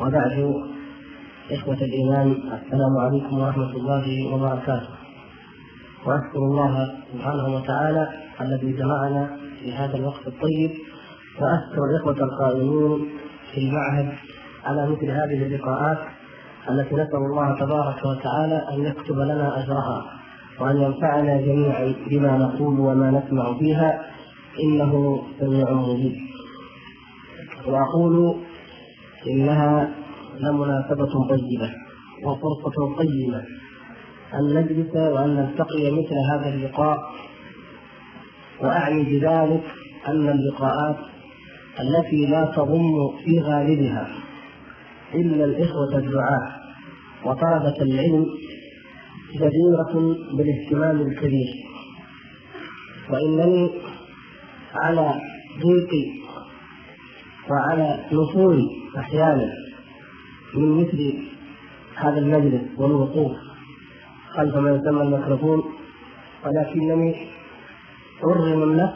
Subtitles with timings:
[0.00, 0.54] وبعد
[1.50, 4.88] إخوة الإيمان السلام عليكم ورحمة الله وبركاته.
[6.06, 8.08] وأشكر الله سبحانه وتعالى
[8.40, 10.70] الذي جمعنا في هذا الوقت الطيب.
[11.40, 13.08] وأشكر الإخوة القائمين
[13.52, 14.12] في المعهد
[14.64, 15.98] على مثل هذه اللقاءات
[16.70, 20.04] التي نسأل الله تبارك وتعالى أن يكتب لنا أجرها
[20.60, 24.00] وأن ينفعنا جميعا بما نقول وما نسمع فيها
[24.62, 26.16] إنه سميع مجيب.
[27.66, 28.36] وأقول
[29.26, 29.94] إنها
[30.40, 31.74] لمناسبة طيبة
[32.24, 33.42] وفرصة قيمة
[34.34, 36.98] أن نجلس وأن نلتقي مثل هذا اللقاء
[38.60, 39.64] وأعني بذلك
[40.08, 40.96] أن اللقاءات
[41.80, 44.08] التي لا تضم في غالبها
[45.14, 46.52] إلا الإخوة الدعاة
[47.24, 48.26] وطلبة العلم
[49.34, 51.54] جديرة بالاهتمام الكبير.
[53.10, 53.70] وإنني
[54.74, 55.14] على
[55.62, 55.90] ضيق
[57.50, 59.52] وعلى نفور أحيانا
[60.54, 61.14] من مثل
[61.96, 63.32] هذا المجلس والوقوف
[64.36, 65.64] خلف ما يسمى الميكروفون
[66.44, 67.28] ولكنني
[68.24, 68.94] أرغم النفس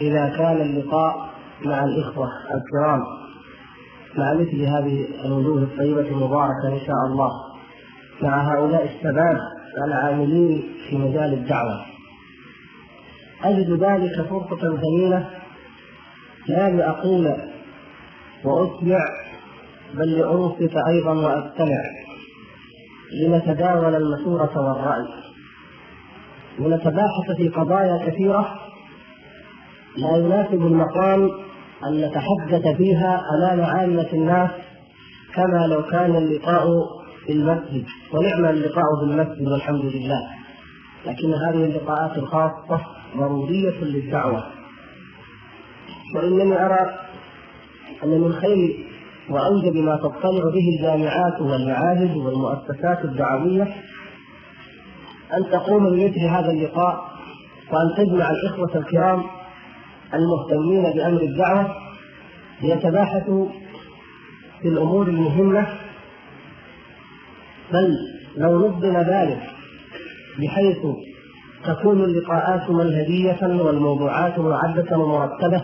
[0.00, 1.30] إذا كان اللقاء
[1.64, 3.02] مع الإخوة الكرام
[4.16, 7.30] مع مثل هذه الوجوه الطيبة المباركة إن شاء الله
[8.22, 9.38] مع هؤلاء الشباب
[9.86, 11.84] العاملين في مجال الدعوة.
[13.44, 15.30] أجد ذلك فرصة ثمينة
[16.48, 17.36] لا لأقول
[18.44, 18.98] وأسمع
[19.94, 21.82] بل لأنصت أيضا وأستمع
[23.22, 25.06] لنتداول المشورة والرأي.
[26.60, 28.54] ونتباحث في قضايا كثيرة
[29.96, 31.30] لا يناسب المقام
[31.86, 34.50] أن نتحدث فيها أمام عامة الناس
[35.34, 36.66] كما لو كان اللقاء
[37.26, 37.84] في المسجد.
[38.12, 40.20] ونعم اللقاء في المسجد والحمد لله.
[41.06, 42.80] لكن هذه اللقاءات الخاصة
[43.16, 44.44] ضرورية للدعوة.
[46.16, 47.07] وإنني أرى
[48.04, 48.78] أن من خير
[49.30, 53.62] وأوجب ما تطلع به الجامعات والمعاهد والمؤسسات الدعوية
[55.36, 57.08] أن تقوم بمثل هذا اللقاء
[57.72, 59.22] وأن تجمع الإخوة الكرام
[60.14, 61.74] المهتمين بأمر الدعوة
[62.62, 63.48] ليتباحثوا
[64.62, 65.66] في الأمور المهمة.
[67.72, 67.96] بل
[68.36, 69.42] لو نظم ذلك
[70.38, 70.78] بحيث
[71.64, 75.62] تكون اللقاءات منهجية والموضوعات معدة ومرتبة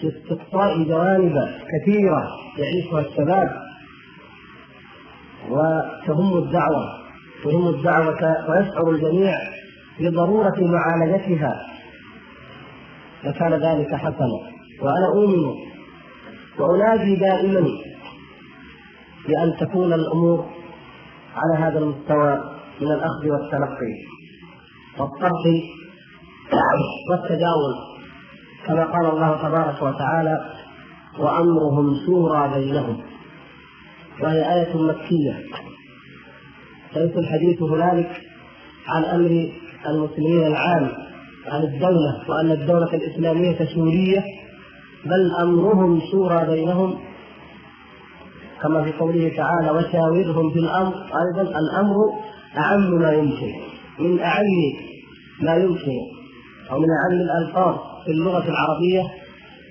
[0.00, 1.34] في استقصاء جوانب
[1.72, 2.28] كثيرة
[2.58, 3.50] يعيشها الشباب
[5.50, 7.04] وتهم الدعوة
[7.44, 9.34] تهم الدعوة ويشعر الجميع
[10.00, 11.66] بضرورة معالجتها.
[13.24, 14.38] لكان ذلك حسنا.
[14.82, 15.54] وأنا أؤمن
[16.58, 17.68] وأنادي دائما
[19.28, 20.46] بأن تكون الأمور
[21.36, 22.34] على هذا المستوى
[22.80, 23.94] من الأخذ والتلقي
[24.98, 25.42] والطرح
[27.10, 27.93] والتجاوز.
[28.66, 30.50] كما قال الله تبارك وتعالى
[31.18, 33.00] وأمرهم شورى بينهم.
[34.22, 35.44] وهي آية مكية.
[36.96, 38.10] ليس الحديث هنالك
[38.88, 39.50] عن أمر
[39.86, 40.88] المسلمين العام
[41.46, 44.24] عن الدولة وأن الدولة الإسلامية شورية
[45.04, 46.98] بل أمرهم شورى بينهم.
[48.62, 50.94] كما في قوله تعالى وشاورهم في الأمر.
[50.94, 51.96] أيضا الأمر
[52.58, 53.52] أعم ما يمكن
[53.98, 54.44] من أعم
[55.40, 55.98] ما يمكن
[56.70, 57.93] أو من أعم الألفاظ.
[58.04, 59.02] في اللغة العربية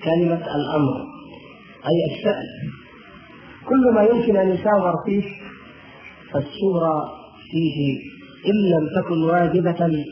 [0.04, 0.96] كلمة الأمر
[1.86, 2.44] أي الشأن.
[3.68, 5.22] كل ما يمكن أن يشاور فيه
[6.32, 7.10] فالشورى
[7.50, 7.98] فيه
[8.46, 10.04] إن لم تكن واجبة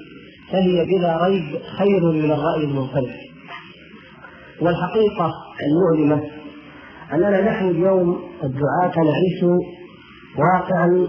[0.52, 3.12] فهي بلا ريب خير من الرأي المنفرد.
[4.60, 5.32] والحقيقة
[5.62, 6.30] المؤلمة
[7.12, 9.60] أننا نحن اليوم الدعاة نعيش
[10.38, 11.08] واقعا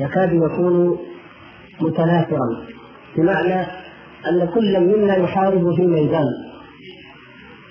[0.00, 0.98] يكاد يكون
[1.80, 2.66] متناثرا
[3.16, 3.66] بمعنى
[4.26, 6.26] أن كل منا يحارب في ميدان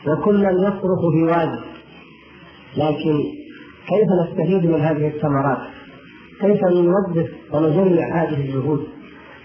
[0.08, 1.60] وكلا يصرخ في وادي
[2.78, 3.24] لكن
[3.88, 5.58] كيف نستفيد من هذه الثمرات؟
[6.42, 8.88] كيف نوظف ونجمع هذه الجهود؟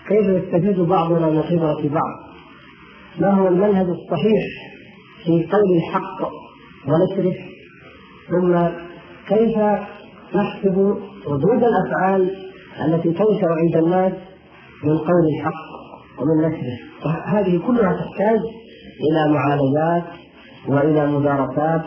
[0.08, 2.32] كيف يستفيد بعضنا من خبرة بعض؟
[3.20, 4.42] ما هو المنهج الصحيح
[5.24, 6.30] في قول الحق
[6.88, 7.34] ونشره
[8.28, 8.68] ثم
[9.28, 9.56] كيف
[10.34, 10.96] نحسب
[11.26, 12.36] ردود الأفعال
[12.84, 14.12] التي تنشأ عند الناس
[14.84, 15.71] من قول الحق
[16.18, 16.78] ومن نشره
[17.26, 18.40] هذه كلها تحتاج
[19.00, 20.04] إلى معالجات
[20.68, 21.82] وإلى مدارسات.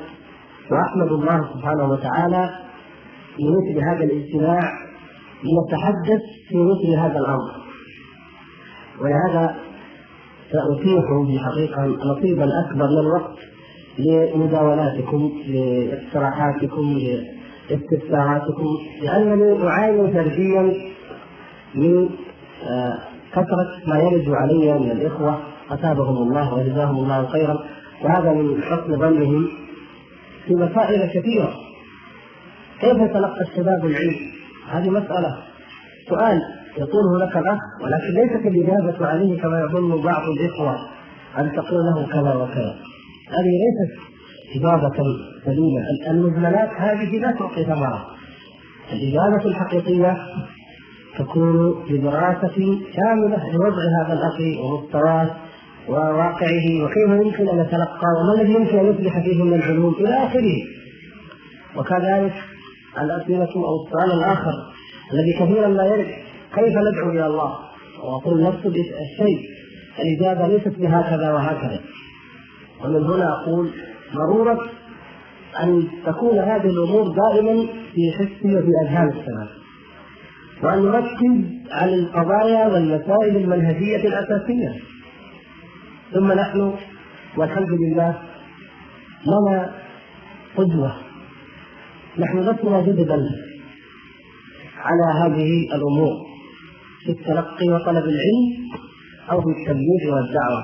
[0.72, 2.50] وأحمد الله سبحانه وتعالى
[3.40, 4.72] لمثل هذا الاجتماع
[5.44, 7.66] لنتحدث في مثل هذا الأمر.
[9.02, 9.56] ولهذا
[10.52, 13.38] سأتيح بحقيقة نصيبا أكبر من الوقت
[14.00, 17.00] لمداولاتكم لاقتراحاتكم
[17.70, 18.68] لاستفساراتكم
[19.02, 20.74] لأنني أعاني فرديا
[21.76, 22.10] من
[22.70, 22.98] آه،
[23.36, 25.40] كثرة ما يرد علي من الإخوة
[25.72, 27.60] أثابهم الله وجزاهم الله خيرا.
[28.04, 29.48] وهذا من حسن ظنهم
[30.46, 31.54] في مسائل كثيرة.
[32.82, 34.16] كيف تلقى الشباب العلم؟
[34.70, 35.38] هذه مسألة.
[36.10, 36.42] سؤال
[36.78, 40.76] يقوله لك الأخ ولكن ليست الإجابة عليه كما يظن بعض الإخوة
[41.38, 42.76] أن تقول له كذا وكذا.
[43.30, 44.00] هذه ليست
[44.56, 44.98] إجابة
[45.46, 46.12] سليمة.
[46.12, 48.06] المجملات هذه لا تعطي ثمرة.
[48.94, 50.18] الإجابة الحقيقية
[51.20, 55.36] تكون بدراسة كاملة لوضع هذا الأخ ومستواه
[55.88, 60.56] وواقعه وكيف يمكن أن يتلقى وما الذي يمكن أن يصلح فيه من العلوم إلى آخره.
[61.78, 62.34] وكذلك
[63.02, 64.54] الأسئلة أو السؤال الآخر
[65.14, 66.08] الذي كثيرا لا يرد
[66.56, 67.56] كيف ندعو إلى الله؟
[68.04, 69.40] وأقول نفس الشيء
[70.00, 71.80] الإجابة ليست بهكذا وهكذا.
[72.84, 73.70] ومن هنا أقول
[74.16, 74.60] ضرورة
[75.64, 79.65] أن تكون هذه الأمور دائما في حس وفي أذهان الشباب
[80.64, 84.82] وأن نركز على القضايا والمسائل المنهجية الأساسية.
[86.14, 86.74] ثم نحن
[87.38, 88.22] والحمد لله
[89.26, 89.74] لنا
[90.58, 90.96] قدوة.
[92.18, 93.20] نحن لسنا جددا
[94.78, 96.14] على هذه الأمور
[97.06, 98.72] في التلقي وطلب العلم
[99.32, 100.64] أو في التبليغ والدعوة.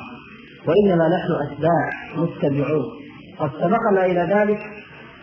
[0.67, 2.85] وإنما نحن أتباع متبعون
[3.39, 4.59] قد سبقنا إلى ذلك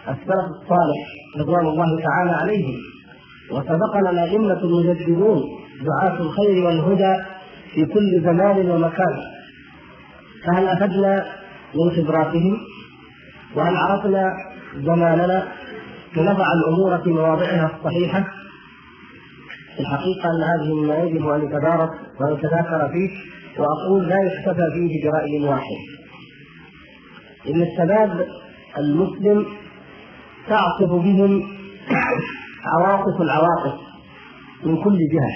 [0.08, 1.06] السلف الصالح
[1.38, 2.97] رضوان الله تعالى عليهم.
[3.52, 5.42] وسبقنا الأئمة المجددون
[5.84, 7.24] دعاة الخير والهدى
[7.74, 9.16] في كل زمان ومكان.
[10.46, 11.26] فهل أخذنا
[11.74, 12.58] من خبراتهم؟
[13.56, 14.34] وهل عرفنا
[14.76, 15.48] زماننا؟
[16.16, 18.24] لنضع الأمور في مواضعها الصحيحة.
[19.76, 21.90] في الحقيقة أن هذه مما يجب أن يتدارس
[22.20, 23.10] ويتذاكر فيه
[23.58, 25.76] وأقول لا يكتفى فيه برأي واحد.
[27.48, 28.26] إن الشباب
[28.78, 29.46] المسلم
[30.48, 31.42] تعصف بهم
[32.66, 33.80] عواطف العواطف
[34.64, 35.32] من كل جهة.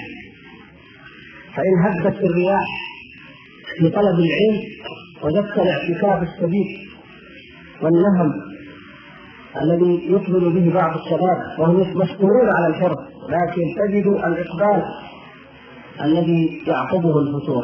[1.55, 2.65] فإن هبت الرياح
[3.77, 4.61] في طلب العلم
[5.23, 6.67] وجدت الاعتكاف الشديد
[7.81, 8.31] والنهم
[9.61, 12.97] الذي يقبل به بعض الشباب وهم مشكورون على الحرص
[13.29, 14.83] لكن تجد الإقبال
[16.03, 17.63] الذي يعقبه الفتور.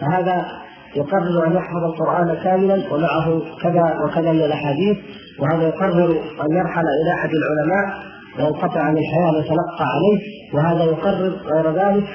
[0.00, 0.62] فهذا
[0.96, 4.96] يقرر أن يحفظ القرآن كاملا ومعه كذا وكذا من الأحاديث
[5.38, 10.20] وهذا يقرر أن يرحل إلى أحد العلماء وينقطع عن الحياة ويتلقى عليه
[10.54, 12.08] وهذا يقرر غير ذلك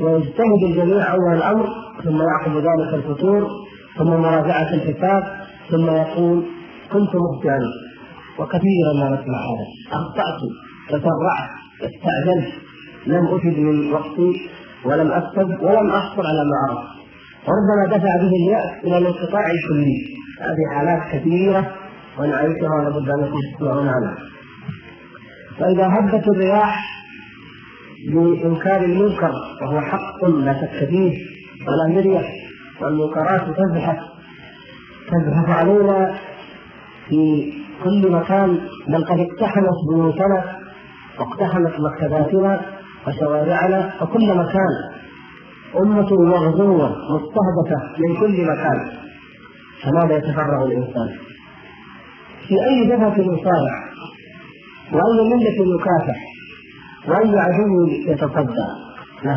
[0.00, 1.66] ويجتهد الجميع أول الأمر
[2.04, 3.48] ثم يعقب ذلك الفتور
[3.98, 5.22] ثم مراجعة الكتاب
[5.70, 6.44] ثم يقول
[6.92, 7.60] كنت مخطئا.
[8.38, 9.66] وكثيرا ما نسمع هذا.
[9.92, 10.40] أخطأت
[10.88, 12.54] تسرعت استعجلت
[13.06, 14.32] لم أفد من وقتي
[14.84, 16.88] ولم أكتب ولم أحصل على ما اردت
[17.48, 19.96] وربما دفع به اليأس إلى الانقطاع الكلي.
[20.40, 21.72] هذه حالات كثيرة
[22.18, 24.16] ونعيشها ولابد أن تسمعون عنها
[25.58, 26.80] فإذا هبت الرياح
[28.12, 29.32] بانكار المنكر
[29.62, 31.18] وهو حق لا شك فيه
[31.68, 32.24] ولا مرية
[32.80, 33.98] والمنكرات تزحف
[35.10, 36.14] تزحف علينا
[37.08, 37.52] في
[37.84, 38.58] كل مكان
[38.88, 40.58] بل قد اقتحمت بيوتنا
[41.18, 42.60] واقتحمت مكتباتنا
[43.06, 44.72] وشوارعنا وكل مكان.
[45.82, 48.90] أمة مغزوة مستهدفة من كل مكان.
[49.82, 51.08] فماذا يتفرغ الإنسان؟
[52.48, 53.91] في أي جبهة يصارع؟
[54.94, 56.18] وأي ملة يكافح
[57.08, 58.66] وأي عدو يتصدى.
[59.24, 59.36] لا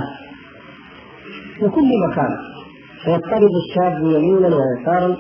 [1.56, 2.38] في كل مكان
[3.04, 5.18] فيضطرب الشاب يمينا ويسارا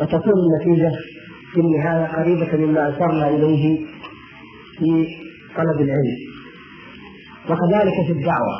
[0.00, 0.92] وتكون النتيجة
[1.52, 3.86] في النهاية قريبة مما أشرنا إليه
[4.78, 5.06] في
[5.56, 6.18] طلب العلم.
[7.44, 8.56] وكذلك في الدعوة.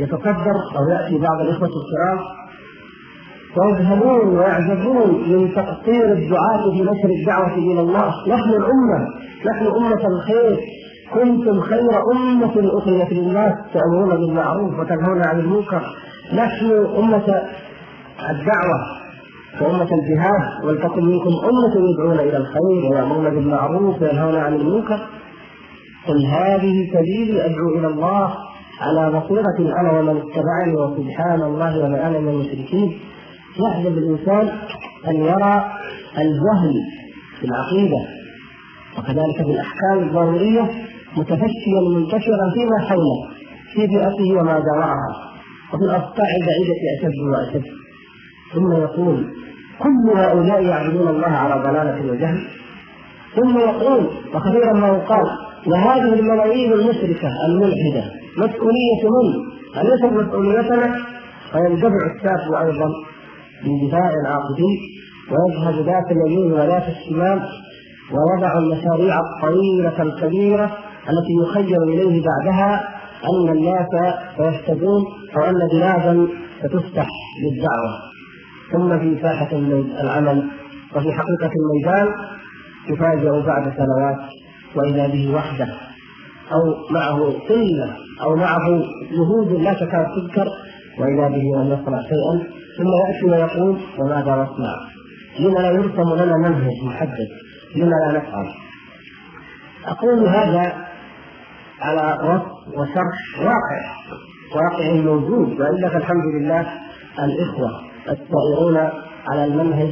[0.00, 2.35] يتصدر أو يأتي بعض الإخوة الكرام
[3.58, 8.08] ويذهبون ويعجبون من تقصير الدعاة في نشر الدعوة إلى الله.
[8.28, 9.08] نحن الأمة
[9.46, 10.60] نحن أمة الخير.
[11.14, 15.82] كنتم خير أمة أخرجت للناس تأمرون بالمعروف وتنهون عن المنكر.
[16.34, 17.42] نحن أمة
[18.30, 18.78] الدعوة
[19.60, 20.64] وأمة الجهاد.
[20.64, 24.98] ولتكن منكم أمة يدعون إلى الخير ويأمرون بالمعروف وينهون عن المنكر.
[26.08, 28.34] قل هذه سبيلي أدعو إلى الله
[28.80, 32.98] على بصيرة أنا ومن اتبعني وسبحان الله وما أنا من المشركين.
[33.60, 34.48] يحجب الإنسان
[35.08, 35.72] أن يرى
[36.18, 36.74] الجهل
[37.40, 37.98] في العقيدة
[38.98, 40.62] وكذلك في الأحكام الضرورية
[41.16, 43.28] متفشيا منتشرا فيما حوله
[43.74, 45.08] في بيئته وما جاورها
[45.74, 47.64] وفي الأصقاع البعيدة أشد وأشد
[48.54, 49.32] ثم يقول
[49.78, 52.48] كل هؤلاء يعبدون الله على ضلالة وجهل
[53.36, 55.26] ثم يقول وكثيرا ما يقال
[55.66, 58.04] وهذه الملايين المشركة الملحدة
[58.38, 60.96] مسؤولية من؟ أليست مسؤوليتنا؟
[61.52, 62.88] فينجبع الساف أيضا
[63.64, 64.78] من دفاع العاقدين
[65.30, 67.42] ويذهب ذات اليمين وذات الشمال
[68.12, 70.64] ويضع المشاريع الطويلة الكبيرة
[71.10, 72.88] التي يخيل إليه بعدها
[73.24, 73.86] أن الناس
[74.36, 75.04] سيهتدون
[75.36, 76.28] أو أن بلادا
[76.62, 77.06] ستفتح
[77.42, 78.06] للدعوة.
[78.72, 79.48] ثم في ساحة
[80.00, 80.50] العمل
[80.96, 82.14] وفي حقيقة الميدان
[82.88, 84.30] يفاجأ بعد سنوات
[84.76, 85.68] وإذا به وحده
[86.52, 88.68] أو معه قلة أو معه
[89.12, 90.48] جهود لا تكاد تذكر
[90.98, 94.74] وإذا به لم يصنع شيئا ثم يأتي ويقول وماذا نصنع؟
[95.38, 97.28] لما لا يرسم لنا منهج محدد؟
[97.76, 98.48] لما لا نفعل؟
[99.86, 100.86] أقول هذا
[101.80, 103.80] على وصف وشرح واقع
[104.54, 106.66] واقع موجود والا فالحمد لله
[107.18, 107.70] الإخوة
[108.08, 108.90] السائرون
[109.28, 109.90] على المنهج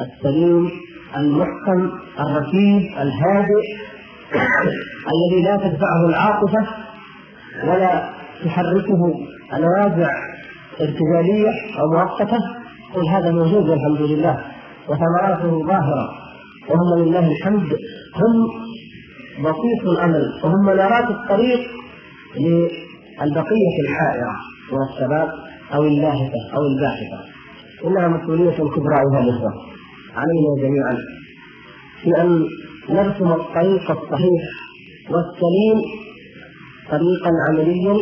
[0.00, 0.70] السليم
[1.16, 1.90] المحكم
[2.20, 3.66] الرتيب الهادئ
[5.12, 6.66] الذي لا تدفعه العاطفة
[7.64, 8.10] ولا
[8.44, 9.14] تحركه
[9.54, 10.10] الوازع
[10.80, 12.38] ارتجالية أو مؤقتة؟
[12.94, 14.44] كل هذا موجود والحمد لله
[14.88, 16.08] وثمراته ظاهرة
[16.68, 17.68] وهم لله الحمد
[18.16, 18.48] هم
[19.40, 21.60] بسيط الأمل وهم منارات الطريق
[22.36, 24.32] للبقية الحائرة
[24.72, 25.28] من الشباب
[25.74, 27.18] أو اللاهفه أو الباحثة.
[27.84, 29.52] إنها مسؤولية كبرى أيها الإخوة
[30.16, 30.96] علينا جميعا
[32.02, 32.44] في أن
[32.90, 34.42] نرسم الطريق الصحيح
[35.10, 35.78] والسليم
[36.90, 37.96] طريقا عمليا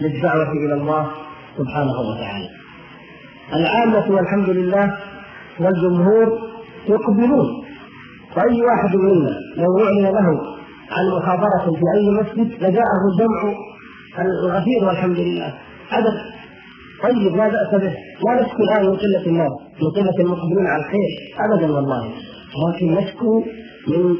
[0.00, 1.10] للدعوة إلى الله
[1.58, 2.48] سبحانه وتعالى.
[3.52, 4.96] العامة والحمد لله
[5.60, 6.38] والجمهور
[6.88, 7.64] يقبلون.
[8.34, 10.28] فأي واحد منا لو أعلن له
[10.90, 13.54] عن محاضرة في أي مسجد لجاءه الجمع
[14.18, 15.54] الغفير والحمد لله.
[15.90, 16.14] عدد
[17.02, 17.94] طيب لا بأس به.
[18.24, 22.10] لا نشكو الآن من قلة الناس من قلة المقبلين على الخير أبدا والله.
[22.68, 23.44] لكن نشكو
[23.88, 24.16] من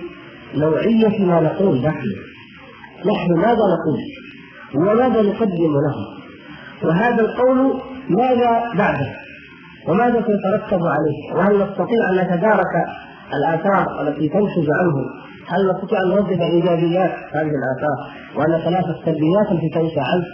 [0.54, 2.06] نوعية ما نقول نحن.
[3.06, 4.00] نحن ماذا نقول؟
[4.74, 6.13] وماذا نقدم له؟
[6.82, 9.12] وهذا القول ماذا بعده؟
[9.88, 12.74] وماذا سيترتب عليه؟ وهل نستطيع أن نتدارك
[13.34, 14.96] الآثار التي تنشج عنه؟
[15.46, 17.96] هل نستطيع أن نوظف إيجابيات هذه الآثار
[18.36, 20.24] وأن نتلافى السلبيات التي تنشا عنه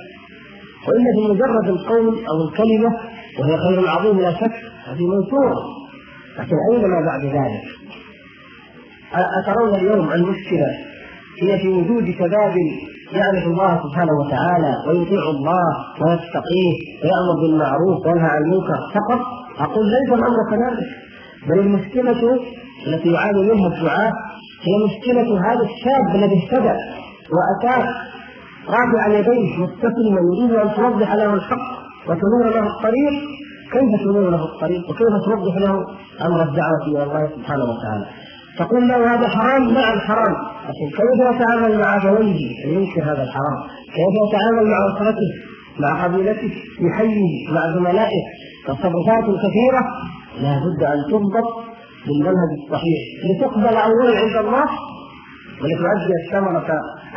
[0.89, 2.97] والا في مجرد القول أو الكلمة
[3.39, 4.53] وهي خير عظيم لا شك
[4.87, 5.81] هذه منصورة.
[6.39, 7.63] لكن أين ما بعد ذلك؟
[9.15, 10.67] أترون اليوم المشكلة
[11.43, 12.55] هي في وجود شباب
[13.13, 15.69] يعرف الله سبحانه وتعالى ويطيع الله
[16.01, 19.21] ويتقيه ويأمر بالمعروف وينهى عن المنكر فقط.
[19.59, 20.89] أقول ليس الأمر كذلك
[21.49, 22.39] بل المشكلة
[22.87, 24.13] التي يعاني منها الدعاة
[24.67, 26.75] هي مشكلة هذا الشاب الذي اهتدى
[27.35, 27.87] وأتاك
[28.69, 31.71] رافعا يديه مستسلما يريد أن توضح له الحق
[32.09, 33.15] وتنور له الطريق.
[33.73, 35.85] كيف تنور له الطريق؟ وكيف توضح له
[36.27, 38.07] أمر الدعوة إلى الله سبحانه وتعالى؟
[38.59, 40.35] تقول له هذا حرام مع الحرام.
[40.69, 43.59] لكن كيف يتعامل مع أبويه أن ينكر هذا الحرام؟
[43.97, 45.31] كيف يتعامل مع أسرته
[45.81, 48.23] مع قبيلته يحيي مع زملائه؟
[48.67, 49.83] تصرفات كثيرة
[50.43, 51.65] لا بد أن تضبط
[52.07, 53.01] بالمنهج الصحيح.
[53.31, 54.65] لتقبل اولا عند الله
[55.63, 56.67] ولتؤدي الثمرة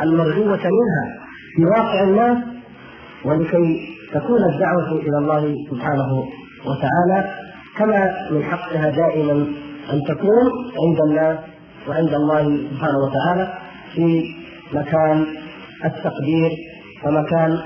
[0.02, 1.04] المرجوة منها
[1.56, 2.38] في واقع الناس
[3.24, 3.80] ولكي
[4.14, 6.24] تكون الدعوة إلى الله سبحانه
[6.66, 7.30] وتعالى
[7.78, 9.46] كما من حقها دائما
[9.92, 10.46] أن تكون
[10.84, 11.38] عند الناس
[11.88, 13.58] وعند الله سبحانه وتعالى
[13.94, 14.24] في
[14.72, 15.26] مكان
[15.84, 16.50] التقدير
[17.04, 17.58] ومكان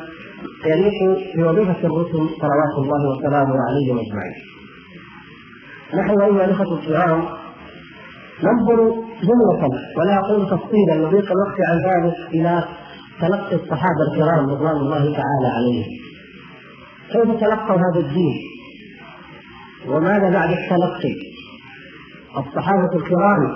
[0.66, 4.34] يليق بوظيفة الرسل صلوات الله وسلامه عليهم أجمعين.
[5.94, 7.24] نحن أيها الأخوة الكرام
[8.44, 12.64] ننظر جملة ولا أقول تفصيلا لضيق الوقت عن ذلك إلى
[13.20, 15.86] تلقي الصحابة الكرام رضوان الله تعالى عليهم.
[17.12, 18.36] كيف تلقوا هذا الدين؟
[19.88, 21.27] وماذا بعد التلقي؟
[22.36, 23.50] الصحابة الكرام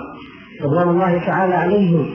[0.63, 2.09] رضوان الله تعالى عليهم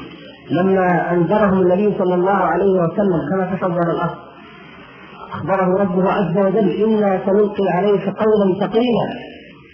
[0.51, 4.19] لما أنذرهم النبي صلى الله عليه وسلم كما تصور الأصل.
[5.33, 9.29] أخبره ربه عز وجل إنا سنلقي عليك قولا ثقيلا.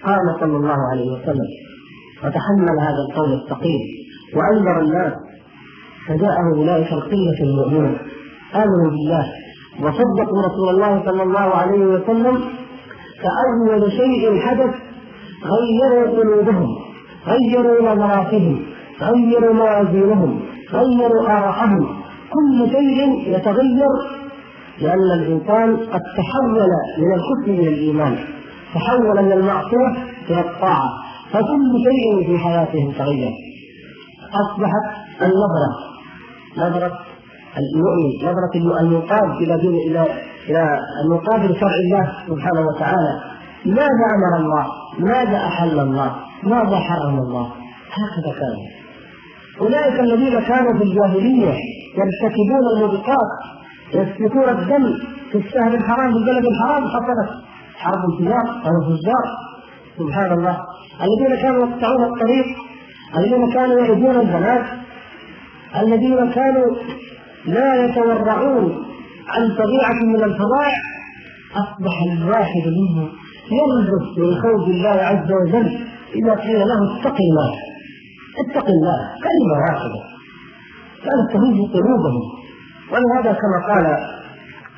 [0.05, 1.49] قال صلى الله عليه وسلم
[2.25, 3.81] وتحمل هذا القول الثقيل
[4.37, 5.12] وأنذر الناس
[6.09, 7.99] فجاءه أولئك القلة المؤمنه
[8.55, 9.26] آمنوا بالله
[9.81, 12.41] وصدقوا رسول الله صلى الله عليه وسلم
[13.23, 14.75] فاول شيء حدث
[15.52, 16.68] غيروا قلوبهم
[17.26, 18.62] غيروا نظراتهم
[19.00, 20.40] غيروا موازينهم
[20.72, 21.86] غيروا آراءهم
[22.34, 23.88] كل شيء يتغير
[24.80, 28.18] لأن الإنسان قد تحول من الكفر إلى الإيمان
[28.74, 29.88] تحول من المعصية
[30.30, 30.88] إلى الطاعة
[31.30, 33.32] فكل شيء في حياتهم تغير.
[34.42, 34.84] أصبحت
[35.22, 35.70] النظرة
[36.58, 36.98] نظرة
[37.58, 40.06] المؤمن نظرة المنقاد إلى إلى
[40.48, 43.34] إلى المنقاد لشرع الله سبحانه وتعالى.
[43.66, 44.66] ماذا أمر الله؟
[44.99, 47.47] ماذا أحل الله؟ ماذا حرم الله؟
[47.92, 48.56] هكذا كان
[49.61, 51.54] أولئك الذين كانوا في الجاهلية
[51.99, 53.30] يرتكبون الموبقات
[53.94, 54.99] يسفكون الدم
[55.33, 57.44] في الشهر الحرام في البلد الحرام حصلت
[57.76, 59.25] حرب التجار أو الفجار
[59.99, 60.59] سبحان الله
[61.02, 62.47] الذين كانوا يقطعون الطريق
[63.16, 64.64] الذين كانوا يعدون البنات
[65.83, 66.76] الذين كانوا
[67.47, 68.85] لا يتورعون
[69.28, 70.76] عن طبيعة من الفظائع
[71.54, 73.09] أصبح الواحد منهم
[73.52, 75.78] يلبس من خوف الله عز وجل
[76.14, 77.50] إذا قيل له اتق الله.
[78.38, 78.98] اتق الله.
[79.24, 80.00] كلمة واحدة.
[81.04, 82.44] كانت تهز قلوبهم.
[82.92, 84.14] ولهذا كما قال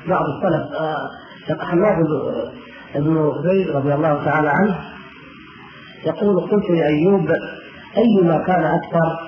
[0.07, 1.97] بعض السلف آه، حماد
[2.95, 4.75] بن زيد رضي الله تعالى عنه
[6.05, 7.31] يقول قلت لايوب
[7.97, 9.19] أيما كان أكثر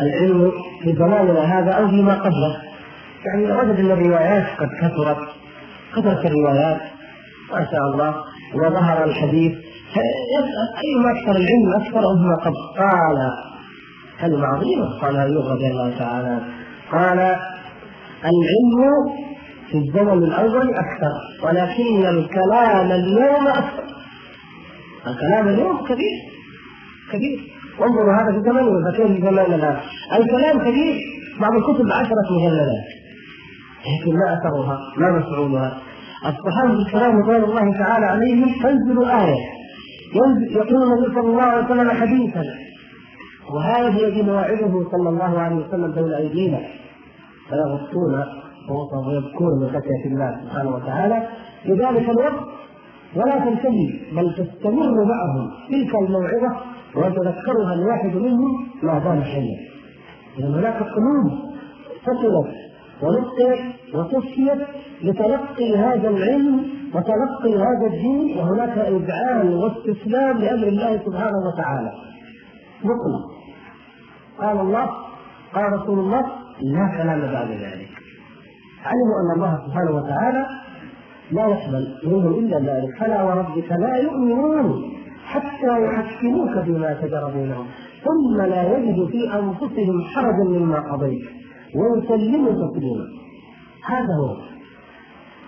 [0.00, 2.62] العلم في زماننا هذا أو فيما قبله؟
[3.26, 5.28] يعني وجد إن الروايات قد كثرت
[5.96, 6.80] كثرت الروايات
[7.52, 8.14] ما شاء الله.
[8.54, 9.52] وظهر الحديث
[10.84, 13.18] أيما أكثر العلم أكثر فيما قبل قال
[14.20, 16.40] كلمة عظيمة قال أيوب رضي الله تعالى.
[16.92, 17.18] قال
[18.30, 18.76] العلم
[19.70, 23.84] في الزمن الأول أكثر ولكن الكلام اليوم أكثر.
[25.06, 26.16] الكلام اليوم كبير
[27.12, 27.38] كبير.
[27.82, 29.76] انظروا هذا في زمن فكيف في زماننا الآن
[30.18, 30.96] الكلام كبير
[31.40, 32.88] بعض الكتب عشرة مجلدات.
[33.80, 35.78] لكن ما أثرها ما مفعولها.
[36.20, 39.36] الصحابة الكرام رضوان الله تعالى عليهم تنزل آية.
[40.50, 42.42] يقول النبي صلى الله عليه وسلم حديثا.
[43.54, 46.60] وهذا الذي مواعظه صلى الله عليه وسلم بين أيدينا.
[47.48, 48.24] فيغطون
[49.06, 51.28] ويذكرون من خشية الله سبحانه وتعالى.
[51.62, 52.44] في ذلك الوقت
[53.16, 55.50] ولا تنتهي بل تستمر معهم.
[55.70, 56.60] تلك الموعظة
[56.96, 59.56] ويتذكرها الواحد منهم ما دام حيا
[60.38, 61.50] إذا هناك قلوب
[62.02, 62.54] فصلت
[63.02, 63.60] ونقيت
[63.94, 64.60] وتصفيت
[65.02, 66.64] لتلقي هذا العلم
[66.94, 71.92] وتلقي هذا الدين وهناك إذعان واستسلام لأمر الله سبحانه وتعالى.
[72.84, 73.14] نقل
[74.40, 74.90] قال الله
[75.54, 76.22] قال رسول الله
[76.62, 77.90] لا كلام بعد ذلك.
[78.84, 80.46] علموا أن الله سبحانه وتعالى
[81.30, 82.98] لا يقبل منهم إلا ذلك.
[83.00, 84.82] فلا وربك لا يؤمنون
[85.24, 87.66] حتى يحكموك بما شجر بينهم
[88.04, 91.40] ثم لا يجد في أنفسهم حرجا مما قضيت.
[91.76, 93.04] ويسلموا تسليما.
[93.84, 94.36] هذا هو.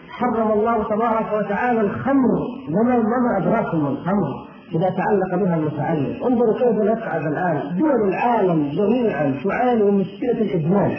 [0.09, 2.31] حرم الله تبارك وتعالى الخمر.
[2.69, 6.27] وما وما أدراكم الخمر؟ إذا تعلق بها المتعلق.
[6.27, 7.79] انظروا كيف نفعل الآن.
[7.79, 10.99] دول العالم جميعا تعاني من مشكلة الادمان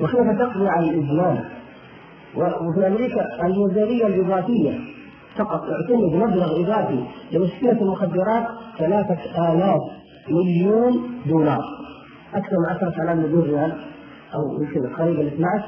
[0.00, 1.44] وكيف تقضي على الادمان
[2.36, 4.80] وفي أمريكا الميزانيه الإضافية
[5.36, 8.46] فقط اعتمد مبلغ إضافي لمشكلة المخدرات
[8.78, 9.80] ثلاثة آلاف
[10.30, 11.64] مليون دولار.
[12.34, 13.72] أكثر من 10000 مليون ريال.
[14.34, 15.64] أو يمكن قريب ال 12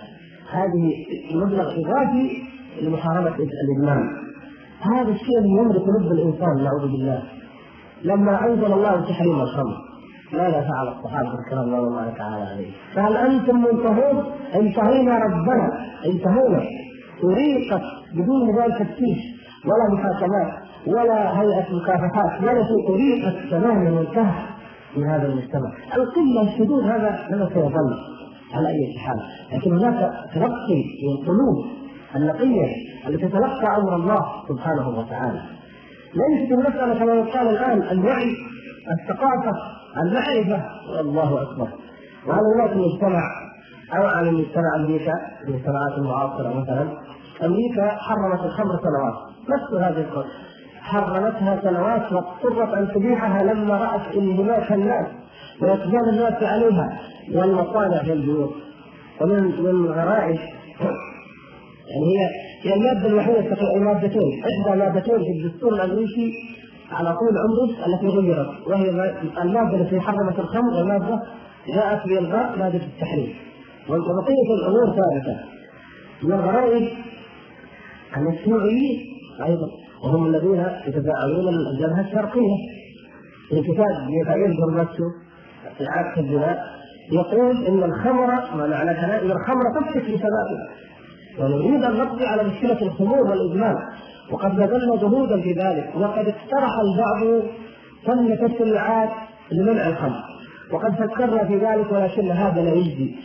[0.51, 0.95] هذه
[1.35, 2.43] مبلغ إضافي
[2.83, 4.31] لمحاربة الإدمان
[4.81, 7.23] هذا الشيء الذي يملك لب الإنسان نعوذ بالله
[8.05, 9.77] لما أنزل الله تحريم الخمر
[10.33, 16.63] ماذا فعل الصحابة الكرام رضوان الله تعالى عليهم؟ فهل أنتم منتهون؟ انتهينا ربنا انتهينا
[17.25, 17.83] أريقت
[18.15, 19.19] بدون ذلك تفتيش
[19.65, 20.53] ولا محاكمات
[20.87, 24.33] ولا هيئة مكافحات ولا شيء أريقت تماما وانتهى
[24.95, 27.97] في هذا المجتمع القلة الشذوذ هذا هذا سيظل
[28.55, 29.19] على أي حال.
[29.53, 31.67] لكن هناك تلقي للقلوب
[32.17, 32.67] النقية
[33.07, 35.41] التي تتلقى أمر الله سبحانه وتعالى.
[36.15, 38.37] ليست المسألة كما يقال الآن الوعي
[38.91, 39.53] الثقافة
[40.03, 40.65] المعرفة
[41.01, 41.69] الله أكبر.
[42.27, 43.23] وهذا الناس المجتمع
[43.97, 45.13] أو على مجتمع أمريكا
[45.47, 46.89] المجتمعات المعاصرة مثلا.
[47.45, 49.31] أمريكا حرمت الخمر سنوات.
[49.49, 50.07] نفس هذه
[50.81, 55.07] حرمتها سنوات واضطرت أن تبيحها لما رأت انهماك الناس
[55.63, 57.01] وإقبال الناس عليها.
[57.35, 58.55] والمصانع في البيوت.
[59.21, 60.39] ومن من غرائز
[61.91, 62.29] يعني هي
[62.63, 64.43] هي المادة الوحيدة المادتين.
[64.45, 66.33] إحدى مادتين في الدستور الأمريكي
[66.93, 68.67] على طول عمره التي غيرت.
[68.67, 68.91] وهي
[69.43, 71.23] المادة التي حرمت الخمر المادة
[71.75, 73.35] جاءت بإلغاء مادة التحريم.
[73.89, 75.41] وبقية الأمور ثابتة.
[76.23, 76.89] من الغرائب
[78.17, 79.01] ان الشيوعيين
[79.47, 79.69] أيضا.
[80.05, 82.57] وهم الذين يتفاعلون الجبهة الشرقية.
[83.49, 85.05] في كتاب ميخائيل جورباتشو
[85.79, 86.81] في عكس البناء
[87.13, 90.69] يقول إن الخمر ما معنى كلام؟ إن الخمر تفسد في شبابنا
[91.39, 93.77] ونريد أن نقضي على مشكلة الخمور والإدمان.
[94.31, 97.43] وقد بذلنا جهودا في ذلك وقد اقترح البعض
[98.07, 99.11] فن تشريعات
[99.53, 100.23] لمنع الخمر.
[100.73, 103.17] وقد فكرنا في ذلك ولكن هذا لا يجدي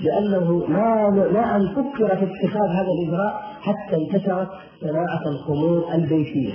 [0.00, 4.48] لأنه ما ما أن فكر في اتخاذ هذا الإجراء حتى انتشرت
[4.80, 6.52] صناعة الخمور البيتية.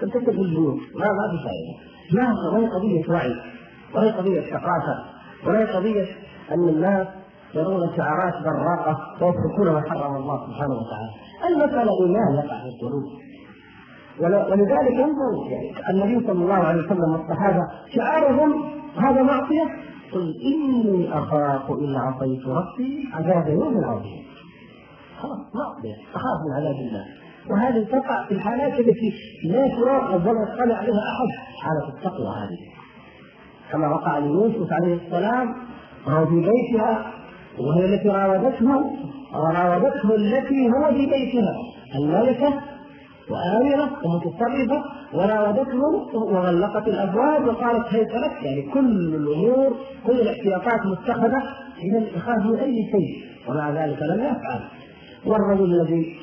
[0.00, 0.80] تنتشر البيوت.
[0.94, 1.74] ما ما في فائدة.
[2.12, 3.55] ما هي قضية وعي؟
[3.96, 5.04] وهي قضية ثقافة
[5.46, 6.06] وهي قضية
[6.52, 7.06] أن الناس
[7.54, 11.10] يرون شعارات براقة ويتركون ما حرم الله سبحانه وتعالى.
[11.48, 13.04] المسألة إيمان يقع في القلوب.
[14.20, 15.48] ولذلك انظر
[15.90, 18.62] النبي صلى الله عليه وسلم والصحابة شعارهم
[18.96, 19.64] هذا معصية
[20.12, 24.22] قل إني أخاف إن عصيت ربي عذاب يوم عظيم
[25.18, 27.04] خلاص أقدر أخاف من عذاب الله
[27.50, 29.12] وهذه تقع في الحالات التي
[29.44, 31.28] لا تراقب ولا يطلع عليها أحد
[31.62, 32.75] حالة التقوى هذه
[33.72, 35.54] كما وقع ليوسف عليه السلام
[36.06, 37.12] وهو في بيتها.
[37.58, 38.84] وهي التي راودته
[39.34, 41.54] وراودته التي هو في بيتها
[41.94, 42.60] الملكة
[43.30, 45.80] وآمنة ومتصرفة وراودته
[46.14, 49.76] وغلقت الأبواب وقالت هيت لك؟ يعني كل الأمور
[50.06, 51.42] كل الاحتياطات متخذة
[51.82, 54.60] إذا يخاف من أي شيء ومع ذلك لم يفعل.
[55.26, 56.16] والرجل الذي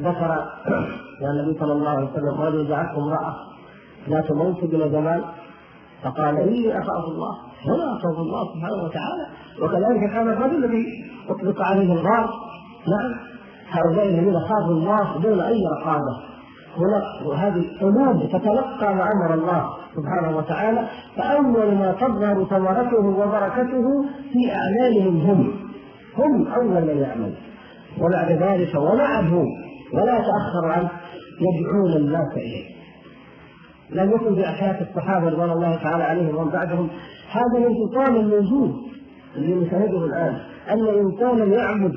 [0.00, 0.44] ذكر
[1.32, 3.36] النبي صلى الله عليه وسلم رجل دعته امرأة
[4.08, 5.22] ذات منصب زمان
[6.02, 7.34] فقال إني أخاف الله
[7.68, 9.26] ولا أخاف الله سبحانه وتعالى.
[9.62, 10.84] وكذلك كان الرجل الذي
[11.28, 12.30] أطلق عليه الغار.
[12.88, 13.14] نعم
[13.70, 16.16] هؤلاء الذين خافوا الله دون أي رقابة
[17.26, 20.88] وهذه قلوب تتلقى ما أمر الله سبحانه وتعالى.
[21.16, 25.52] فأول ما تظهر ثمرته وبركته في أعمالهم هم.
[26.18, 27.34] هم أول من يعمل.
[28.00, 29.44] وبعد ذلك ومعه
[29.94, 30.90] ولا يتاخر عنه
[31.40, 32.75] يدعون الناس إليه.
[33.90, 36.88] لم يكن في حياه الصحابة رضوان الله تعالى عليهم ومن بعدهم
[37.30, 38.74] هذا الانفصال الموجود
[39.36, 40.38] اللي نشاهده الآن
[40.70, 41.92] أن انسانا يعبد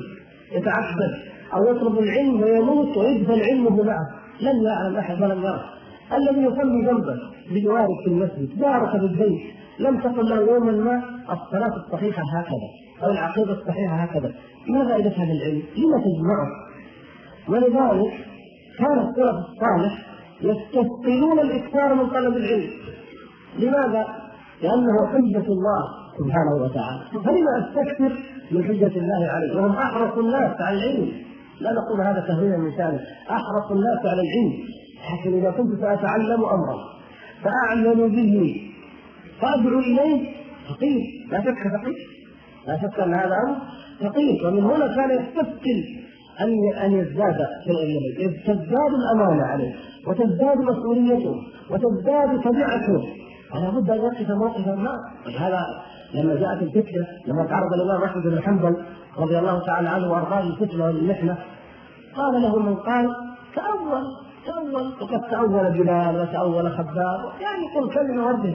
[0.52, 1.12] يتعبد
[1.54, 4.06] أو يطلب العلم ويموت ويدفن علمه معه
[4.40, 5.64] لم يعلم أحد ولم يره
[6.12, 7.16] الذي يصلي جنبه
[7.50, 9.40] بجوارك في المسجد جارك بالبيت
[9.78, 12.68] لم تقل له يوما ما الصلاة الصحيحة هكذا
[13.02, 14.32] أو العقيدة الصحيحة هكذا
[14.68, 16.48] ما فائده هذا العلم؟ لما تجمعه؟
[17.48, 18.12] ولذلك
[18.78, 20.09] كان السلف الصالح
[20.42, 22.70] يستثقلون الإكثار من طلب العلم.
[23.58, 24.06] لماذا؟
[24.62, 25.82] لأنه حجة الله
[26.18, 27.24] سبحانه وتعالى.
[27.24, 28.12] فلما أستكثر
[28.50, 31.12] من حجة الله عليه؟ وهم أحرص الناس على العلم.
[31.60, 33.00] لا نقول هذا تهويلا من شأنه.
[33.30, 34.52] أحرص الناس على العلم.
[35.12, 36.76] لكن إذا كنت سأتعلم أمرا
[37.42, 38.60] فاعمل به
[39.40, 40.28] فأدعو إليه
[40.68, 41.00] فقير.
[41.30, 42.08] لا شك فقير.
[42.66, 43.56] لا شك أن هذا أمر
[44.00, 44.46] فقير.
[44.46, 45.84] ومن هنا كان يستثقل
[46.40, 48.34] ان أن يزداد في العلم.
[48.46, 49.74] تزداد الأمانة عليه.
[50.06, 51.34] وتزداد مسؤوليته
[51.70, 53.02] وتزداد تبعته
[53.52, 54.98] فلا بد أن يقف موقفا ما
[55.38, 55.60] هذا
[56.14, 58.76] لما جاءت الفتنة لما تعرض الإمام أحمد بن حنبل
[59.18, 61.38] رضي الله تعالى عنه وأرضاه الفتنه والمحنة
[62.16, 63.08] قال له من قال
[63.54, 64.02] تأول
[64.46, 68.54] تأول وقد تأول بلال وتأول خباب يعني قل كلمة ورده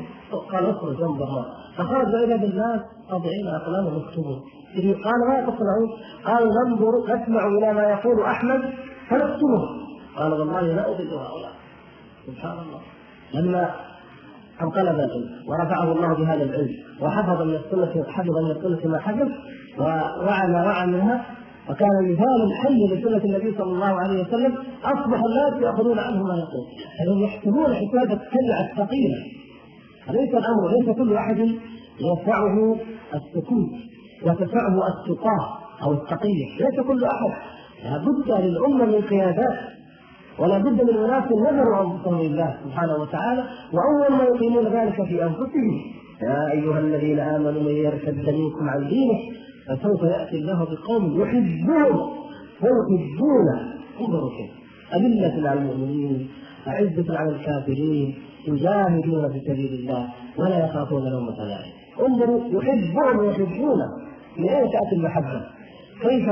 [0.52, 1.46] قال اخرج انظر
[1.78, 4.42] فخرج إلى بالناس طابعين أقلام مكتوبون
[4.76, 5.90] قال ما تصنعون؟
[6.26, 8.62] قال ننظر نسمع إلى ما يقول أحمد
[9.10, 9.85] فنكتبه.
[10.18, 11.54] قال والله لا أضل هؤلاء.
[12.28, 12.82] سبحان الله.
[13.34, 13.76] لما
[14.62, 19.30] انقلب العلم ورفعه الله بهذا العلم وحفظ من السنة حفظ من السنة ما حفظ
[19.80, 21.26] ووعى ما وعى منها
[21.70, 26.66] وكان مثالا حي لسنة النبي صلى الله عليه وسلم أصبح الناس يأخذون عنه ما يقول.
[26.98, 29.18] فهم يحسبون حساب السلعة الثقيلة.
[30.10, 31.40] أليس الأمر ليس كل أحد
[32.00, 32.76] يسعه
[33.14, 33.72] السكوت
[34.24, 37.34] وتسعه التقاة أو التقية ليس كل أحد.
[37.84, 39.75] لابد للأمة من قيادات.
[40.40, 43.44] ولا بد من اناس نذروا انفسهم لله سبحانه وتعالى
[43.74, 45.82] وأول ما يقيمون ذلك في أنفسهم
[46.24, 49.20] يا أيها الذين آمنوا من يرتد منكم عن دينه
[49.68, 52.16] فسوف يأتي الله بقوم يحبون
[52.62, 53.48] ويحبون
[54.02, 54.52] انظروا كيف
[54.96, 56.30] أذلة على المؤمنين
[56.68, 58.16] أعزة على الكافرين
[58.48, 61.72] يجاهدون في سبيل الله ولا يخافون لومة لائم
[62.08, 63.80] انظروا يحبون ويحبون.
[64.38, 65.42] من أين تأتي المحبة؟
[66.02, 66.30] كيف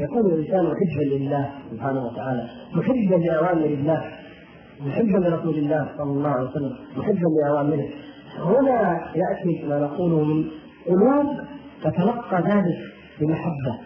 [0.00, 4.04] يكون الإنسان محبا لله سبحانه وتعالى محبا لأوامر الله
[4.80, 7.88] محبا لرسول الله صلى الله عليه وسلم محبا لأوامره.
[8.38, 10.44] هنا يأتي ما نقوله من
[10.86, 11.26] قلوب
[11.84, 12.78] تتلقى ذلك
[13.20, 13.78] بمحبة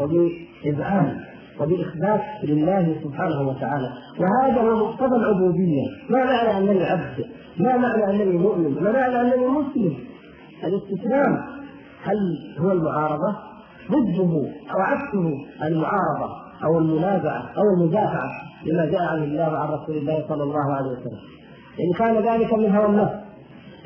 [0.00, 1.20] وبإذعان
[1.60, 3.88] وبإخبات لله سبحانه وتعالى.
[4.20, 5.82] وهذا هو مقتضى العبودية.
[6.10, 7.24] ما معنى أنني عبد؟
[7.58, 9.94] ما معنى أنني مؤمن؟ ما معنى أنني مسلم؟
[10.64, 11.36] الاستسلام
[12.02, 12.18] هل
[12.58, 13.53] هو المعارضة؟
[13.90, 14.32] ضده
[14.74, 15.26] أو عكسه
[15.66, 16.28] المعارضة
[16.64, 18.30] أو المنازعة أو المدافعة
[18.66, 21.18] لما جاء عن الله وعن رسول الله صلى الله عليه وسلم.
[21.80, 23.14] إن كان ذلك من هوى النفس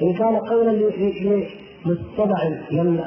[0.03, 0.73] إن كان قولا
[1.87, 2.37] متبع
[2.71, 3.01] من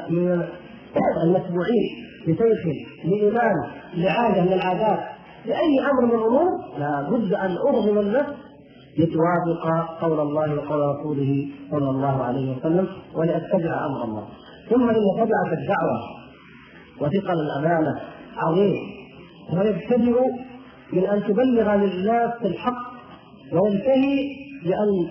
[1.24, 1.86] المتبوعين
[2.26, 2.60] لشيخ
[3.04, 3.54] لإمام
[3.94, 4.98] لعادة من العادات
[5.46, 8.32] لأي أمر من الأمور لا بد أن أرغم النفس
[8.98, 9.64] لتوافق
[10.00, 14.24] قول الله وقول رسوله صلى الله عليه وسلم ولأتبع أمر الله.
[14.70, 16.21] ثم إن تبعت الدعوة
[17.02, 18.00] وثقل الأمانة.
[18.36, 18.76] عظيم.
[19.52, 20.20] ويبتدئ
[20.92, 22.92] من أن تبلغ للناس الحق
[23.52, 24.28] وينتهي
[24.64, 25.10] بأن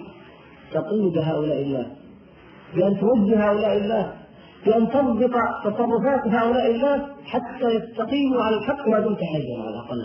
[0.73, 1.85] تقيد هؤلاء الناس.
[2.75, 4.05] بأن توجه هؤلاء الناس.
[4.65, 5.31] بأن تضبط
[5.63, 9.99] تصرفات هؤلاء الناس حتى يستقيموا على الحق ما دمت حيا على الأقل.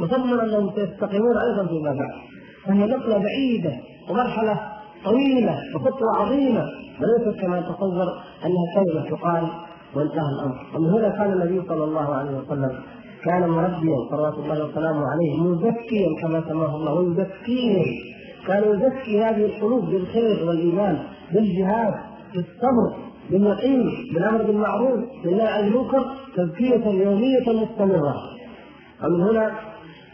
[0.00, 2.20] وتضمن أنهم سيستقيمون أيضا فيما بعد.
[2.66, 3.76] فهي نقلة بعيدة
[4.10, 4.60] ومرحلة
[5.04, 6.64] طويلة وخطوة عظيمة.
[7.00, 8.08] وليست كما تصور
[8.44, 9.65] أنها كلمة تقال.
[9.96, 10.56] وانتهى الأمر.
[10.74, 12.72] ومن هنا كان النبي صلى الله عليه وسلم
[13.24, 17.84] كان مربيا صلوات الله وسلامه عليه مزكيا كما سماه الله ويزكيهم
[18.46, 20.98] كان يزكي هذه القلوب بالخير والإيمان
[21.32, 21.94] بالجهاد
[22.34, 23.82] بالصبر باليقين
[24.14, 26.04] بالأمر بالمعروف بالنهي عن المنكر
[26.36, 28.14] تزكية يومية مستمرة.
[29.04, 29.50] ومن هنا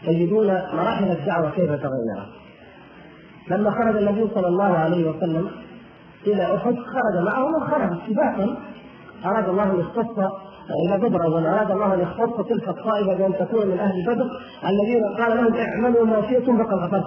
[0.05, 2.29] تجدون مراحل الدعوة كيف تغيرت.
[3.51, 5.47] لما خرج النبي صلى الله عليه وسلم
[6.27, 8.57] إلى أحد خرج معه من خرج اتفاقا
[9.25, 10.19] أراد الله ان يختص
[10.85, 14.25] إلى بدر اظن أراد الله ان يختص تلك الطائفه بأن تكون من أهل بدر
[14.69, 17.03] الذين قال لهم اعملوا ما شئتم فقد غفرت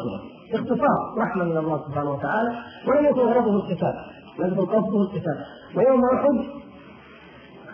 [0.54, 2.50] اختصار رحمة من الله سبحانه وتعالى.
[2.88, 3.94] ولم يكن غرضه القتال
[4.38, 5.38] لم يكن قصده القتال
[5.76, 6.44] ويوم أحد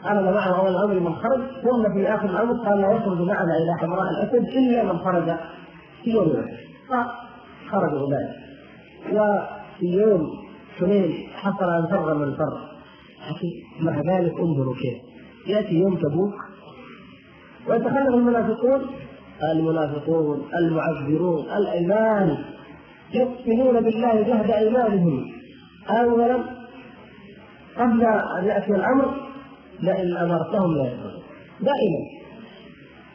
[0.02, 3.74] خرج معه أول الأمر من خرج ثم في آخر الأمر قال لا يخرج معنا إلى
[3.78, 5.37] حمراء الأسد إلا من خرج
[6.05, 6.46] في يوم
[6.88, 8.31] فخرجوا اولئك
[9.12, 10.31] وفي يوم
[10.78, 12.71] حنين حصل أن فر من فر
[13.80, 14.98] مع ذلك انظروا كيف.
[15.46, 16.35] يأتي يوم تبوك
[17.68, 18.80] ويتخلف المنافقون
[19.52, 22.37] المنافقون المعذرون الأيمان
[23.14, 25.32] يقسمون بالله جهد أيمانهم.
[25.90, 26.37] اولا
[27.76, 28.04] قبل
[28.38, 29.14] أن يأتي الأمر
[29.80, 31.22] لئن أمرتهم لا يكونون
[31.61, 32.22] دائما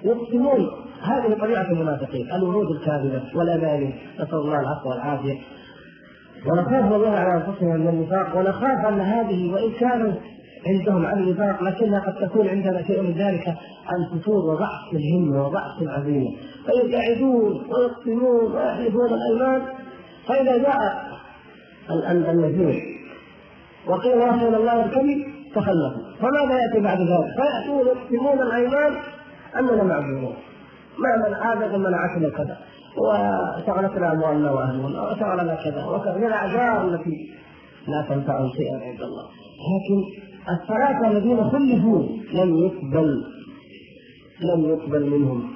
[0.04, 0.70] يقسمون
[1.02, 5.38] هذه طبيعة المنافقين الوعود الكاذبة والاماني نسأل الله العفو والعافية.
[6.46, 10.18] ونخاف والله على أنفسنا من النفاق ونخاف أن هذه وان كانت
[10.68, 13.48] عندهم عن النفاق لكنها قد تكون عندنا شيء من ذلك
[13.88, 16.32] عن فتور وضعف الهمة وضعف العزيمة.
[16.66, 19.62] فيقعدون ويقسمون ويحلفون الأيمان
[20.28, 21.08] فإذا جاء
[22.12, 22.84] النذير
[23.88, 28.94] وقيل يا رسول الله الكذب تخلفوا فماذا يأتي بعد ذلك؟ فيأتون يقسمون الأيمان
[29.60, 30.36] أننا معذورون.
[30.98, 32.58] ما من هذا منعتنا كذا
[32.98, 36.18] وشغلتنا اموالنا واهلنا وشغلنا كذا وكذا.
[36.18, 37.30] من الأعذار التي
[37.88, 39.26] لا تنفع شيئا عند الله.
[39.72, 40.00] لكن
[40.50, 43.24] الثلاثه الذين خلفوا لم يقبل
[44.42, 45.50] لم يقبل منهم.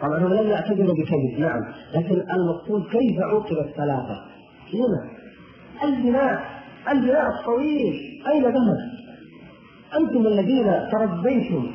[0.00, 1.60] طبعا هم لم يعتذروا بكذب نعم.
[1.94, 4.16] لكن المقصود كيف عوقب الثلاثه
[4.74, 5.10] هنا.
[5.84, 6.42] البناء
[6.92, 7.94] البناء الطويل.
[8.28, 8.78] أين ذهب؟
[9.98, 11.66] أنتم الذين تربيتم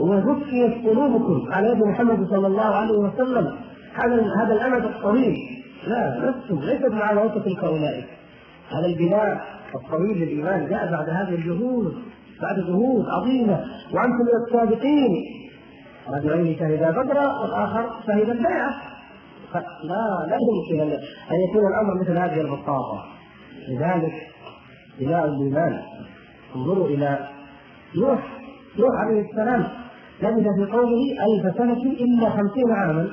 [0.00, 3.56] وزكيت قلوبكم على يد محمد صلى الله عليه وسلم.
[3.94, 5.36] هذا هذا الأمد الطويل.
[5.86, 8.06] لا لستم ليست مع وسط تلك اولئك
[8.70, 9.40] هذا البناء
[9.74, 11.94] الطويل للإيمان جاء بعد هذه الجهود
[12.42, 13.64] بعد جهود عظيمة.
[13.92, 15.40] وأنتم من السابقين.
[16.08, 18.70] رجلين شهدا بدرا والآخر شهد البيعه
[19.84, 20.92] لا لا يمكن
[21.30, 23.04] ان يكون الأمر مثل هذه البساطه
[23.68, 24.12] لذلك
[25.00, 25.82] بناء الإيمان
[26.56, 27.28] انظروا إلى
[27.96, 28.18] نوح.
[28.78, 29.68] نوح عليه السلام
[30.22, 33.10] لبث في قومه ألف سنة إلا خمسين عاما.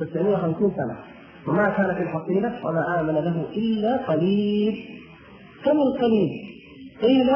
[0.00, 0.96] 650 سنة.
[1.48, 4.84] وما كان في الحصيلة وما آمن له إلا قليل.
[5.64, 6.30] كم القليل؟
[7.02, 7.30] قيل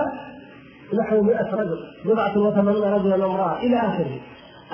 [1.00, 1.78] نحو 100 رجل.
[2.04, 3.62] بضعة وثمانين رجلا وامرأة.
[3.62, 4.20] إلى آخره.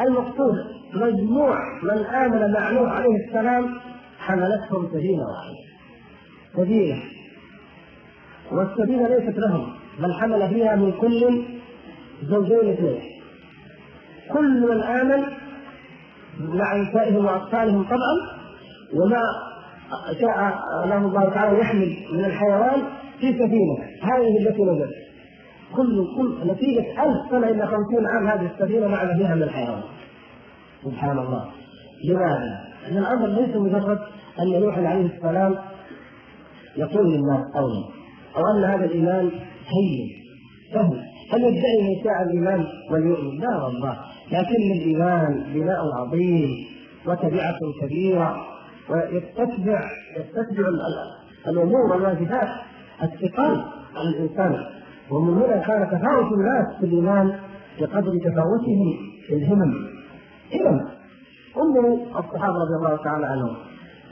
[0.01, 0.55] المقصود
[0.95, 3.81] مجموع من آمن مع نوح عليه السلام
[4.19, 5.59] حملتهم سفينة واحدة
[6.57, 7.03] سفينة
[8.53, 9.73] والسفينة ليست لهم.
[9.99, 11.43] بل حمل فيها من كل
[12.23, 13.01] زوجين اثنين.
[14.33, 15.40] كل من آمن
[16.49, 18.41] مع نسائهم وأطفالهم طبعا
[18.95, 19.23] وما
[20.21, 22.83] شاء له الله تعالى يحمل من الحيوان
[23.21, 23.79] في سفينة.
[24.03, 24.95] هذه التي نزلت.
[25.77, 29.83] كل كل نتيجة ألف سنة إلى خمسين عام هذه السفينة مع فيها من الحيوان.
[30.85, 31.51] سبحان الله.
[32.05, 33.99] لماذا؟ أن الأمر ليس مجرد
[34.41, 35.57] أن نوح عليه السلام
[36.77, 37.85] يقول للناس قولا
[38.37, 39.31] أو أن هذا الإيمان
[39.67, 40.09] هين
[40.75, 41.01] سهل
[41.33, 43.97] هل يدعي من شاء الإيمان وليؤمن؟ لا والله.
[44.33, 46.51] لكن الإيمان بناء عظيم
[47.07, 48.37] وتبعة كبيرة
[48.91, 49.81] ويستتبع
[50.17, 50.69] يستتبع
[51.49, 52.49] الأمور والواجبات
[53.03, 53.65] الثقال
[53.97, 54.65] على الإنسان
[55.11, 57.39] ومن هنا كان تفاوت الناس في الإيمان
[57.81, 59.75] بقدر تفاوتهم في الهمم
[60.55, 60.89] همم
[61.57, 63.57] انظروا الصحابة رضي الله تعالى عنهم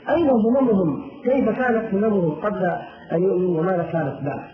[0.09, 2.65] أين هممهم؟ كيف كانت هممهم قبل
[3.11, 4.49] أن يؤمنوا وماذا كانت بعد؟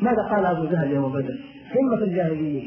[0.00, 1.38] ماذا قال أبو جهل يوم بدر؟
[1.76, 2.62] همة الجاهلية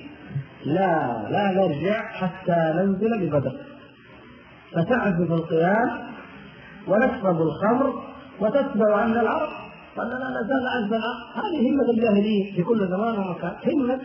[0.66, 3.56] لا لا نرجع حتى ننزل ببدر.
[4.72, 5.90] فتعزف القيام
[6.88, 8.04] ونشرب الخمر
[8.40, 9.50] وتتبع عنا العرب.
[9.98, 10.94] قال لا نزال عز
[11.36, 13.56] هذه همة الجاهلية في كل زمان ومكان.
[13.66, 14.00] همة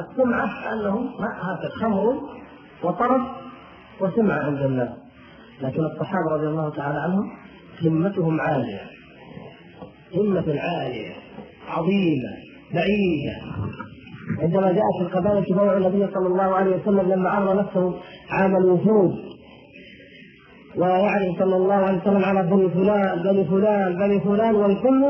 [0.00, 2.20] السمعة أنهم هذا خمر
[2.82, 3.20] وطرب
[4.00, 4.88] وسمعة عند الناس
[5.62, 7.30] لكن الصحابة رضي الله تعالى عنهم
[7.82, 8.80] همتهم عالية.
[10.14, 11.14] همة عالية
[11.68, 12.32] عظيمة
[12.74, 13.36] بعيدة.
[14.42, 17.94] عندما جاءت القبائل تبايع النبي صلى الله عليه وسلم لما عرض نفسه
[18.30, 19.14] عام الوفود
[20.76, 25.04] ويعرف صلى الله عليه وسلم على بني فلان بني فلان بني فلان والكل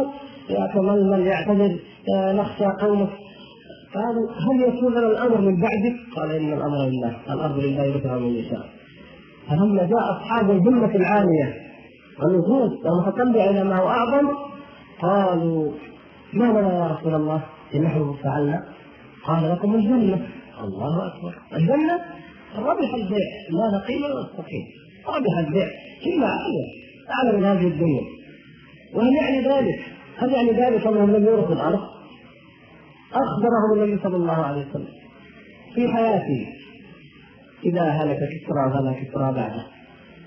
[0.50, 1.78] يتململ يعتذر
[2.16, 3.08] آه، نخشى قومك
[3.94, 8.28] قالوا هل يكون لنا الأمر من بعدك؟ قال إن الأمر لله، الأرض لله يرثها من
[8.28, 8.68] يشاء.
[9.48, 11.54] فلما جاء أصحاب الهمة العالية
[12.22, 14.28] والنفوس المتطلع إلى ما هو أعظم
[15.02, 15.72] قالوا
[16.32, 17.42] ما لنا يا رسول الله
[17.74, 18.64] نحن فعلنا؟
[19.24, 20.28] قال لكم الجنة.
[20.64, 21.34] الله أكبر.
[21.52, 22.00] الجنة
[22.56, 23.28] ربح البيع.
[23.50, 24.66] لا نقيم ولا نستقيم.
[25.08, 25.66] ربح البيع.
[26.04, 26.66] كلمه عاليه
[27.10, 28.02] أعلى من هذه الدنيا.
[28.94, 29.80] وهل يعني ذلك؟
[30.18, 31.80] هل يعني ذلك أنهم لم يورثوا الأرض؟
[33.12, 34.88] أخبرهم النبي صلى الله عليه وسلم
[35.74, 36.46] في حياته.
[37.64, 39.66] إذا هلك كسرى فلا كسرى بعده.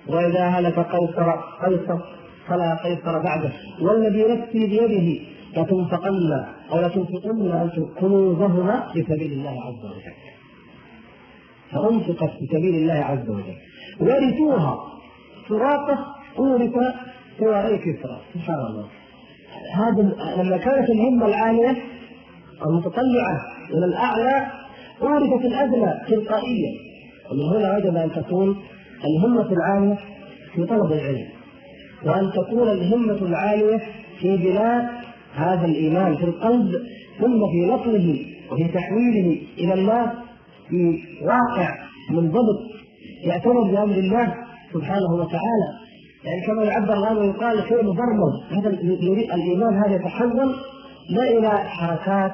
[0.07, 1.31] وإذا هلك قيصر
[1.65, 1.99] قيصر
[2.47, 3.51] فلا قيصر بعده.
[3.81, 10.13] والذي نفسي بيده لتنفقن أو لتنفقن كنوزهما في سبيل الله عز وجل.
[11.71, 13.55] فأنفقت في سبيل الله عز وجل.
[13.99, 14.77] ورثوها.
[15.49, 16.05] سراقه
[16.39, 16.73] اورث
[17.39, 18.87] سواري كسرى سبحان الله.
[19.73, 20.01] هذا
[20.43, 21.77] لما كانت الهمة العالية
[22.65, 23.37] المتطلعة
[23.73, 24.47] إلى الأعلى
[25.01, 26.71] أورثت الادنى تلقائيا.
[27.31, 28.61] ومن هنا وجب أن تكون
[29.05, 29.97] الهمة العالية
[30.55, 31.27] في طلب العلم.
[32.05, 33.81] وأن تكون الهمة العالية
[34.19, 35.04] في بناء
[35.35, 36.71] هذا الإيمان في القلب
[37.19, 40.09] ثم في نقله وفي تحويله إلى الناس
[40.69, 41.75] في واقع
[42.11, 42.59] منضبط
[43.23, 44.33] يعتبر بأمر الله
[44.73, 45.69] سبحانه وتعالى.
[46.23, 48.69] يعني كما يعبر الآن ويقال شيء مبرمج هذا
[49.35, 50.55] الإيمان هذا يتحول
[51.09, 52.31] لا إلى حركات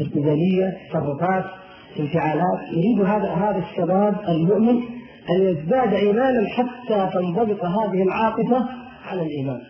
[0.00, 1.44] ارتجالية تصرفات
[2.00, 2.60] انفعالات.
[2.72, 4.82] يريد هذا هذا الشباب المؤمن
[5.30, 8.68] أن يزداد إيمانا حتى تنضبط هذه العاطفة
[9.08, 9.60] على الإيمان.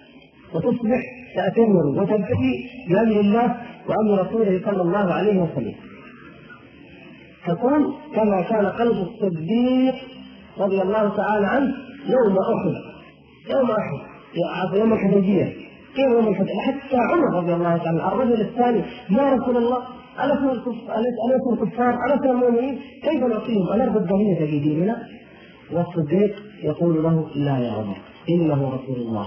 [0.55, 1.01] وتصبح
[1.37, 2.53] تأتمر وتنتهي
[2.89, 3.57] بأمر الله
[3.89, 5.75] وأمر رسوله صلى الله عليه وسلم.
[7.47, 9.95] تكون كما كان قلب الصديق
[10.59, 11.75] رضي الله تعالى عنه
[12.07, 12.75] يوم أحد.
[13.51, 13.99] يوم أحد.
[14.79, 15.45] يوم الحديبية.
[15.97, 18.13] كيف يوم الحديبية؟ حتى عمر رضي الله تعالى عنه.
[18.13, 19.79] الرجل الثاني يا رسول الله
[20.25, 20.53] ألسنا
[21.65, 24.97] كفار ألسنا مؤمنين كيف نعطيهم أنرضى الضمير في ديننا.
[25.73, 27.97] والصديق يقول له لا يا عمر
[28.31, 29.27] إنه رسول الله.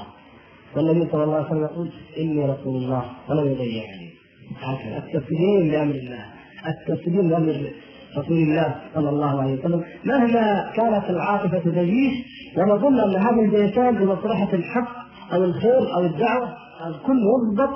[0.76, 4.12] والنبي صلى الله عليه وسلم يقول إني رسول الله ولم يضيعني
[4.60, 4.98] هكذا.
[4.98, 6.26] التسليم لأمر الله.
[6.68, 7.72] التسليم لأمر
[8.18, 9.84] رسول الله صلى الله عليه وسلم.
[10.06, 12.14] مهما كانت العاطفة تجيش
[12.58, 14.90] ونظن أن هذا الجيشان بمصلحة الحق
[15.34, 16.50] أو الخير أو الدعوة
[16.88, 17.74] الكل يضبط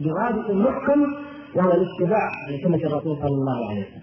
[0.00, 1.00] برابط محكم
[1.54, 4.02] وهو الاتباع لسنه الرسول صلى الله عليه وسلم.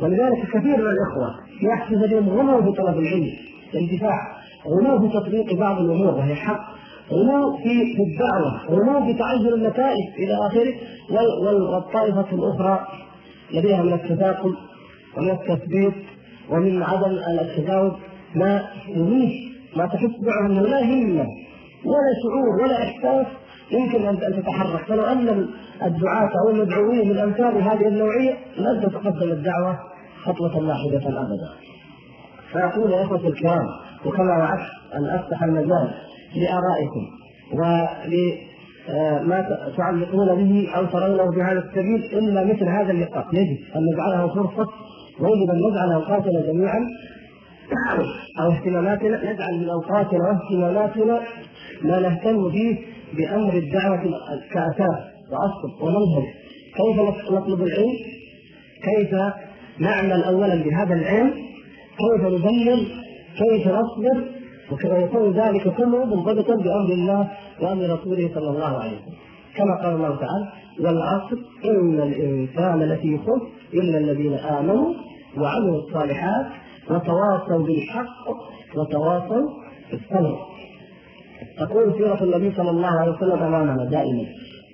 [0.00, 3.30] ولذلك كثير من الإخوة يحدث بهم غلو في طلب العلم
[3.74, 4.18] الانتفاع
[4.66, 6.81] غلو في تطبيق بعض الأمور وهي حق.
[7.12, 10.74] غلو في الدعوة، غلو في تعجل النتائج إلى آخره
[11.72, 12.86] والطائفة الأخرى
[13.54, 14.56] لديها من التثاقل
[15.16, 15.94] ومن التثبيت
[16.50, 17.92] ومن عدم التجاوب
[18.34, 21.26] ما يريد ما تحس معه انه لا همة
[21.84, 23.26] ولا شعور ولا إحساس
[23.70, 25.48] يمكن أن تتحرك فلو أن
[25.82, 29.78] الدعاة أو المدعوين من امثال هذه النوعية لن تتقدم الدعوة
[30.24, 31.50] خطوة واحدة ابدا.
[32.52, 33.66] فاقول يا اخوتي الكرام
[34.06, 35.90] وكما وعدت أن أفتح المجال
[36.36, 37.04] لآرائكم
[37.52, 43.26] ولما آه، تعلقون به أو ترونه بهذا السبيل إلا مثل هذا اللقاء.
[43.32, 44.70] يجب أن نجعله فرصة
[45.20, 46.80] ويجب أن نجعل أوقاتنا جميعا
[48.40, 51.20] أو اهتماماتنا نجعل من أوقاتنا واهتماماتنا
[51.82, 52.78] ما نهتم به
[53.16, 54.02] بأمر الدعوة
[54.52, 54.98] كأساس
[55.30, 56.26] وأصل ومنهج.
[56.76, 56.96] كيف
[57.32, 57.92] نطلب العلم؟
[58.82, 59.14] كيف
[59.78, 61.34] نعمل أولا بهذا العلم؟
[61.98, 62.80] كيف نبلغ
[63.38, 64.41] كيف نصبر؟
[64.84, 67.28] ويكون ذلك كله منضبطا بأمر الله
[67.60, 69.14] وأمر رسوله صلى الله عليه وسلم.
[69.56, 70.46] كما قال الله تعالى
[70.80, 74.94] والعصر إن الإنسان لفي خسر إلا الذين آمنوا
[75.38, 76.46] وعملوا الصالحات
[76.90, 78.24] وتواصوا بالحق
[78.76, 79.48] وتواصوا
[79.90, 80.38] بالصبر.
[81.60, 84.24] تكون سيرة النبي صلى الله عليه وسلم أمامنا دائما.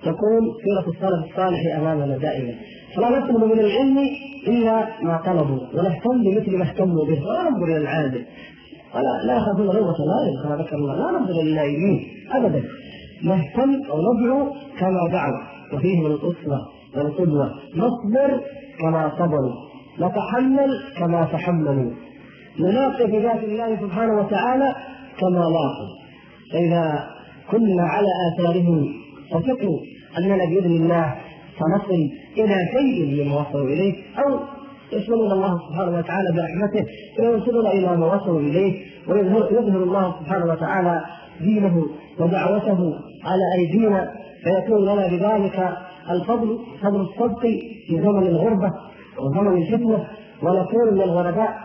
[0.01, 2.53] تكون سيرة السلف الصالح أمامنا دائما.
[2.95, 3.97] فلا نطلب من العلم
[4.47, 7.27] إلا ما طلبوا ونهتم بمثل ما اهتموا به.
[7.27, 8.25] ولا ننظر إلى العادل.
[8.95, 10.95] ولا لا يخافون لومة لائم كما ذكر الله.
[10.95, 12.63] لا ننظر للنائمين ابدا.
[13.23, 15.41] نهتم وندعو كما دعوا.
[15.73, 16.59] وفيه من الاسوه
[16.95, 17.53] والقدوة.
[17.75, 18.41] نصبر
[18.79, 19.55] كما صبروا.
[19.99, 21.91] نتحمل كما تحملوا.
[22.59, 24.75] نلاقي في ذات الله سبحانه وتعالى
[25.19, 25.99] كما لاقوا
[26.51, 27.07] فإذا
[27.51, 28.93] كنا على آثارهم
[29.31, 29.79] فثقوا
[30.17, 31.15] أننا بإذن الله
[31.59, 34.39] سنصل إلى شيء مما وصلوا إليه أو
[34.91, 36.85] يشملون الله سبحانه وتعالى برحمته
[37.19, 41.01] ويوصلون إلى ما وصلوا إليه ويظهر الله سبحانه وتعالى
[41.41, 41.85] دينه
[42.19, 42.93] ودعوته
[43.25, 44.11] على أيدينا
[44.43, 45.77] فيكون لنا بذلك
[46.09, 47.39] الفضل فضل الصدق
[47.87, 48.71] في زمن الغربة
[49.19, 50.07] وزمن الفتنة
[50.43, 51.57] ونكون من الغرباء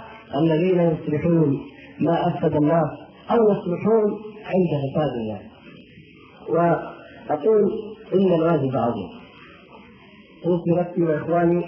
[0.43, 1.61] الذين يصلحون
[2.01, 2.91] ما أفسد الناس
[3.31, 4.11] أو يصلحون
[4.45, 5.43] عند فساد الناس
[6.49, 7.72] وأقول
[8.14, 9.09] إن الواجب عظيم
[10.47, 11.64] أوصي نفسي وإخواني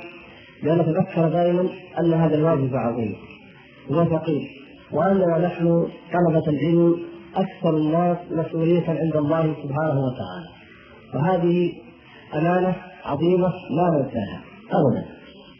[0.66, 1.68] بأن نتذكر دائما
[2.00, 3.16] أن هذا الواجب عظيم.
[3.90, 4.48] وثقيل
[4.92, 6.96] وأننا نحن طلبة العلم
[7.36, 10.48] أكثر الناس مسؤولية عند الله سبحانه وتعالى.
[11.14, 11.72] وهذه
[12.34, 14.40] أمانة عظيمة لا ننساها.
[14.72, 15.04] أبدا.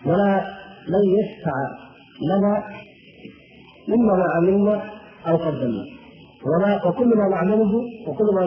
[0.06, 0.46] ولا
[0.88, 1.56] لن يشفع
[2.30, 2.64] لنا
[3.88, 4.82] مما ما عملنا
[5.28, 5.84] أو قدمنا
[6.46, 7.72] وما وكل ما نعمله
[8.08, 8.42] وكل ما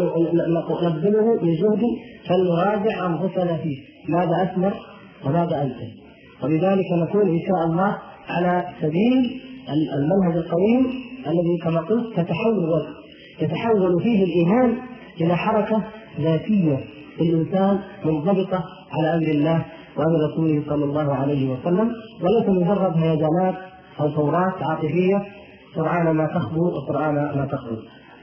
[0.90, 1.82] نبذله من جهد
[2.28, 3.78] فلنراجع أنفسنا فيه.
[4.10, 4.74] ماذا أثمر
[5.26, 6.09] وماذا أنتج
[6.44, 7.98] ولذلك نكون إن شاء الله
[8.30, 10.88] على سبيل المنهج القويم
[11.28, 12.86] الذي كما قلت تتحول
[13.42, 14.78] يتحول فيه الإيمان
[15.22, 15.84] إلى حركة
[16.20, 16.78] ذاتية
[17.18, 19.66] في الإنسان منضبطة على أمر الله
[19.98, 23.56] وأمر رسوله صلى الله عليه وسلم وليس مجرد هيجانات
[24.00, 25.26] أو ثورات عاطفية
[25.76, 27.76] سرعان ما تخبو وسرعان ما تخبو.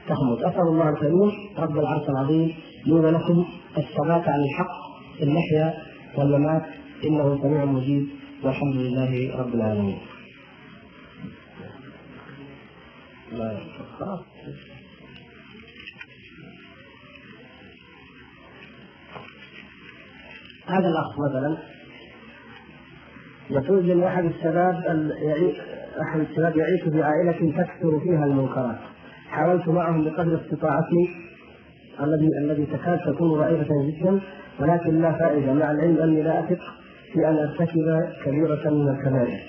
[0.07, 2.53] تخمد أسأل الله الكريم رب العرش العظيم
[2.85, 3.45] لي ولكم
[3.77, 4.71] الثبات على الحق
[5.17, 5.73] في المحيا
[6.17, 6.63] والممات
[7.03, 8.07] إنه سميع مجيب.
[8.43, 9.99] والحمد لله رب العالمين.
[13.99, 14.19] خلاص
[20.67, 21.57] هذا الأخ مثلا
[23.49, 24.75] يقول من أحد الشباب
[26.01, 28.79] أحد الشباب يعيش في عائلة تكثر فيها المنكرات.
[29.29, 31.09] حاولت معهم بقدر استطاعتي
[32.01, 34.21] الذي الذي تكاد تكون ضعيفه جدا
[34.59, 35.53] ولكن لا فائدة.
[35.53, 36.59] مع العلم أني لا أثق
[37.17, 39.39] في أن أرتكب كبيرة من الكبائر.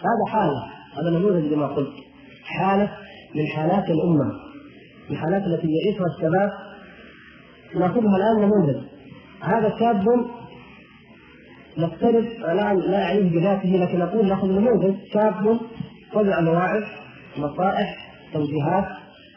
[0.00, 0.64] هذا حالة.
[0.96, 1.92] هذا نموذج لما قلت.
[2.44, 2.90] حالة
[3.34, 4.32] من حالات الأمة.
[5.10, 6.50] الحالات التي يعيشها الشباب.
[7.76, 8.82] ناخذها الآن نموذج
[9.40, 10.04] هذا شاب
[11.78, 15.58] نفترض لا لا اعنيه بذاته لكن نقول ناخذ نموذج شاب
[16.12, 16.82] سمع مواعظ
[17.38, 17.96] نصائح
[18.32, 18.84] توجيهات.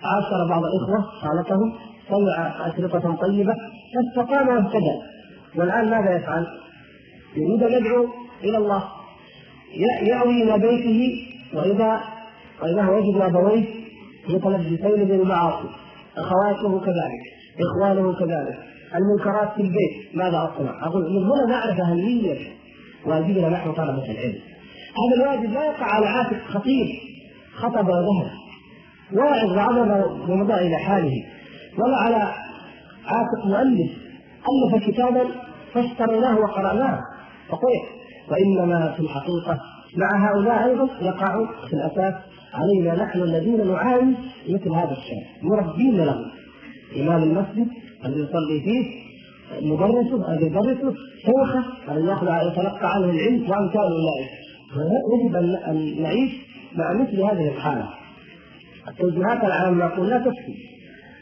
[0.04, 1.74] عاشر بعض الأخوة خالطهم
[2.10, 3.56] سمع اشرطه طيبة.
[3.94, 4.96] فاستقام واهتدى
[5.56, 6.48] والآن ماذا يفعل؟
[7.38, 8.08] يريد أن يدعو
[8.44, 8.84] إلى الله.
[10.02, 11.00] يأوي إلى بيته
[11.54, 12.02] واذا
[12.62, 13.66] وإذا وجد أبويه
[14.30, 15.70] متلبسين بالمعاصي
[16.18, 17.24] أخواته كذلك
[17.66, 18.58] اخوانه كذلك.
[18.96, 22.38] المنكرات في البيت ماذا أصنع؟ أقول من هنا نعرف أهمية
[23.06, 24.40] واجبنا نحن طلبة العلم.
[25.00, 26.88] هذا الواجب لا يقع على عاتق خطيب
[27.56, 28.32] خطب وذهب
[29.14, 29.92] واعظ وعظم
[30.32, 31.24] ومضى إلى حاله
[31.78, 32.34] ولا على
[33.06, 33.92] عاتق مؤلف.
[34.48, 35.26] ألف كتابا
[35.74, 37.00] فاشتريناه وقرأناه.
[37.52, 37.84] صحيح
[38.30, 39.60] وإنما في الحقيقة
[39.96, 42.14] مع هؤلاء أيضا يقع في الأساس
[42.54, 44.16] علينا نحن الذين نعاني
[44.50, 46.26] مثل هذا الشيء مربين له.
[47.02, 47.68] إمام المسجد
[48.06, 49.08] الذي يصلي فيه
[49.62, 50.94] مدرسه الذي يدرسه
[51.26, 54.30] شيخه الذي يأخذ يتلقى عنه العلم وامثال اولئك
[55.14, 56.32] يجب ان نعيش
[56.76, 57.90] مع مثل هذه الحالة.
[58.88, 60.56] التوجيهات العامه نقول لا تكفي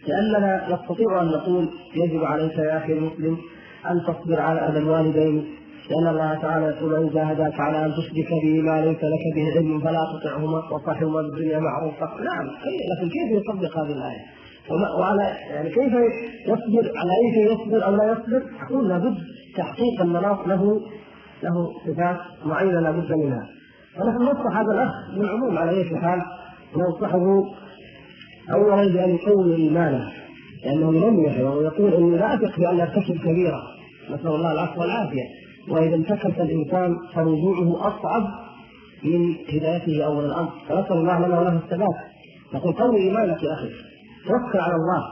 [0.08, 3.38] لأننا نستطيع أن نقول يجب عليك يا أخي المسلم
[3.92, 5.46] أن تصبر على أذى الوالدين
[5.90, 9.80] لأن الله تعالى يقول ان جاهداك على ان تشرك به ما ليس لك به علم
[9.80, 12.46] فلا تطعهما وصاحبهما بالدنيا معروفا نعم
[12.92, 14.26] لكن كيف يطبق هذه الآية؟
[15.00, 15.94] وعلى يعني كيف
[16.46, 19.18] يصبر على أي شيء يصبر أو لا يصبر؟ أقول لابد
[19.58, 20.82] تحقيق المناط له
[21.44, 23.48] له صفات معينة لابد منها.
[24.00, 26.22] ونحن ننصح هذا الأخ بالعموم على أي حال.
[26.78, 27.44] ننصحه
[28.54, 30.12] اولا بأن يقوي إيمانه
[30.64, 33.62] لأنه ينمح ويقول إني لا أثق بأن ارتكب كبيرة.
[34.10, 35.45] نسأل الله العفو والعافية.
[35.70, 38.24] وإذا انتكس الإنسان فرجوعه أصعب
[39.04, 41.96] من هدايته اول الامر فنسأل الله لنا وله الثبات.
[42.54, 43.70] نقول قوي إيمانك يا أخي.
[44.28, 45.04] توكل على الله.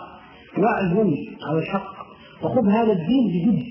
[0.58, 1.14] واعزم
[1.49, 1.93] على الحق.
[2.43, 3.64] وخذ هذا الدين بجد.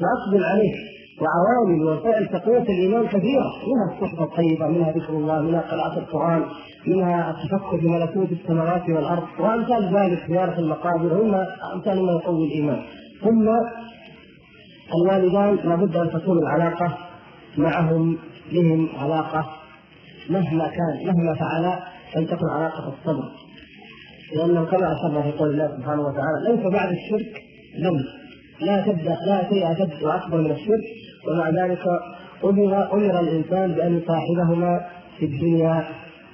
[0.00, 0.74] وأقبل عليه.
[1.20, 3.50] وعوامل وسائل تقوية الإيمان كثيرة.
[3.66, 6.44] منها الصحبه الطيبة منها ذكر الله منها قراءة القرآن
[6.86, 9.26] منها التفكر في ملكوت السماوات والأرض.
[9.38, 11.22] وأمثال ذلك زيارة المقابر.
[11.22, 11.34] هم
[11.74, 12.82] أمثال ما يقوي الإيمان.
[13.24, 13.48] ثم
[14.94, 16.98] الوالدان لابد أن تكون العلاقة
[17.58, 18.18] معهم
[18.52, 19.46] بهم علاقة
[20.30, 21.80] مهما كان مهما فعلا
[22.14, 23.24] تكون علاقة الصبر.
[24.36, 27.42] لأنه كما اشرنا في قول الله سبحانه وتعالى ليس بعد الشرك
[27.82, 28.04] ذنب
[28.60, 30.84] لا تبدأ لا شيء أشد وأكبر من الشرك
[31.28, 31.82] ومع ذلك
[32.44, 34.86] أمر أمر الإنسان بأن يصاحبهما
[35.18, 35.84] في الدنيا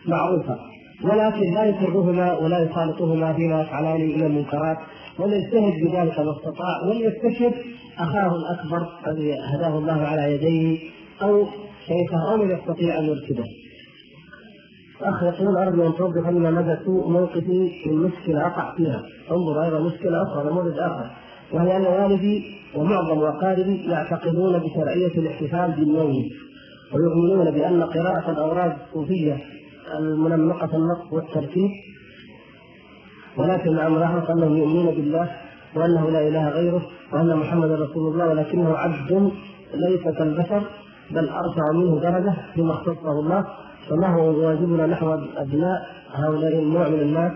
[0.06, 0.58] معروفا
[1.04, 4.76] ولكن لا يسرهما ولا يخالطهما فيما يفعلان من المنكرات.
[5.18, 7.54] وليجتهد بذلك ما استطاع وليستشهد
[7.98, 10.78] أخاه الأكبر الذي هداه الله على يديه
[11.22, 11.44] أو
[11.86, 13.44] شيخه أو من يستطيع أن يرشده.
[15.02, 19.80] اخ يقول أرجو أن توضح لنا مدى سوء موقفي من مشكله أقع فيها انظر أيضا
[19.80, 21.10] مشكلة أخرى نموذج آخر
[21.52, 22.44] وهي أن والدي
[22.74, 26.14] ومعظم اقاربي يعتقدون بشرعية الاحتفال باليوم
[26.92, 29.38] ويؤمنون بأن قراءة الاوراد الصوفيه
[29.98, 31.70] المنمقة النص والترتيب
[33.38, 35.30] ولكن مع ملاحظة أنهم يؤمنون بالله
[35.74, 36.82] وأنه لا إله غيره
[37.12, 39.32] وأن محمدا رسول الله ولكنه عبد
[39.74, 40.62] ليس كالبشر
[41.10, 43.44] بل أرفع منه درجة فيما اختصه الله.
[43.90, 47.32] فما هو واجبنا نحو أبناء هؤلاء النوع من الناس؟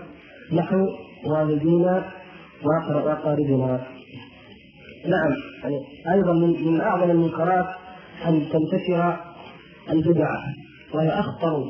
[0.53, 0.87] نحو
[1.25, 2.03] والدينا
[2.63, 3.81] وأقاربنا
[5.07, 5.31] نعم
[5.63, 5.79] يعني
[6.13, 7.65] أيضا من, من أعظم المنكرات
[8.27, 9.17] أن تنتشر
[9.91, 10.29] البدع
[10.93, 11.63] وهي أخطر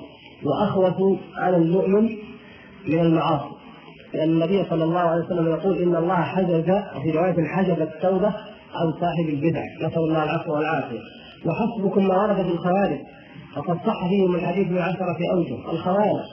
[0.43, 2.09] وأخوف على المؤمن
[2.87, 3.60] من المعاصي.
[4.13, 6.71] لأن النبي صلى الله عليه وسلم يقول إن الله حجز
[7.03, 8.27] في رواية حجز التوبة
[8.75, 9.61] عن صاحب البدع.
[9.81, 10.99] نسأل الله العفو والعافية.
[11.45, 12.99] وحسبكم ما ورد في الخوارج
[13.55, 14.03] فقد صح
[14.35, 15.71] الحديث من عشرة أوجه.
[15.71, 16.25] الخوارج.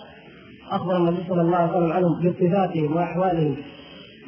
[0.70, 3.56] أخبر النبي صلى الله عليه وسلم عنهم بصفاتهم وأحوالهم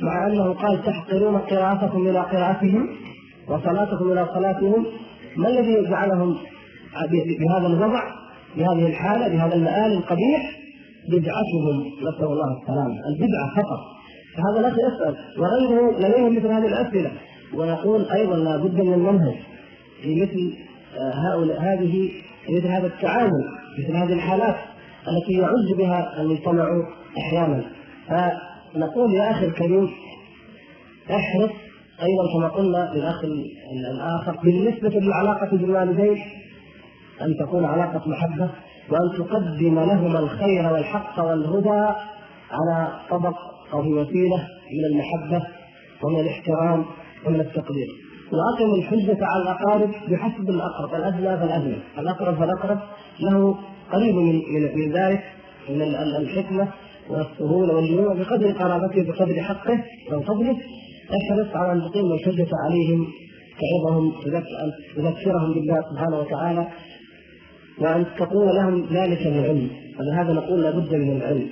[0.00, 2.88] مع أنه قال تحقرون قراءتكم إلى قراءتهم
[3.48, 4.86] وصلاتكم إلى صلاتهم.
[5.36, 6.36] ما الذي جعلهم
[7.40, 8.02] بهذا الوضع
[8.56, 10.59] بهذه الحالة بهذا المآل القبيح؟
[11.08, 12.94] بدعتهم نسأل الله السلامة.
[13.08, 14.00] البدعة فقط.
[14.36, 17.10] فهذا الأخ يسأل وغيره لديهم مثل هذه الأسئلة؟
[17.54, 19.34] ويقول أيضا لا بد من المنهج
[20.02, 20.54] في مثل
[20.98, 22.10] آه، هؤلاء هذه
[22.48, 23.44] مثل هذا التعامل
[23.78, 24.56] مثل هذه الحالات
[25.08, 26.68] التي يعز بها المجتمع
[27.18, 27.64] أحيانا.
[28.08, 29.90] فنقول يا أخي الكريم
[31.10, 31.50] احرص
[32.02, 33.24] أيضا كما قلنا للأخ
[33.90, 36.18] الآخر بالنسبة للعلاقة بالوالدين
[37.22, 38.50] أن تكون علاقة محبة.
[38.90, 41.94] وأن تقدم لهما الخير والحق والهدى
[42.50, 43.36] على طبق
[43.72, 45.46] أو وسيلة من المحبة
[46.02, 46.84] ومن الاحترام
[47.26, 47.88] ومن التقدير.
[48.32, 51.76] وأقم الحجة على الأقارب بحسب الأقرب الأدنى فالأدنى.
[51.98, 52.78] الأقرب فالأقرب
[53.20, 53.56] له
[53.92, 55.22] قريب من, من, من ذلك
[55.68, 55.82] من
[56.20, 56.68] الحكمة
[57.10, 60.56] والسهولة والجنوع بقدر قرابته بقدر حقه وفضله
[61.10, 63.06] احرص على أن تقيم الحجة عليهم
[63.60, 64.12] تعظهم
[64.96, 66.68] تذكرهم بالله سبحانه وتعالى.
[67.80, 71.48] وأن تقول لهم ذلك العلم ولهذا نقول لابد من العلم.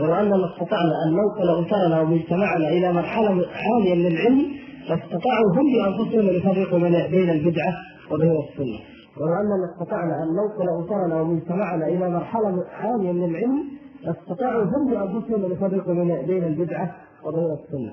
[0.00, 4.46] ولو أننا استطعنا أن ننقل أسرنا ومجتمعنا إلى مرحلة عالية من العلم
[4.88, 6.78] لاستطاعوا هم بأنفسهم أن يفرقوا
[7.10, 7.74] بين البدعة
[8.10, 8.78] وبين السنة.
[9.16, 13.64] ولو أننا استطعنا أن ننقل أسرنا ومجتمعنا إلى مرحلة عالية من العلم
[14.04, 15.94] لاستطاعوا هم بأنفسهم أن يفرقوا
[16.26, 17.92] بين البدعة وبين السنة.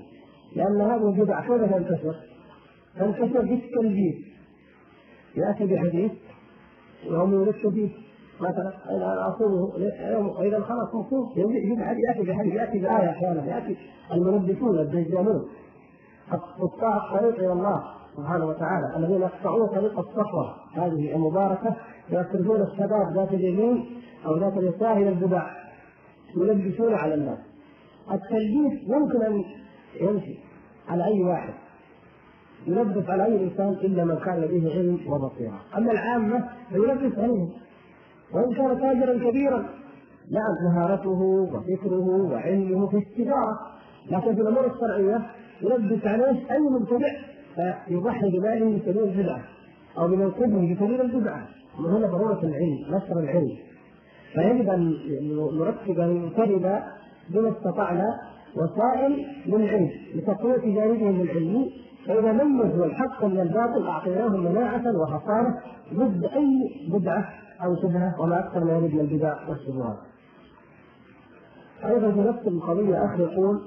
[0.55, 2.15] لأن هذه البدعة كيف تنتشر؟
[2.99, 4.15] تنتشر بالتلبيس
[5.35, 6.11] يأتي بحديث
[7.11, 7.89] وهم يلف فيه
[8.39, 8.73] مثلا
[9.29, 9.63] اصومه
[10.39, 13.45] وإذا خلاص مصوم يأتي بحديث يأتي بآية أحيانا.
[13.45, 13.77] يأتي
[14.13, 15.45] المنبسون الدجالون.
[16.59, 17.83] قطاع الطريق إلى الله
[18.17, 21.75] سبحانه وتعالى الذين يقطعون طريق الصفوه هذه المباركة
[22.11, 23.85] ويتركون الشباب ذات اليمين
[24.25, 25.47] أو ذات اليسار إلى البدع
[26.37, 27.39] يلبسون على الناس.
[28.11, 29.43] التلبيس يمكن أن
[30.01, 30.39] يمشي
[30.89, 31.53] على أي واحد.
[32.67, 37.49] يلبس على أي إنسان إلا من كان لديه علم وبصيرة، أما العامه فيلبس عليهم
[38.33, 39.65] وإن كان تاجرا كبيرا
[40.31, 41.21] نعم مهارته
[41.53, 43.59] وفكره وعلمه في التجاره
[44.11, 45.21] لكن في الأمور الشرعية
[45.61, 47.13] يلبس عليه أي مبتدع
[47.55, 49.41] فيضحي بماله من سبيل البدعة
[49.97, 51.47] أو بمنصبه في سبيل البدعة.
[51.79, 53.57] ومن هنا ضرورة العلم نشر العلم.
[54.33, 54.93] فيجب أن
[55.57, 56.81] نرتب نقترب
[57.29, 58.19] بما استطعنا
[58.55, 61.71] وسائل للعلم لتقوية جانبهم العلمي
[62.07, 65.59] فإذا ميزوا الحق من الباطل أعطيناهم مناعة وحصانة
[65.93, 67.29] ضد أي بدعة
[67.63, 69.97] أو شبهة وما أكثر ما يريد من البدع والشبهات.
[71.85, 73.61] أيضا في نفس القضية أخ يقول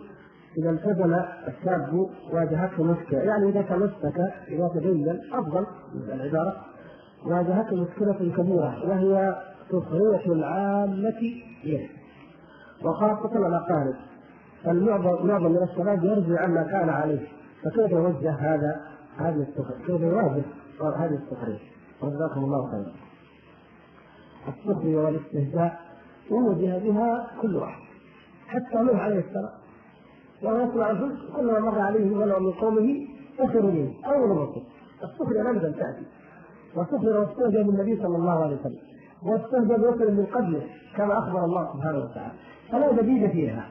[0.59, 1.15] إذا التزم
[1.49, 6.57] الشاب واجهته مشكلة، يعني إذا تمسك إذا تدين أفضل العبارة
[7.27, 9.37] واجهته مشكلة كبيرة وهي
[9.71, 11.21] سخرية العامة
[11.65, 11.89] به
[12.85, 13.95] وخاصة الأقارب
[14.65, 18.81] فالمعظم من الشباب يرجع عما كان عليه فكيف يوجه هذا
[19.17, 20.43] هذه السخرية؟ كيف يواجه
[20.81, 21.59] هذه السخرية؟
[22.03, 22.93] وجزاكم الله خيرا.
[24.49, 25.81] السخرية والاستهزاء
[26.31, 27.83] وجه بها كل واحد
[28.49, 29.51] حتى نوح عليه السلام
[30.43, 33.07] وهو يسمع الفلك كلما مر عليه ملأ من قومه
[33.39, 34.63] سخروا منه أول الرسل
[35.05, 36.05] السخرية لم تأتي
[36.77, 38.79] وسخر واستهزأ بالنبي صلى الله عليه وسلم
[39.23, 42.33] واستهزأ برسل من قبله كما أخبر الله سبحانه وتعالى
[42.73, 43.69] فلا جديد فيها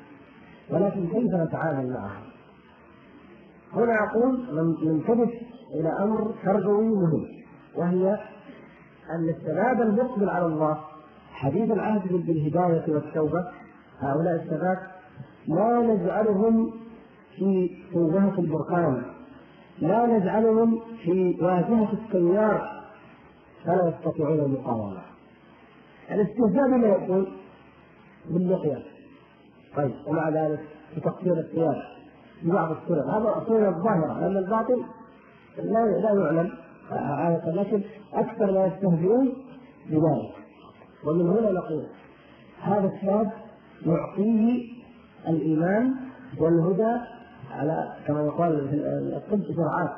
[0.70, 2.29] ولكن كيف نتعامل معها؟
[3.74, 4.46] هنا أقول
[4.84, 5.30] ننتبه
[5.74, 7.26] إلى أمر تربوي مهم
[7.76, 8.20] وهي
[9.10, 10.80] أن الشباب المقبل على الله
[11.32, 13.46] حديث العهد بالهداية والتوبة
[14.00, 14.78] هؤلاء الشباب
[15.48, 16.72] لا نجعلهم
[17.36, 19.04] في واجهة البرهان
[19.80, 22.80] لا نجعلهم في واجهة التيار
[23.66, 25.02] فلا يستطيعون المقاومة.
[26.12, 27.28] الاستهزاء بما يكون
[28.30, 28.84] باللقيا
[29.76, 30.60] طيب ومع ذلك
[30.98, 31.82] بتقصير الثياب.
[32.44, 34.84] ببعض الصور هذا الصورة الظاهرة لأن الباطل
[35.58, 36.52] لا لا يعلم
[36.92, 37.82] عادة لكن
[38.14, 39.34] أكثر ما يستهزئون
[39.90, 40.32] بذلك.
[41.06, 41.84] ومن هنا نقول
[42.62, 43.32] هذا الشاب
[43.86, 44.70] يعطيه
[45.28, 45.96] الإيمان
[46.40, 46.98] والهدى
[47.52, 48.76] على كما يقال في
[49.18, 49.92] الطب جرعات.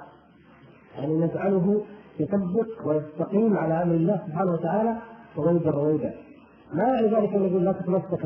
[0.98, 1.82] يعني نجعله
[2.20, 4.98] يطبق ويستقيم على أمر الله سبحانه وتعالى
[5.38, 6.14] رويدا رويدا
[6.74, 8.26] ما يعني ذلك ان يقول لا تتمسك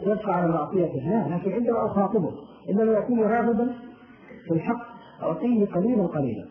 [0.00, 2.32] يبقى على معصيته لا لكن عندما اخاطبه
[2.70, 3.68] إنما ياتيني راغبا
[4.48, 4.86] في الحق
[5.22, 6.44] أعطيه قليلا قليلا.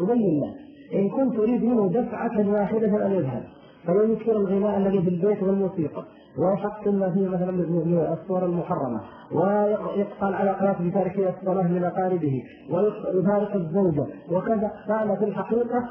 [0.00, 0.54] أبين له
[0.94, 3.42] إن كنت أريد منه دفعة واحدة أن يذهب
[3.86, 6.04] فينكر الغناء الذي في البيت والموسيقى.
[6.38, 9.00] ويحطم ما فيه مثلا من الصور المحرمة.
[9.32, 12.42] ويقطع العلاقات بتارك الصلاه من أقاربه.
[12.70, 14.06] ويفارق الزوجة.
[14.30, 14.70] وكذا.
[14.88, 15.90] كان في الحقيقة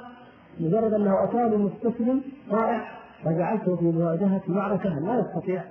[0.60, 2.22] مجرد أنه أتاني مستسلم
[2.52, 2.82] رائع
[3.26, 5.64] فجعلته في مواجهة معركة لا يستطيع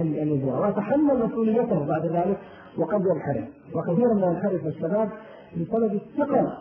[0.00, 2.38] يجوع ويتحمل مسؤوليته بعد ذلك
[2.78, 3.48] وقد ينحرف.
[3.74, 5.08] وكثيرا ما ينحرف الشباب
[5.56, 6.52] بسبب الثقل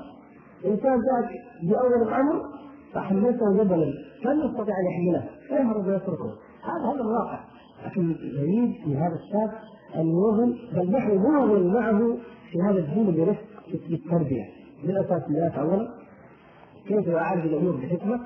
[0.65, 1.30] إنسان جاءك
[1.63, 2.41] بأول الأمر
[2.93, 3.86] فحملته جبلا
[4.25, 6.32] لن يستطيع أن يحمله فيهرب ويتركه
[6.63, 7.39] هذا هذا الواقع.
[7.86, 9.51] لكن يريد في هذا الشاب
[9.95, 12.17] أن يوغل بل نحن نوغل معه
[12.51, 13.43] في هذا الدين برفق
[13.88, 14.43] في التربية.
[14.84, 15.88] بالاساسيات اولا؟
[16.88, 18.19] كيف يعالج الأمور بحكمة؟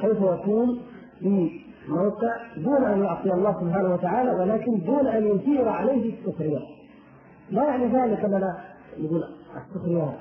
[0.00, 0.80] كيف يكون
[1.20, 1.50] في
[1.88, 6.58] موقع دون أن يعصي الله سبحانه وتعالى ولكن دون أن يثير عليه السخرية.
[7.50, 8.56] لا يعني ذلك اننا
[8.98, 9.22] نقول
[9.56, 10.18] السخرية.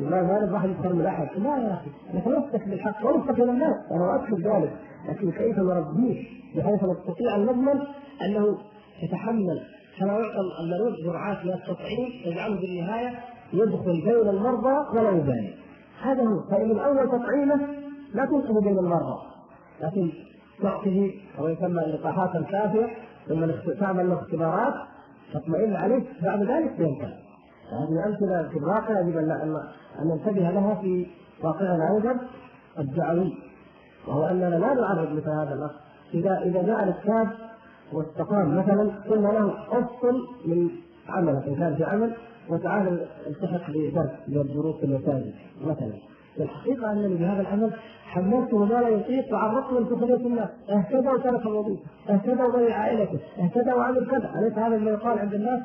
[0.00, 3.76] ما ما الواحد يفهم من احد لا يا أخي نتمسك بالحق ونمسك إلى الناس.
[3.90, 4.72] أنا اكتب ذلك.
[5.08, 6.24] لكن كيف نربيه
[6.56, 7.80] بحيث نستطيع أن نضمن
[8.22, 8.58] أنه
[9.02, 9.60] يتحمل
[9.98, 13.18] كما يعطى المريض جرعات من التطعيم تجعله في النهاية
[13.52, 15.54] يدخل بين المرضى ولا يبالي.
[16.02, 16.40] هذا هو.
[16.50, 17.66] فإن أول تطعيمه
[18.14, 19.18] لا تنقذ بين المرضى.
[19.82, 20.10] لكن
[20.62, 22.86] تعطيه ويسمى يسمى اللقاحات الكافية
[23.28, 23.46] ثم
[23.80, 24.74] تعمل له اختبارات
[25.34, 27.14] تطمئن عليه بعد ذلك ينتهي.
[27.72, 31.06] هذه امثله في الواقع يجب ان ان ننتبه لها في
[31.42, 32.20] واقعنا أيضا
[32.78, 33.34] الدعوي
[34.08, 35.70] وهو أننا لا نعرض مثل هذا الأخ.
[36.14, 37.28] اذا إذا جاء الكتاب
[37.92, 40.70] واستقام مثلا قلنا له أفصل من
[41.08, 42.12] عملك إن كان في عمل
[42.48, 45.92] وتعال التحق بدرس من الدروس المساجد مثلا.
[46.40, 47.72] الحقيقة انني بهذا العمل
[48.04, 50.48] حملته ما لا يطيق وعرضته من سخريه الناس.
[50.70, 51.82] اهتدى وترك الوظيفة.
[52.10, 53.18] اهتدى وضيع عائلته.
[53.38, 54.32] اهتدى وعمل كذا.
[54.38, 55.62] أليس هذا ما يقال عند الناس؟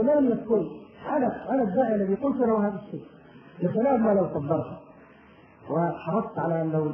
[0.00, 0.66] امام مسؤول
[1.08, 3.04] أنا أنا الداعي الذي قلت له هذا الشيء.
[3.62, 4.66] بخلاف ما لو صبرت
[5.70, 6.92] وحرصت على أنه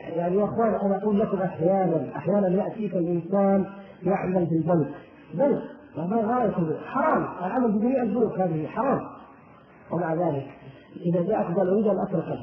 [0.00, 3.66] يعني يا أخوان أنا أقول لكم أحيانا أحيانا يأتيك الإنسان
[4.02, 4.94] يعمل في البنك
[5.34, 5.62] بنك
[5.96, 7.26] ما غاية حرام.
[7.44, 9.00] العمل بجميع البنوك هذه حرام.
[9.92, 10.46] ومع ذلك
[11.06, 12.38] إذا جاءك اريد ان اترك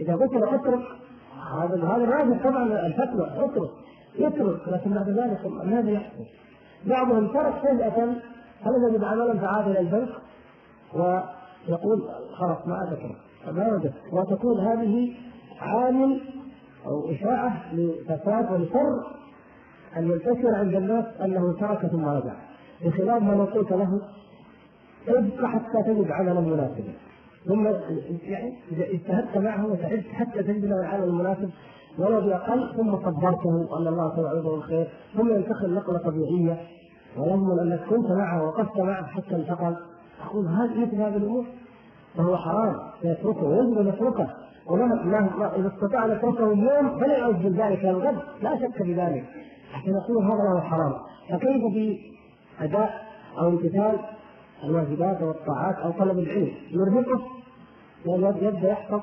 [0.00, 0.82] إذا قلت له اترك
[1.52, 3.70] هذا هذا الراجل طبعا الفتوى اترك
[4.18, 6.24] يترك لكن بعد ذلك ماذا يحصل؟
[6.86, 8.14] بعضهم ترك فجأة
[8.62, 10.08] هل وجد عملا فعاد إلى البنك؟
[10.94, 13.16] ويقول خلاص ما اترك
[13.52, 15.14] ما وجد وتكون هذه
[15.60, 16.20] عامل
[16.86, 19.18] أو إشاعة لفساد ولشر
[19.96, 22.34] أن ينتشر عند الناس أنه ترك ثم رجع.
[22.84, 24.00] بخلاف ما لو قلت له
[25.08, 26.92] ابقى حتى تجد عملا مناسبا.
[27.46, 27.66] ثم
[28.22, 31.50] يعني اجتهدت معه وتعبت حتى تجد له العمل المناسب
[31.98, 36.56] ولو بأقل ثم صبرته ان الله سيعوده الخير ثم ينتقل نقلة طبيعية.
[37.16, 39.76] ويضمن انك كنت معه وقفت معه حتى انتقل.
[40.26, 41.44] أقول هذه مثل هذه الأمور.
[42.16, 42.76] فهو حرام.
[43.02, 44.28] سيتركه ويجب أن يتركه.
[44.66, 49.24] وما إذا استطاع أن يتركه اليوم فليعود ذلك الغد لا شك في ذلك.
[49.72, 50.92] حتى نقول هذا له حرام.
[51.30, 51.98] فكيف في
[52.60, 53.08] أداء
[53.38, 53.98] أو امتثال
[54.64, 56.52] الواجبات والطاعات أو طلب العلم.
[56.70, 57.20] يرهقه
[58.06, 59.00] يبدا يحفظ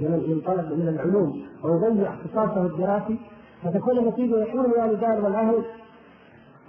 [0.00, 3.18] من طلب من العلوم ويضيع اختصاصه الدراسي
[3.62, 5.64] فتكون النتيجه يحول الوالدان والأهل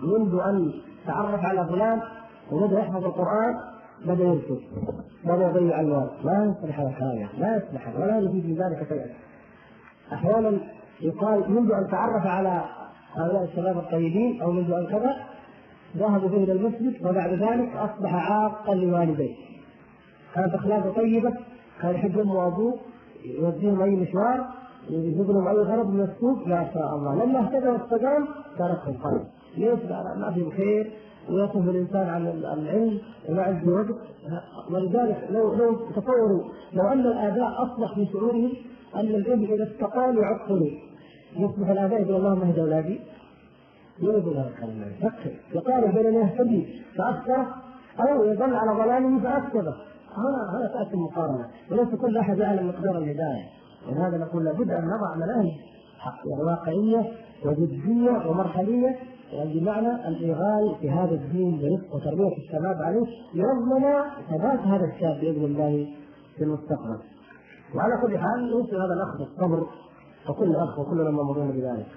[0.01, 0.73] منذ أن
[1.07, 2.01] تعرف على فلان
[2.51, 3.59] وبدأ يحفظ القرآن
[4.05, 4.59] بدأ يركض
[5.23, 9.07] بدأ يضيع الوالد لا يصلح هذا حاجة لا يصلح ولا يفيد من ذلك شيئا.
[10.13, 10.59] أحيانا
[11.01, 12.63] يقال منذ أن تعرف على
[13.15, 15.15] هؤلاء الشباب الطيبين أو منذ أن كذا
[15.97, 19.35] ذهبوا به إلى المسجد وبعد ذلك أصبح عاقا لوالديه.
[20.35, 21.33] كانت أخلاقه طيبة
[21.81, 22.73] كان يحب امه وأبوه
[23.25, 24.47] يوديهم أي مشوار
[24.89, 27.25] يجيب لهم أي غرض من السوق ما شاء الله.
[27.25, 28.27] لما اهتدى واستقام
[28.59, 29.23] تركهم خالص
[29.57, 29.79] ليش؟
[30.17, 30.91] ما في خير
[31.29, 33.95] ويصف الإنسان عن العلم وما عنده وقت
[34.71, 38.53] ولذلك لو لو تصوروا لو أن الآباء أصبح في شعورهم
[38.95, 40.79] أن الابن إذا استقام يعطني
[41.37, 42.99] يصبح الآباء يقول اللهم اهد أولادي.
[43.99, 44.81] من يقول هذا الكلام
[45.53, 47.45] يقارن بين ان يهتدي فاكثر
[47.99, 49.75] أو يظل على ضلاله فاكثره
[50.17, 51.47] هنا هنا تأتي المقارنة.
[51.71, 53.45] وليس كل أحد يعلم مقدار الهداية.
[53.87, 55.51] ولهذا نقول لابد أن نضع مناهج
[56.45, 57.11] واقعية
[57.45, 58.95] وجدية ومرحلية.
[59.31, 63.05] يعني بمعنى الإغال في هذا الدين برفق وتربية الشباب عليه.
[63.33, 63.81] يضمن
[64.29, 65.87] ثبات هذا الشاب بإذن الله
[66.37, 66.99] في المستقبل.
[67.75, 69.67] وعلى كل حال يوصي هذا الأخ بالصبر
[70.29, 71.87] وكل أخ وكلنا مأمورون بذلك.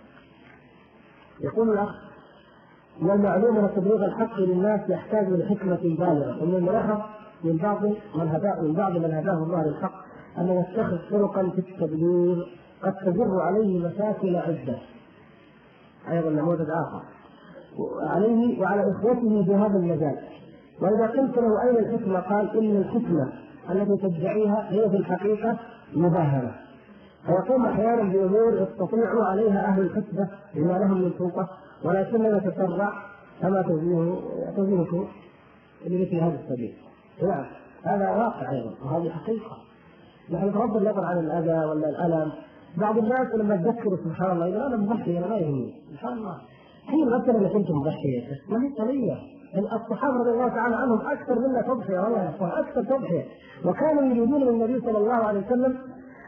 [1.41, 1.95] يقول الأخ
[3.01, 7.01] من المعلوم أن تبليغ الحق للناس يحتاج إلى حكمة بالغة ومن الملاحظ
[7.45, 7.84] من بعض
[8.14, 9.93] من هداه من بعض من هداه الله للحق
[10.39, 12.45] أن يتخذ طرقا في التبليغ
[12.82, 14.78] قد تجر عليه مشاكل عدة.
[16.11, 17.03] أيضا نموذج آخر
[18.11, 20.16] عليه وعلى إخوته في هذا المجال
[20.80, 23.32] وإذا قلت له أين الحكمة؟ قال إن الحكمة
[23.70, 25.59] التي تدعيها هي في الحقيقة
[25.95, 26.55] مباهرة
[27.27, 31.49] فيقوم أحيانا بأمور يستطيع عليها أهل الحكمه بما لهم من سلطة
[31.85, 32.93] ولكننا نتسرع
[33.43, 34.14] كما توجيه
[34.57, 35.05] توجيهكم
[35.87, 36.74] لمثل هذا السبيل.
[37.22, 37.45] نعم
[37.85, 39.57] هذا واقع أيضا وهذه حقيقة.
[40.31, 42.33] نحن بغض النظر عن الأذى ولا الألم.
[42.77, 45.74] بعض الناس لما تذكروا سبحان الله يقول أنا مضحي أنا ما يهمني.
[45.93, 46.37] سبحان الله.
[46.87, 49.16] حين مثلا إنك أنت مضحيه ما هي قضيه
[49.59, 53.24] الصحابة رضي الله تعالى عنهم أكثر منا تضحيه والله يا أخوان أكثر تضحيه
[53.64, 55.79] وكانوا يريدون من النبي صلى الله عليه وسلم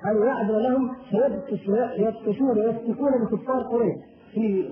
[0.07, 3.97] ان يعدل لهم فيبتشون ويفتكون بكفار قريش.
[4.35, 4.69] في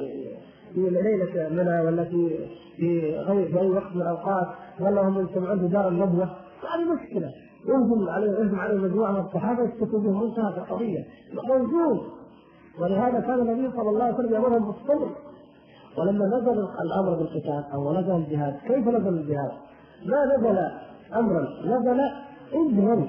[0.74, 2.38] في ليلة منى ولا في
[2.76, 4.46] في غير في أي وقت من الأوقات
[4.80, 6.24] ولا هم يجتمعون في دار الندوه
[6.74, 7.30] هذه مشكلة.
[7.68, 10.22] يهجم عليه يهجم عليه مجموعة من الصحابة يشتكوا بهم.
[10.22, 11.04] انتهت القضية.
[11.48, 12.00] موجود.
[12.80, 15.10] ولهذا كان النبي صلى الله عليه وسلم يأمرهم بالصبر.
[15.98, 19.50] ولما نزل الأمر بالقتال أو نزل الجهاد كيف نزل الجهاد؟
[20.06, 20.58] ما نزل
[21.14, 21.48] أمرا.
[21.64, 22.00] نزل
[22.52, 23.06] اذنا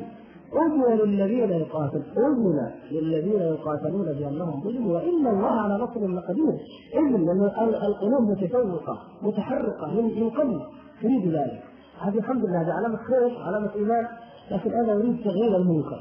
[0.54, 6.54] اذن للذين يقاتلون اذن للذين يقاتلون بأنهم ظلموا وإن الله على نصر لقدير.
[6.94, 10.62] إذن لأن القلوب متشوقه متحرقة من قبل.
[11.02, 11.64] تريد ذلك.
[12.02, 14.08] هذه الحمد لله هذه علامة خير علامة إيمان.
[14.52, 16.00] لكن أنا أريد تغيير المنكر.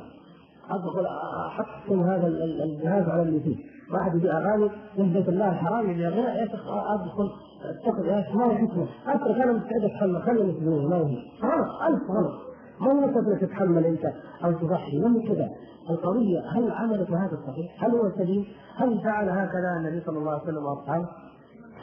[0.71, 1.07] ادخل
[1.47, 3.57] احكم هذا الجهاز على اللي فيه.
[3.93, 7.31] واحد يجي أغاني من بيت الله الحرام يجي اغنى يا شيخ أدخل
[7.65, 11.07] اتخذ يا شيخ ما هو حكمه؟ أترك أنا مستعد أتحمل خليني في ما هو
[11.41, 12.46] خلاص ألف غلط
[12.81, 14.13] هو انك تتحمل أنت
[14.45, 15.51] أو تضحي من كذا
[15.91, 18.47] القضية هل عملت هذا الصحيح؟ هل هو سليم؟
[18.77, 21.09] هل فعل هكذا النبي صلى الله عليه وسلم وأصحابه؟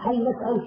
[0.04, 0.64] هل لك انت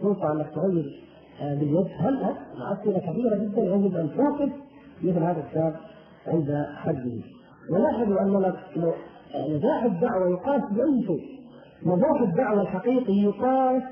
[0.00, 1.02] سلطه أنك تغير
[1.42, 2.34] آه، باليد؟ هل
[2.72, 4.50] اسئله كثيره جدا يجب أن توقف
[5.02, 5.76] مثل هذا الشاب
[6.26, 7.20] عند حده
[7.70, 8.52] ولاحظوا أن
[9.34, 11.40] نجاح الدعوة يقاس بأي شيء
[11.86, 13.82] نجاح الدعوة الحقيقي يقاس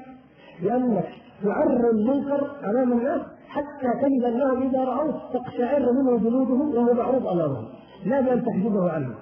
[0.63, 1.09] بأنك
[1.43, 7.65] تعرض المنكر أمام الناس حتى تجد انهم إذا رأوه تقشعر منه جلودهم وهو معروض أمامهم.
[8.07, 9.15] لا بان تحجبه عنه.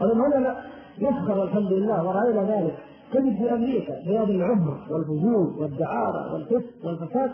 [0.00, 0.56] ومن هنا
[0.98, 2.76] يفخر الحمد لله ورأينا ذلك.
[3.12, 7.30] تجد في أمريكا بهذا العمر والفجور والدعارة والفسق والفساد.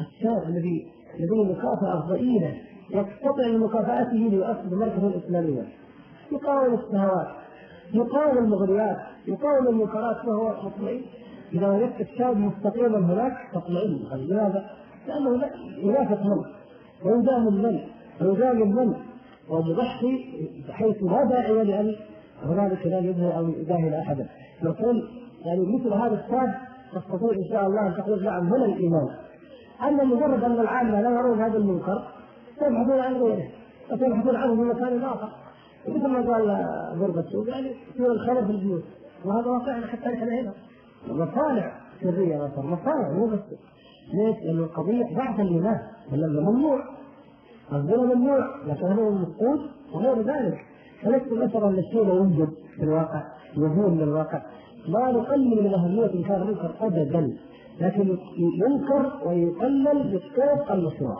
[0.00, 0.86] الشاب الذي
[1.20, 2.54] لديه مكافاه ضئيله
[2.90, 5.66] يستطيع لمكافاته ليؤسس مركزا اسلاميا
[6.32, 7.28] يقاوم الشهوات
[7.94, 8.96] يقاوم المغريات
[9.26, 11.02] يقاوم المنكرات فهو مطمئن
[11.52, 14.00] إذا وجدت الشاب مستقيما هناك تطمئن.
[14.16, 14.70] لماذا؟
[15.08, 15.44] لأنه
[15.76, 16.44] ينافق من؟
[17.04, 17.80] ويداهم من؟
[18.20, 18.94] ويجامل من؟
[19.50, 20.24] ومضحي
[20.68, 21.94] بحيث لا داعي لأن
[22.42, 24.28] هنالك لا يظهر أو يداهن احدا
[24.62, 25.08] نقول
[25.44, 26.54] يعني مثل هذا الشاب
[26.92, 29.08] تستطيع إن شاء الله أن تقول نعم هنا الإيمان.
[29.82, 32.02] اما مجرد أن العامه لا يرون هذا المنكر
[32.58, 33.48] سيبحثون عن غيره
[33.92, 35.28] وسيبحثون عنه في مكان آخر.
[35.88, 36.50] مثل ما قال
[37.00, 38.82] غربة يعني في الخلل في البيوت
[39.24, 40.52] وهذا واقعنا حتى نحن هنا.
[41.08, 41.72] مصانع
[42.02, 43.40] سرية مثلا مصانع مو بس.
[44.14, 45.80] ليش؟ لأن القضية ضعف الإيمان.
[46.12, 46.84] لأنه ممنوع.
[47.72, 48.46] الظلم ممنوع.
[48.66, 49.60] لكن هو مفقود
[49.92, 50.58] وغير ذلك.
[51.02, 53.22] فلست مثلا للشيء لا يوجد في الواقع
[53.56, 54.42] يزول من الواقع.
[54.88, 57.36] ما نقلل من أهمية إنكار المنكر أبدا.
[57.80, 61.16] لكن ينكر ويقلل بالطرق المشروع.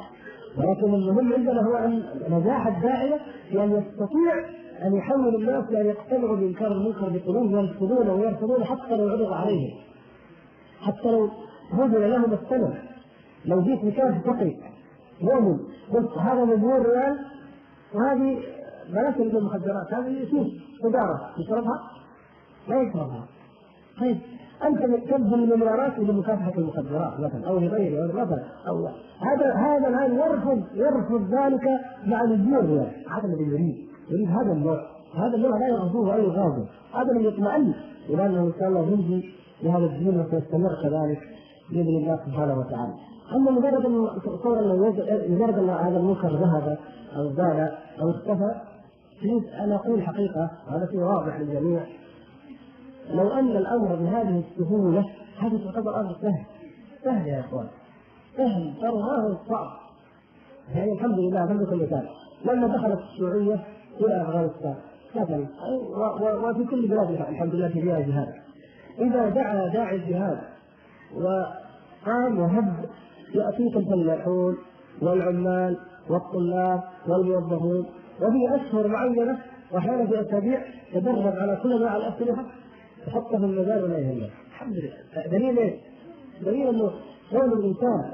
[0.59, 3.19] ولكن المهم عندنا هو أن نجاح الداعية
[3.51, 4.35] في أن يستطيع
[4.87, 9.71] أن يحول الناس لأن يقتنعوا بإنكار المنكر بقلوب يرفضونه ويرفضونه حتى لو عرض عليهم
[10.81, 11.31] حتى لو
[11.73, 12.75] بذل لهم الثمن
[13.45, 14.55] لو جيت مكان تقي
[15.21, 15.59] مؤمن
[15.93, 17.19] قلت هذا مليون ريال
[17.95, 18.39] وهذه
[18.89, 20.47] بلاش المخدرات هذه شوف
[20.83, 21.81] سيجاره يشربها؟
[22.69, 23.27] لا يشربها.
[24.01, 24.19] طيب
[24.65, 24.79] أنت
[25.11, 28.89] تبذل مليارات لمكافحة المخدرات مثلا أو لغيره مثلا أو
[29.21, 32.25] هذا هذا الآن يرفض يرفض ذلك مع
[32.61, 32.93] ريال.
[33.11, 33.77] هذا الذي يريد
[34.11, 34.81] يريد هذا النوع.
[35.15, 36.67] هذا النوع لا يرفضه أي غاضب.
[36.95, 37.75] هذا الذي يطمئن
[38.09, 41.21] إلى انه إن شاء الله ينجي بهذا الدين وسيستمر كذلك.
[41.73, 42.93] بإذن الله سبحانه وتعالى.
[43.35, 44.09] أما مجرد أن
[44.43, 44.59] صور
[45.29, 46.79] مجرد أن هذا المنكر ذهب
[47.17, 48.55] أو زال أو اختفى
[49.61, 51.81] أنا أقول حقيقة هذا شيء واضح للجميع.
[53.11, 55.05] لو أن الأمر بهذه السهولة
[55.39, 56.45] هذا تعتبر أمر سهل.
[57.05, 57.67] سهل يا إخوان.
[58.37, 59.83] سهل هو صعب.
[60.75, 62.09] يعني الحمد لله لله مثال
[62.45, 63.65] لما دخلت الشيوعيه
[64.01, 64.75] إلى أفغانستان
[65.15, 65.47] مثلا
[66.45, 68.35] وفي كل بلاد الحمد لله فيها جهاد
[68.99, 70.39] إذا دعا داعي الجهاد
[72.03, 72.85] وقام وهب
[73.35, 74.59] ياتيك الفلاحون
[75.03, 75.79] والعمال
[76.11, 77.87] والطلاب والموظفون
[78.21, 79.39] وفي أشهر معينة
[79.73, 82.45] وأحيانا في أسابيع تدرب على كل انواع الأسلحة
[83.07, 84.31] تحطها في المجال ولا يهمك.
[84.51, 85.27] الحمد لله.
[85.27, 85.79] دليل إيه؟
[86.45, 86.91] دليل إنه
[87.31, 88.11] كون الإنسان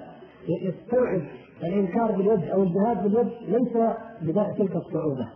[0.48, 1.22] يستوعب
[1.62, 3.76] الإنكار باليد أو الجهاد باليد ليس
[4.22, 5.28] بدايه تلك الصعوبة.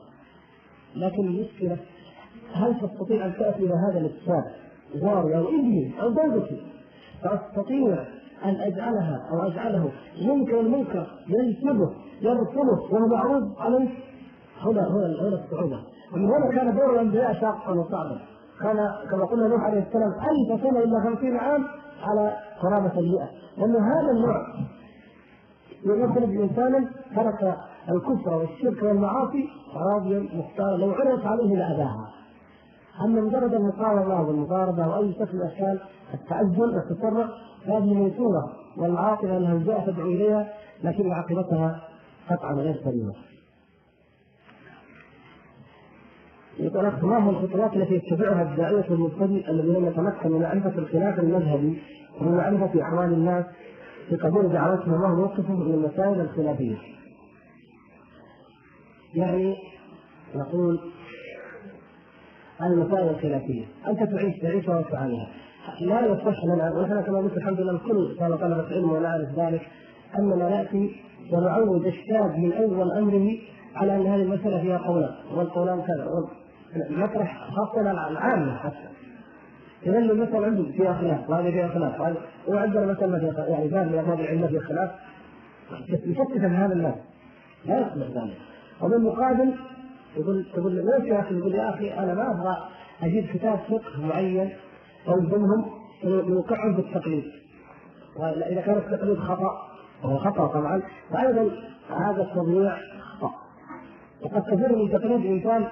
[0.97, 1.77] لكن المشكلة
[2.53, 4.45] هل تستطيع أن تأتي إلى هذا الاتفاق
[4.95, 6.63] جاري أو ابني أو زوجتي
[7.23, 8.05] فأستطيع
[8.45, 11.91] أن أجعلها أو أجعله ينكر المنكر ينسبه
[12.21, 13.89] يرسله وهو معروض عليه
[14.63, 15.79] هنا هنا هنا الصعوبة.
[16.13, 18.21] ومن هنا كان دور الأنبياء شاقا وصعبا
[18.61, 18.77] كان
[19.11, 21.65] كما قلنا نوح عليه السلام ألف سنة إلا خمسين عام
[22.03, 23.29] على قرابة المئة.
[23.59, 24.47] لأن هذا النوع
[25.85, 27.57] يخرج إنسانا ترك
[27.89, 30.77] الكفر والشرك والمعاصي راضيا مختارا.
[30.77, 32.09] لو عرضت عليه لأباها
[33.05, 35.81] أما مجرد المقاومة والمضاربة أو أي شكل من أشكال
[36.15, 37.29] التعجل والتسرع
[37.67, 40.53] هذه ميسورة والعاقبة الهوجاء تدعو إليها
[40.85, 41.89] لكن عاقبتها
[42.31, 43.15] قطعا غير سليمة.
[46.59, 51.83] يقول ما هي الخطوات التي يتبعها الداعية المبتدئ الذي لم يتمكن من معرفة الخلاف المذهبي
[52.21, 53.45] ومن معرفة أحوال الناس
[54.09, 56.77] في قبول دعوتهم الله موقفهم من المسائل الخلافية.
[59.15, 59.57] يعني
[60.35, 60.81] نقول
[62.63, 65.29] المسائل الخلافية، أنت تعيش تعيشها وتعانيها.
[65.81, 69.69] لا يصح لنا ونحن كما قلت الحمد لله الكل كان طلبة علم ونعرف ذلك
[70.19, 70.97] أننا نأتي
[71.33, 73.39] ونعود الشاب من أول أمره
[73.75, 76.29] على أن هذه المسألة فيها قولان والقولان كذا
[76.91, 78.89] نطرح خاصة العامة حتى.
[79.83, 82.17] يظل المثل عنده فيها خلاف وهذه فيها خلاف
[82.49, 84.91] وعندنا مثلا فيها يعني باب من أبواب العلم فيها خلاف.
[85.89, 86.95] يشتت هذا الناس
[87.65, 88.37] لا يصلح ذلك.
[88.83, 89.55] وبالمقابل
[90.17, 92.57] يقول تقول ليش يا أخي؟ يقول يا أخي أنا ما أبغى
[93.03, 94.51] أجيب كتاب فقه معين
[95.07, 95.65] والزمهم
[96.05, 97.25] يوقعهم بالتقليد
[98.17, 99.51] وإذا كان التقليد خطأ
[100.05, 100.83] وهو خطأ طبعا
[101.13, 101.51] فايضا
[101.91, 103.31] هذا التضييع خطأ.
[104.23, 105.67] وقد كثير من تقليد انسان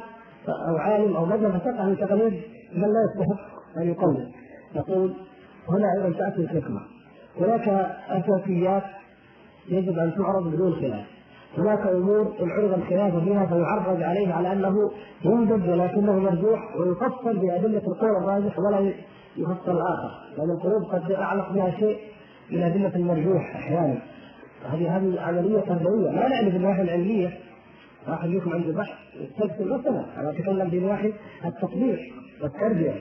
[0.49, 2.43] أو عالم أو مذهب فقه من تقليد
[2.75, 3.41] من لا يستحق
[3.77, 4.29] أن يقلد
[4.75, 5.15] يقول
[5.69, 6.81] هنا أيضا تأتي الحكمة.
[7.41, 7.69] هناك
[8.09, 8.83] أساسيات
[9.69, 11.07] يجب أن تعرض بدون خلاف
[11.59, 14.91] هناك أمور إن عرض الخلاف فيها فيعرض عليه على أنه
[15.25, 18.93] ينجز ولكنه مرجوح ويفصل بأدلة القول الراجح ولا
[19.37, 20.11] يفصل الآخر.
[20.39, 21.99] لأن القلوب قد أعلق بها شيء
[22.51, 23.99] من ادله المرجوح أحيانا.
[24.71, 26.11] هذه هذه عملية تربوية.
[26.11, 27.39] ما نعني بالناحيه العلمية.
[28.09, 30.05] واحد منكم عنده بحث يستفسر مثلا.
[30.17, 31.13] أنا اتكلم في ناحيه
[31.45, 31.99] التطبيق
[32.43, 32.95] والتربية.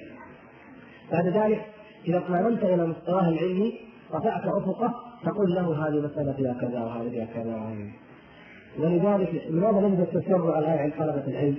[1.11, 1.65] بعد ذلك
[2.07, 3.73] إذا اطمئننت إلى مستواه العلمي
[4.13, 4.93] رفعت أفقه
[5.25, 7.75] تقول له هذه مسألة فيها كذا وهذه فيها كذا
[8.79, 11.57] ولذلك لماذا نجد التسرع على عند طلبة العلم؟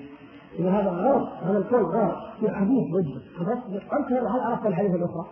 [0.58, 2.16] إن هذا غلط هذا القول غلط.
[2.40, 3.20] في حديث ضده
[3.98, 5.26] أنت هل عرفت الحديث الأخرى؟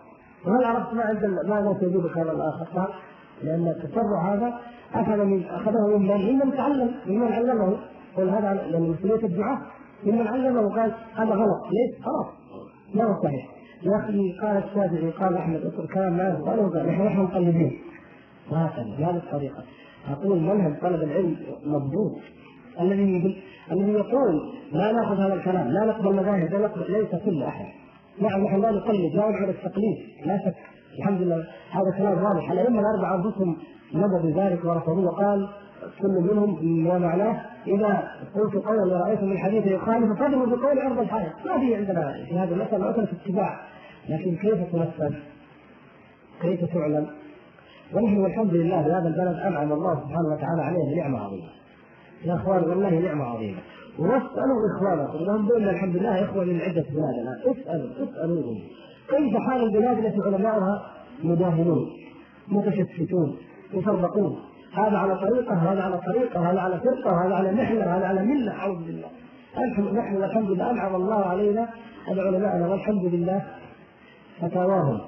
[0.47, 2.95] وهل عرفت ما عند ما لا تجيب الكلام الآخر؟
[3.43, 4.61] لأن التسرع هذا
[4.95, 7.77] أخذ من أخذه من ممن تعلم ممن علمه.
[8.16, 9.59] قل هذا لأن مسؤولية الدعاء.
[10.07, 11.62] ممن علمه قال هذا غلط.
[11.73, 12.27] ليش؟ خلاص.
[12.95, 13.49] ما هو صحيح.
[13.83, 17.79] يا أخي قال الشافعي قال أحمد اترك كلام ما قالوا نحن نحن مقلدين.
[18.51, 19.64] وهكذا بهذه الطريقة.
[20.11, 22.12] أقول منهج طلب العلم مضبوط
[22.81, 23.43] الذي
[23.73, 27.66] الذي يقول لا ناخذ هذا الكلام لا نقبل مذاهب لا نقبل ليس كل أحد
[28.21, 29.97] نعم نحن لا نقلد لا نعبد التقليد
[30.27, 30.55] لا شك
[30.99, 33.57] الحمد لله هذا كلام واضح الأئمة الأربعة انفسهم
[33.95, 35.49] نبذوا ذلك ورفضوه وقال
[36.03, 41.33] كل منهم ما معناه إذا قلت قولا ورايت من الحديث يخالف فاضربوا بقول عرض الحائط
[41.47, 43.61] ما في عندنا في هذه المساله مساله اتباع
[44.09, 45.14] لكن كيف تنفذ؟
[46.41, 47.07] كيف تعلم؟
[47.95, 51.58] ونحن والحمد لله في هذا البلد أنعم الله سبحانه وتعالى عليه بنعمة عظيمة.
[52.25, 53.59] يا أخوان والله نعمة عظيمة.
[53.99, 57.91] واسألوا إخوانكم لهم بيننا الحمد لله اخوه من عدة بلاد الان اسألوا.
[58.05, 58.59] اسالوهم
[59.09, 60.83] كيف حال البلاد التي علماؤها
[61.23, 61.87] مداهنون
[62.49, 63.37] متشتتون
[63.75, 64.37] يفرقون
[64.73, 68.53] هذا على طريقة هذا على طريقة هذا على فرقة وهذا على محنة هذا على ملة.
[68.53, 69.09] أعوذ بالله.
[69.93, 71.69] نحن والحمد لله أنعم الله علينا
[72.09, 73.43] العلماء والحمد لله
[74.41, 75.01] فتاواهم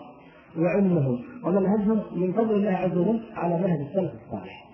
[0.59, 4.71] وعلمهم ومنهجهم من فضل الله عز وجل على منهج السلف الصالح.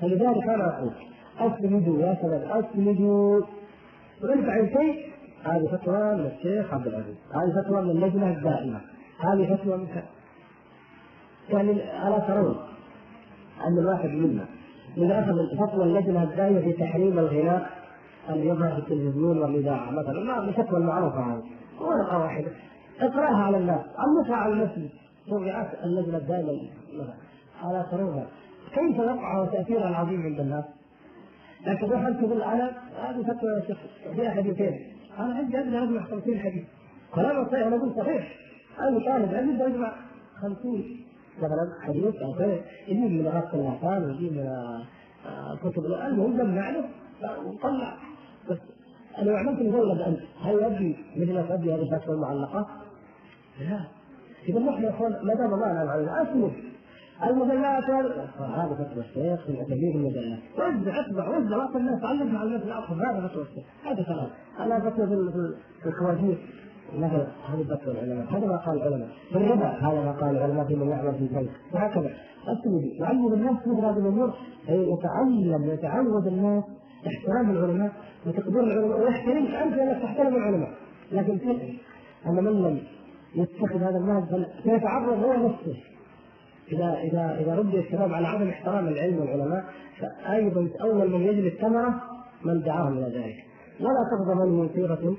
[0.00, 0.92] فلذلك أنا أقول
[1.38, 3.40] اسندوا يا شباب اسندوا
[4.22, 5.06] وانفع شيء؟
[5.44, 7.16] هذه فتوى من الشيخ عبد العزيز.
[7.34, 8.80] هذه فتوى من اللجنة الدائمة.
[9.20, 9.88] هذه فتوى من
[11.50, 11.70] يعني
[12.08, 12.56] الا ترون
[13.66, 14.44] أن الواحد منا
[14.96, 17.70] إذا أخذ فتوى اللجنة الدائمة في تحريم الغناء
[18.30, 20.24] اللي يظهر في التلفزيون والإذاعة مثلا.
[20.24, 21.42] ما الفتوى المعروفة هذه.
[21.80, 22.50] ورقه واحدة.
[23.00, 23.84] اقرأها على الناس.
[23.98, 24.90] علقها على المسجد
[25.28, 26.50] توقيعات اللجنة الدائمة.
[27.64, 28.26] الا ترونها
[28.74, 30.64] كيف يقع تأثيرها العظيم عند الناس؟
[31.66, 32.70] لكن واحد تقول أنا
[33.02, 33.78] هذه فتوى يا شيخ
[34.16, 34.80] فيها حديثين.
[35.18, 36.64] أنا عندي أدنى اجمع 50 حديث.
[37.14, 38.34] كلام صحيح أنا أقول صحيح؟
[38.80, 39.92] أنا طالب علم اجمع
[40.42, 40.96] 50
[41.38, 44.48] مثلا حديث أو كذا يجيب من غسل الاعصاب ويجيب من
[45.64, 46.84] كتب المهم جمع له.
[47.46, 47.96] وطلع.
[48.50, 48.58] بس
[49.18, 52.66] أنا لو عملت مجلد انت هل يؤدي مثل ما تؤدي هذه الفتوى المعلقة؟
[53.60, 53.80] لا.
[54.48, 56.52] إذا نحن يا أخوان ما دام الله انعم علينا اسلم
[57.24, 57.84] المجلات
[58.40, 62.62] هذا فتوى الشيخ في تجديد المجلات وزع أتبع وزع وقت الناس علمها على الناس.
[62.62, 63.64] الاطفال هذا فتوى الشيخ.
[63.84, 65.06] هذا كلام هذا فتوى
[65.82, 66.38] في الكوازير
[66.94, 68.26] مثلا هذه فتوى العلماء.
[68.26, 69.08] هذا ما قال العلماء.
[69.28, 72.10] في الربا هذا ما قال العلماء في من يعمل في البنك وهكذا.
[72.48, 74.34] التمدي يعلم الناس مثل هذه الأمور.
[74.68, 76.64] يتعلم يتعود الناس
[77.06, 77.92] احترام العلماء
[78.26, 80.70] وتقدير العلماء ويحترمك انت انك تحترم العلماء.
[81.12, 81.60] لكن تعرف
[82.26, 82.78] ان من لم
[83.34, 85.76] يتخذ هذا النهج سيتعرض هو نفسه
[86.72, 89.64] إذا إذا إذا رد الشباب على عدم احترام العلم والعلماء
[90.00, 92.00] فايضا أول من يجري الثمره
[92.44, 93.36] من دعاهم إلى ذلك.
[93.80, 95.16] ولا تغضب من سيره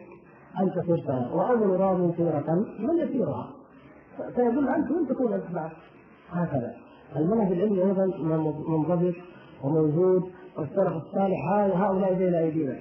[0.62, 3.50] أن تصير وأول راض سيره من يسيرها
[4.36, 5.72] فيدل عنك ان تكون أنت بعد
[6.32, 6.74] هكذا.
[7.16, 8.06] المنهج العلمي أيضا
[8.70, 9.16] منضبط
[9.64, 10.24] وموجود.
[10.58, 12.80] والسلف الصالح هؤلاء بين أيدينا.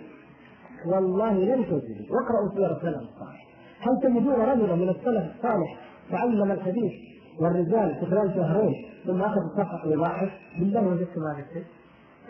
[0.87, 3.47] والله لن تجدوا واقرأوا سير السلف الصالح.
[3.81, 5.77] هل تجدون رجلا من السلف الصالح
[6.11, 6.93] تعلم الحديث؟
[7.41, 8.75] والرجال في خلال شهرين
[9.07, 11.65] ثم أخذ صفحة يضاعف بالله وجدتم هذا الشيء.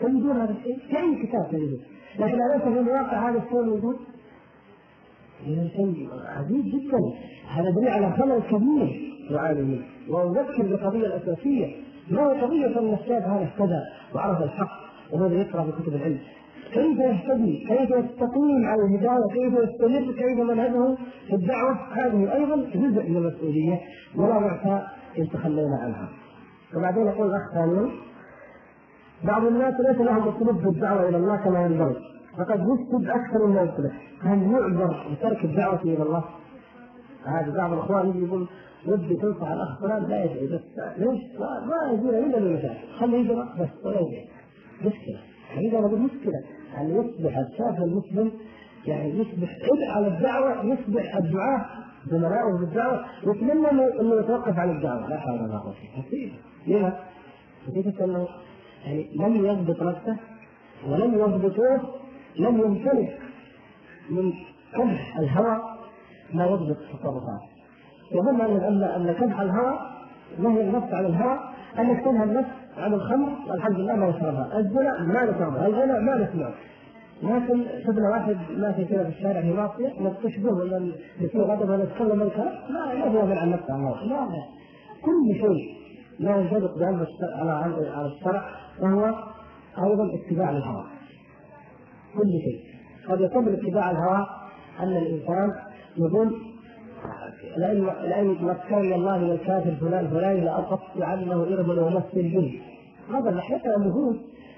[0.01, 1.79] تجدون هذا الشيء؟ في اي كتاب تجدون
[2.19, 3.97] لكن أليس في الواقع هذا الشيء موجود؟
[5.47, 6.99] هذا شيء عجيب جدا.
[7.47, 11.75] هذا دليل على خلل كبير يعاني منه واذكر بالقضية الأساسية.
[12.11, 13.81] ما هو قضية ان الشاب هذا اهتدى
[14.15, 14.79] وعرف الحق
[15.11, 16.19] وهذا يقرأ في كتب العلم.
[16.73, 20.95] كيف يهتدي؟ كيف يستقيم على الهداية؟ كيف يستمر؟ كيف منهجه
[21.27, 23.79] في الدعوة؟ هذه أيضا جزء من المسؤولية
[24.15, 24.81] ولا نعفى
[25.19, 26.09] إن تخلينا عنها.
[26.75, 27.91] وبعدين يقول الاخ ثانيا
[29.23, 31.95] بعض الناس ليس لهم أسلوب في الدعوة إلى الله كما ينبغي
[32.37, 36.23] فقد يفسد أكثر مما يصلح هل يعذر بترك الدعوة إلى الله؟
[37.25, 38.47] هذا بعض الأخوان يجي يقول
[38.87, 40.61] ودي تنصح الأخ فلان لا يدعي بس
[40.97, 44.27] ليش؟ ما يزول إلا بالمشاكل خليه يجرى بس ولا يدعي
[44.85, 45.19] مشكلة
[45.55, 46.43] هذا نقول مشكله
[46.81, 48.31] ان يصبح الشاب المسلم
[48.85, 51.69] يعني يصبح عبء على الدعوه يصبح الدعاء
[52.07, 53.67] زملائه بالدعوه يتمنى
[54.01, 55.09] انه يتوقف عن الدعوة.
[55.09, 56.33] لا حول ولا قوة مصيبه
[56.67, 56.99] لما؟
[57.69, 58.27] نتيجه انه
[58.85, 60.17] يعني لم يضبط نفسه
[60.87, 61.81] ولم يضبطوه
[62.39, 63.19] لم يمتلك
[64.09, 64.33] من
[64.73, 65.61] كبح الهوى
[66.33, 67.47] ما يضبط تصرفاته
[68.11, 69.79] يظن ان أن كبح الهوى
[70.39, 71.39] نهي النفس عن الهوى
[71.79, 76.49] انك تنهى النفس عن الخمر والحمد لله ما يشربها، الزنا ما نشربها، الغنى ما نسمع.
[77.23, 80.91] لكن شفنا واحد ماشي كذا في الشارع في معصيه نستشبه ولا
[81.21, 83.07] يصير غضب ولا يتكلم الكلام لا لا.
[83.07, 84.27] هو عن نفسه لا
[85.01, 85.77] كل شيء
[86.19, 86.83] لا ينطبق
[87.21, 87.51] على
[87.95, 88.45] على الشرع
[88.81, 89.05] وهو
[89.83, 90.83] أيضا اتباع الهوى.
[92.17, 92.59] كل شيء.
[93.09, 94.27] قد يكون اتباع الهوى
[94.79, 95.53] أن الإنسان
[95.97, 96.46] يقول
[97.57, 102.61] لأن لأن مكان الله والكافر فلان فلان لاقط لعله ارمل ومثل به.
[103.13, 104.15] هذا الحقيقة النفوس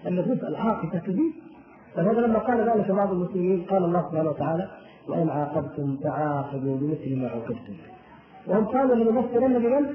[0.07, 1.33] النفوس العاقفه تزيد
[1.95, 4.67] فهذا لما قال ذلك بعض المسلمين قال الله سبحانه وتعالى
[5.07, 7.73] وإن عاقبتم فعاقبوا بمثل ما عوقبتم
[8.47, 9.93] وهم قالوا لنمثلن بمن؟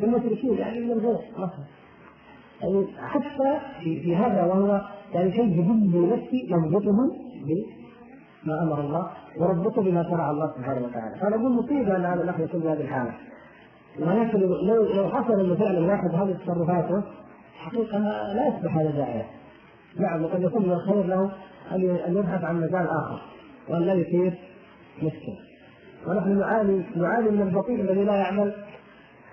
[0.00, 1.64] بالمشركين يعني من الغير مثلا
[2.62, 4.80] يعني حتى في, في هذا وهو
[5.14, 7.10] يعني شيء يدل نفسي يربطه
[8.44, 11.16] ما أمر الله وربطه بما شرع الله سبحانه وتعالى.
[11.20, 13.12] فنقول مصيبة أن هذا الأخ يكون بهذه الحالة.
[13.98, 17.02] ولكن لو لو حصل انه فعلا واحد هذه تصرفاته
[17.58, 17.98] حقيقة
[18.34, 19.26] لا يصبح هذا داعيه
[19.96, 21.32] نعم وقد يكون من الخير له
[21.72, 23.22] أن أن يبحث عن مجال آخر
[23.68, 24.38] وأن لا يثير
[25.02, 25.38] مشكلة.
[26.06, 28.54] ونحن نعاني نعاني من البطيء الذي لا يعمل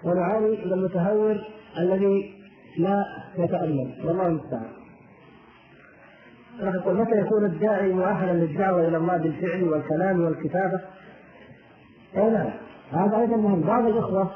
[0.04, 1.38] ونعاني من المتهور
[1.78, 2.34] الذي
[2.78, 3.06] لا
[3.38, 3.94] يتأمل.
[4.06, 4.77] والله المستعان.
[6.60, 10.82] يقول متى يكون الداعي مؤهلا للدعوة إلى الله بالفعل والكلام والكتابة؟
[12.18, 12.50] أي نعم.
[12.92, 13.62] هذا أيضا مهم.
[13.62, 14.32] بعض الأخوة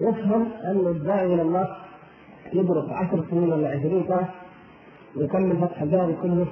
[0.00, 1.76] يفهم أن الداعي إلى الله
[2.52, 4.28] يدرس عشر سنين ولا عشرين سنه
[5.16, 6.46] يكمل فتح الباري كله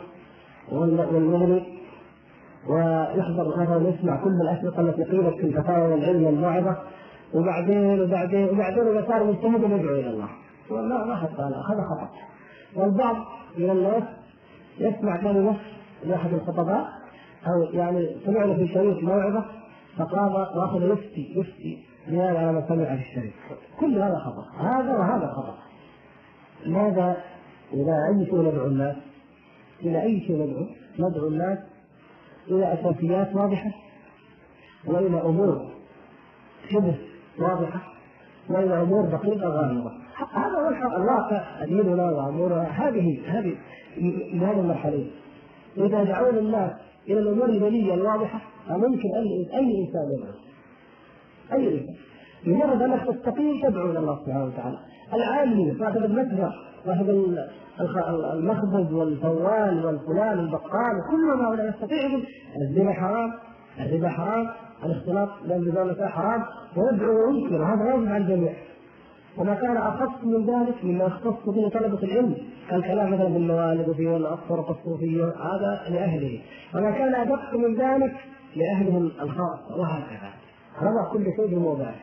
[0.72, 1.80] والمغني
[2.68, 6.76] ويحضر مثلا يسمع كل الاشرطه التي قيلت في الفتاوى والعلم والموعظة
[7.34, 10.28] وبعدين وبعدين وبعدين إذا صار مجتهدا يدعو إلى الله.
[10.70, 12.10] والله ما حتى هذا خطأ.
[12.76, 13.16] والبعض
[13.58, 14.02] من الناس
[14.78, 15.56] يسمع كلمة
[16.04, 16.88] لأحد الخطباء
[17.46, 19.44] أو يعني سمع له في شريط موعظة
[19.96, 23.32] فقام وأخذ يفتي يفتي بناء على ما سمع في الشريط
[23.80, 25.58] كل هذا خطأ هذا وهذا خطأ
[26.66, 27.16] ماذا
[27.72, 28.96] إلى أي شيء ندعو الناس؟
[29.82, 30.66] إلى أي شيء ندعو؟
[30.98, 31.58] ندعو الناس
[32.48, 33.70] إلى أساسيات واضحة
[34.86, 35.70] وإلى أمور
[36.70, 36.94] شبه
[37.38, 37.80] واضحة
[38.48, 39.92] وإلى أمور دقيقة غامضة
[40.32, 43.56] هذا هو الواقع ديننا وأمورنا هذه هذه
[44.32, 45.06] هذه المرحلة
[45.76, 46.72] إذا دعونا الناس
[47.08, 50.32] إلى الأمور البنية الواضحة فممكن أي أي إنسان يدعو.
[51.52, 51.94] أي إنسان.
[52.46, 54.78] مجرد أنك تستقيم تدعو إلى الله سبحانه وتعالى.
[55.14, 56.52] العامي صاحب المتجر
[56.86, 57.10] صاحب
[58.34, 62.22] المخبز والفوال والفلان البقال كل ما هؤلاء يستطيع يقول
[62.60, 63.32] الزنا حرام
[63.80, 64.48] الربا حرام
[64.84, 66.42] الاختلاط بين الرجال حرام.
[66.76, 67.64] ويدعو وينكر.
[67.64, 68.52] هذا واجب على الجميع.
[69.38, 72.34] وما كان أخص من ذلك مما يختص به طلبة العلم
[72.70, 76.40] كالكلام مثلا بالموالد وفي الطرق الصوفيه هذا لأهله.
[76.74, 78.16] وما كان أدق من ذلك
[78.56, 80.30] لأهلهم الخاص وهكذا.
[80.80, 81.94] هذا كل شيء بموضعه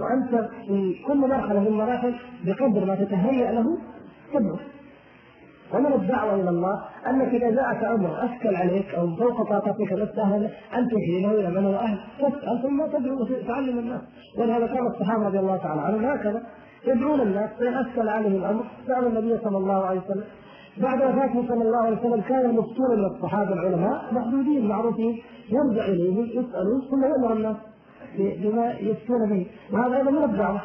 [0.00, 3.78] وأنت في كل مرحله من المراحل بقدر ما تتهيأ له
[4.34, 4.56] تدعو
[5.74, 10.48] ومن الدعوة إلى الله أنك إذا جاءك أمر أشكل عليك أو فوق طاقتك لست أهلا
[10.76, 11.98] أن تحيله إلى من هو أهل.
[12.18, 14.00] تسأل ثم تدعو تعلم الناس.
[14.38, 16.42] ولهذا كان الصحابة رضي الله تعالى عنهم هكذا
[16.86, 18.64] يدعون الناس فإن أشكل عليهم الأمر.
[18.86, 20.24] سأل النبي صلى الله عليه وسلم
[20.76, 25.22] بعد وفاته صلى الله عليه وسلم كان المفتون من الصحابة العلماء محدودين معروفين.
[25.50, 27.56] يرجع إليهم يسألون ثم يأمر الناس
[28.18, 29.46] بما يفتون به.
[29.72, 30.60] وهذا أيضا من الدعوة.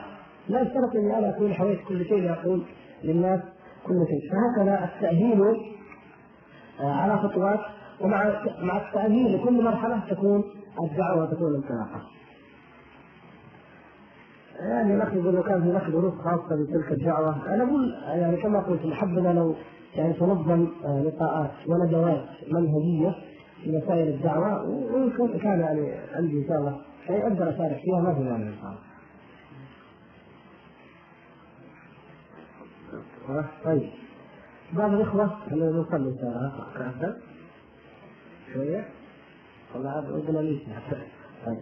[0.49, 2.61] لا يشترط أني أنا أكون حويت كل شيء لأقول
[3.03, 3.39] للناس
[3.87, 5.41] كل شيء فهكذا التأهيل
[6.81, 7.59] آه، على خطوات
[8.01, 10.43] ومع مع التأهيل لكل مرحلة تكون
[10.83, 12.01] الدعوة تكون انطلاقا.
[14.59, 19.29] يعني يقول لو كان الاخ دروس خاصة بتلك الدعوة أنا أقول يعني كما قلت محبنا
[19.33, 19.55] لو
[19.95, 23.15] يعني تنظم آه، لقاءات وندوات منهجية
[23.63, 28.13] في مسائل الدعوة ويمكن كان يعني عندي إن شاء الله شيء أقدر أشارك فيها ما
[28.13, 28.86] في مانع إن شاء الله.
[33.65, 33.89] طيب.
[34.73, 37.15] بعض الإخوة إحنا نصلي إن شاء الله.
[38.53, 38.85] شوية.
[39.75, 40.61] والله عندنا ليش؟
[41.45, 41.57] طيب.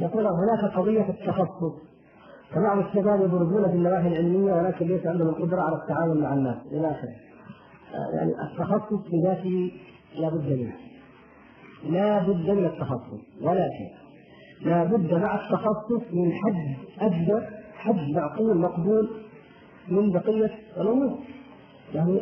[0.00, 1.72] يقول هناك قضية التخصص.
[2.50, 6.56] فبعض الشباب يضربون في النواحي العلمية ولكن ليس عندهم القدرة على التعامل مع الناس.
[6.72, 7.14] إلى آخره.
[8.14, 9.72] يعني التخصص في ذاته
[10.16, 10.74] لا بد منه.
[11.84, 13.42] لا بد من التخصص.
[13.42, 13.88] ولكن
[14.60, 17.40] لا بد مع التخصص من حد أدنى
[17.76, 19.27] حد معقول مقبول
[19.90, 21.18] من بقية الأمور.
[21.94, 22.20] يعني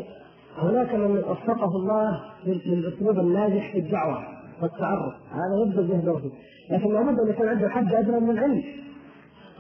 [0.59, 4.19] هناك من وفقه الله للأسلوب الناجح في الدعوة
[4.63, 5.15] والتعرف.
[5.31, 6.31] هذا يبذل جهده فيه
[6.71, 8.63] لكن لابد أن يكون عنده حد أدنى من العلم.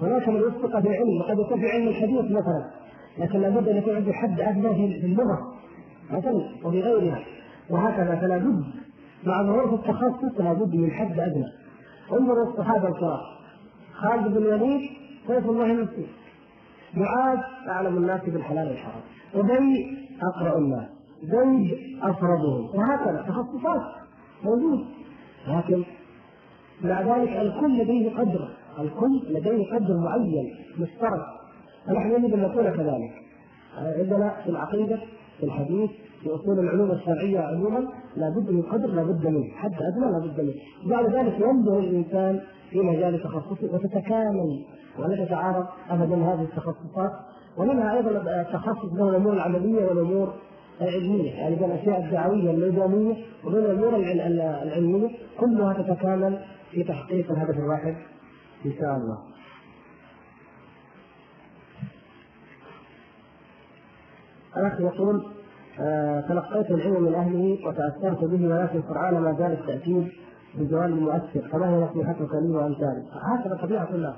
[0.02, 2.70] هناك من وفق في العلم وقد يكون في علم الحديث مثلا.
[3.18, 5.54] لكن لابد أن يكون عنده حد أدنى في اللغة
[6.10, 7.18] مثلا وفي غيرها.
[7.70, 8.64] وهكذا فلا بد
[9.24, 11.46] مع ظهور التخصص لابد من حد أدنى.
[12.12, 13.20] انظروا الصحابة الكرام.
[13.94, 14.80] خالد بن الوليد
[15.26, 16.06] سيف الله المسلم
[16.96, 17.38] معاذ
[17.68, 19.00] أعلم الناس بالحلال والحرام.
[19.34, 20.88] ابي أقرأ الناس.
[21.22, 22.64] زيد أفرضهم.
[22.74, 23.24] وهكذا.
[23.28, 23.82] تخصصات.
[24.44, 24.84] موجود.
[25.48, 25.84] لكن
[26.84, 28.48] مع ذلك الكل لديه قدر.
[28.78, 30.54] الكل لديه قدر معين.
[30.80, 31.26] مشترك.
[31.86, 33.12] فنحن يجب أن نكون كذلك.
[33.76, 34.98] عندنا في العقيدة
[35.38, 35.90] في الحديث
[36.22, 39.50] في أصول العلوم الشرعية عموما لابد من قدر لابد منه.
[39.54, 40.54] حتى أدنى لابد منه.
[40.86, 42.40] بعد ذلك ينبغي الإنسان
[42.70, 44.64] في مجال تخصصه وتتكامل.
[44.98, 47.12] ولا تتعارض ابدا هذه التخصصات
[47.56, 50.34] ومنها أيضا التخصص بين الأمور العملية والأمور
[50.80, 56.38] العلمية يعني بين الأشياء الدعوية الميدانية وبين الأمور العلمية كلها تتكامل
[56.70, 57.96] في تحقيق الهدف الواحد
[58.66, 59.18] إن شاء الله.
[64.56, 65.26] الأخ يقول
[65.80, 70.08] آه تلقيت العلم من أهله وتأثرت به ولكن سرعان ما زال التاكيد
[70.54, 74.16] بجوال المؤثر فما هي نصيحتك لي وامثالي؟ هكذا طبيعة الله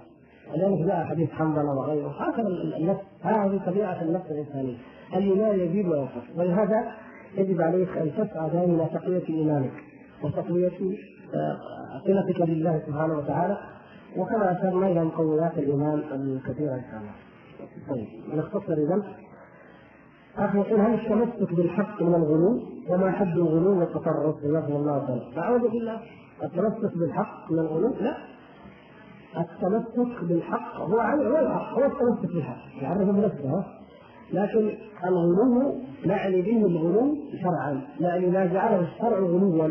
[0.52, 2.14] ولذلك جاء حديث حنظلة وغيره.
[2.18, 4.76] هكذا النفس هذه طبيعة النفس الإنسانية.
[5.16, 6.92] الإيمان يزيد وينقص ولهذا
[7.34, 9.72] يجب عليك أن تسعى دائما إلى تقوية إيمانك
[10.24, 10.96] وتقوية
[11.34, 11.58] آه،
[12.06, 13.58] صلتك بالله سبحانه وتعالى.
[14.16, 17.12] وكما اشرنا إلى مقومات الإيمان الكثيرة إن شاء الله.
[17.88, 19.02] طيب نختصر إذا.
[20.38, 25.44] أخي يقول هل التمسك بالحق من الغلو؟ وما حد الغلو والتطرف؟ جزاكم الله خيرا.
[25.44, 26.00] أعوذ بالله.
[26.42, 28.16] التمسك بالحق من الغلو؟ لا.
[29.36, 32.82] التمسك بالحق هو هو الحق هو التمسك بالحق.
[32.82, 33.64] يعرف بنفسه
[34.32, 34.70] لكن
[35.04, 35.74] الغلو
[36.06, 37.80] نعني به الغلو شرعا.
[38.00, 39.68] يعني ما جعله الشرع غلوا.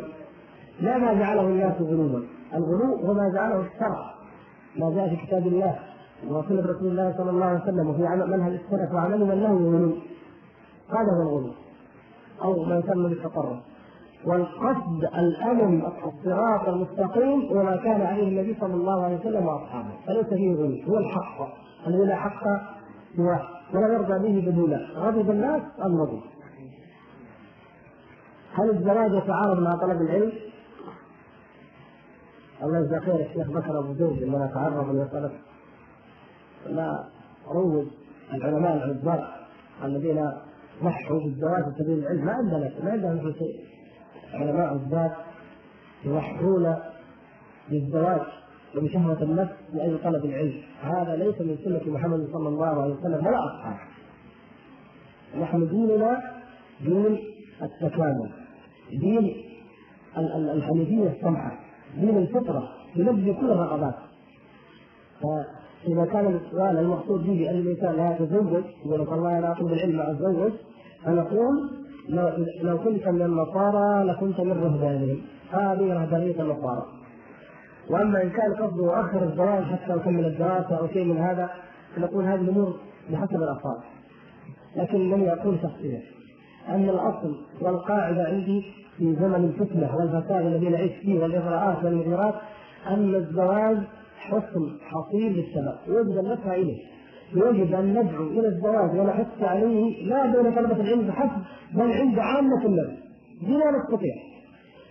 [0.81, 2.21] لا ما جعله الناس غلوا.
[2.53, 4.13] الغلو هو ما جعله الشرع.
[4.79, 5.79] ما جاء في كتاب الله
[6.27, 9.91] وسنة رسول الله صلى الله عليه وسلم وفي منهج السلف وعمل من له غلو
[10.89, 11.51] هذا هو الغلو.
[12.43, 13.57] أو ما يسمى بالتطرف.
[14.25, 19.89] والقصد الأمن الصراط المستقيم وما كان عليه النبي صلى الله عليه وسلم وأصحابه.
[20.07, 21.47] فليس فيه غلو هو الحق.
[21.87, 22.43] الذي لا حق
[23.17, 23.41] سواه
[23.73, 26.21] ولا يرضى به بدولا غضب الناس أم رضي.
[28.53, 30.31] هل الزواج يتعارض مع طلب العلم؟
[32.63, 35.31] الله يجزاه خير الشيخ بكر أبو زيد لما تعرض لمساله
[36.65, 37.03] لا
[37.47, 37.85] روج
[38.33, 39.27] العلماء العزار
[39.83, 40.31] الذين
[40.83, 43.76] ضحوا بالزواج في سبيل العلم ما عندنا ما عندهم شيء.
[44.33, 45.15] علماء الذات
[46.05, 46.75] يضحون
[47.69, 48.21] بالزواج
[48.77, 50.61] وبشهوة النفس لأجل طلب العلم.
[50.81, 53.79] هذا ليس من سنة محمد صلى الله عليه وسلم ولا أصحابه.
[55.41, 56.21] نحن ديننا
[56.81, 57.19] دين
[57.61, 58.29] التكامل
[58.91, 59.35] دين
[60.27, 61.59] الحنيفية السمحة
[61.95, 63.95] دين الفطرة ينبذ كل الرغبات.
[65.87, 70.51] اذا كان السؤال المقصود به أن الإنسان لا يتزوج يقول الله أنا أطلب العلم اتزوج
[71.03, 71.69] فنقول
[72.09, 72.29] لو,
[72.61, 75.21] لو كنت من النصارى لكنت من رهبانهم.
[75.51, 76.85] هذه رهبانية النصارى.
[77.89, 81.49] وأما إن كان قصده آخر الزواج حتى يكمل الدراسة أو شيء من هذا
[81.95, 82.75] فنقول هذه الأمور
[83.11, 83.77] بحسب الأفراد.
[84.75, 86.01] لكن لم يقول شخصيا.
[86.69, 88.61] أن الأصل والقاعدة عندي
[88.97, 92.35] في زمن الفتنة والفساد الذي نعيش فيه والإغراءات والمغيرات
[92.87, 93.77] أن الزواج
[94.19, 95.77] حسن حصيل للشباب.
[95.87, 96.96] ان ندفع اليه
[97.35, 101.41] يجب أن ندعو إلى الزواج ونحث عليه لا بين طلبة العلم فحسب
[101.73, 102.89] بل عند عامة الناس
[103.41, 104.15] بما نستطيع.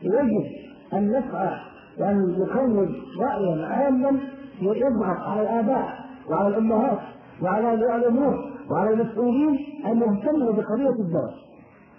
[0.03, 0.47] يجب
[0.93, 1.59] أن نسعى
[1.99, 4.21] وأن نكون رايا عاما
[4.63, 5.99] يضغط على الآباء
[6.31, 6.99] وعلى الأمهات
[7.43, 8.35] وعلى اولياء الأمور
[8.71, 11.35] وعلى المسؤولين ان يهتموا بقضية الزواج.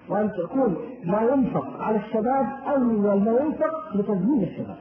[0.09, 4.77] وأن تكون ما ينفق على الشباب اول ما ينفق لتزويد الشباب.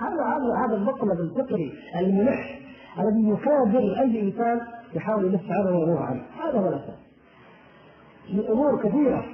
[0.00, 2.60] هذا هذا هذا المطلب الفطري الملح
[2.98, 4.60] الذي يكابر أي إنسان
[4.94, 6.98] يحاول يلف عنه ويروح عنه هذا هو الأساس.
[8.32, 9.24] من أمور كثيرة.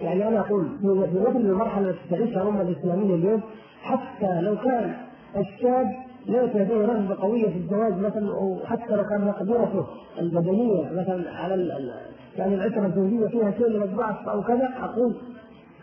[0.00, 3.40] يعني أنا أقول في مثل المرحلة التي تعيشها الأمة الإسلامية اليوم
[3.82, 4.96] حتى لو كان
[5.36, 5.86] الشاب
[6.26, 9.86] ليس لديه رغبة قوية في الزواج مثلا أو حتى لو كان مقدرته
[10.18, 11.92] البدنيه مثلا على
[12.38, 15.16] يعني العشره الزوجية فيها شيء من الضعف أو كذا أقول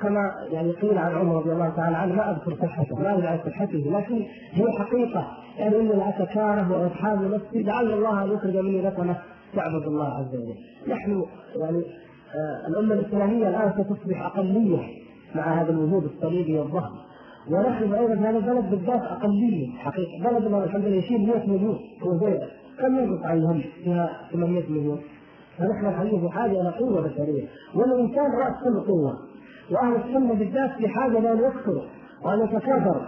[0.01, 3.39] كما يعني قيل عن عمر رضي الله تعالى عنه ما أذكر صحته ما أدري عن
[3.45, 4.15] صحته لكن
[4.51, 5.27] هي حقيقة.
[5.57, 9.15] يعني إني لاتكاره وأصحاب نفسي لعل الله أن يخرج مني نسمه
[9.55, 10.55] تعبد الله عز وجل.
[10.87, 11.23] نحن
[11.55, 11.77] يعني
[12.35, 14.79] آه الأمة الإسلامية الآن ستصبح أقلية
[15.35, 16.95] مع هذا الوجود الصليبي الضخم
[17.51, 20.29] ونحن أيضا في هذا البلد بالذات أقلية حقيقة.
[20.29, 22.47] بلدنا الحمد لله يشيل 100 مليون وزياده
[22.79, 24.99] كم ينقص عن الهم فيها 800 مليون.
[25.57, 27.47] فنحن الحقيقة بحاجه إلى قوة بشرية.
[27.75, 29.17] والانسان رأس كل قوة.
[29.71, 31.83] وأهل السنة بالذات في حاجة لأن يكثروا
[32.23, 33.05] وأن يتكاثروا.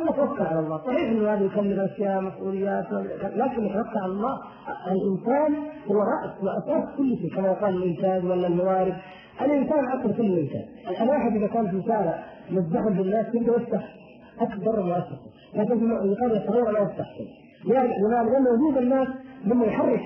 [0.00, 2.86] ونتوكل على الله، صحيح إنه هذا يكمل أشياء مسؤوليات
[3.22, 4.38] لكن نتوكل على الله.
[4.86, 5.54] الإنسان
[5.90, 8.94] هو رأس وأساس كل شيء كما يقال الانتاج ولا الموارد.
[9.40, 10.64] الإنسان عقل كل الانسان،
[11.00, 13.94] الواحد إذا كان في شارع مزدحم بالناس يبدأ يفتح.
[14.40, 17.06] اكبر مؤسسه، لكن يقال يستطيع لا يفتح.
[17.16, 17.42] شيء.
[17.64, 19.08] لماذا؟ لأن وجود الناس
[19.46, 20.00] مما يحرك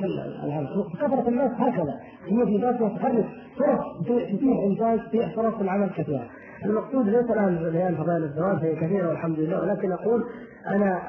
[0.44, 1.94] العالم كثرة الناس هكذا.
[2.26, 3.26] هي في ذاتها تحرك
[3.58, 6.26] فرص تتيح إنتاج في فرص العمل كثيرة.
[6.64, 10.24] المقصود ليس الآن بيان فضائل الزواج هي كثيرة والحمد لله ولكن أقول
[10.66, 11.00] أنا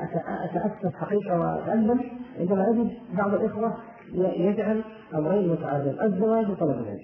[0.45, 2.01] أتأسف حقيقة واتالم
[2.39, 3.73] عندما أجد بعض الإخوة
[4.37, 4.83] يجعل
[5.15, 6.99] أمرين متعادلين الزواج وطلب العلم.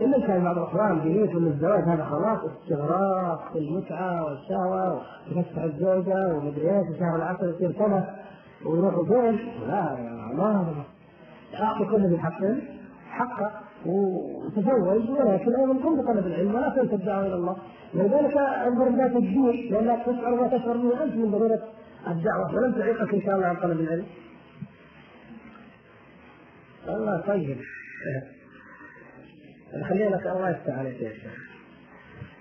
[0.00, 5.00] إلا كان بعض الإخوان بنية أن الزواج هذا خلاص استغراق في المتعة والشهوة
[5.30, 7.72] وتفتح الزوجة ومدري إيش وشهر العسل يصير
[8.66, 9.38] ويروحوا فين؟
[9.68, 9.96] لا
[10.34, 10.84] ما
[11.60, 12.40] اعطي كل ذي حق
[13.10, 13.50] حقه
[13.86, 17.56] وتزوج ولكن أيضا قم بطلب العلم ولا تنسى الدعوه إلى الله
[17.94, 21.62] ولذلك أنظر ذات الدين لانك تشعر ما تشعر به أنت من ضرورة
[22.08, 24.06] الدعوة ولن تعيقك إن شاء الله عن طلب العلم.
[26.88, 27.58] الله طيب
[29.88, 31.50] خلينا لك الله يفتح عليك يا شيخ.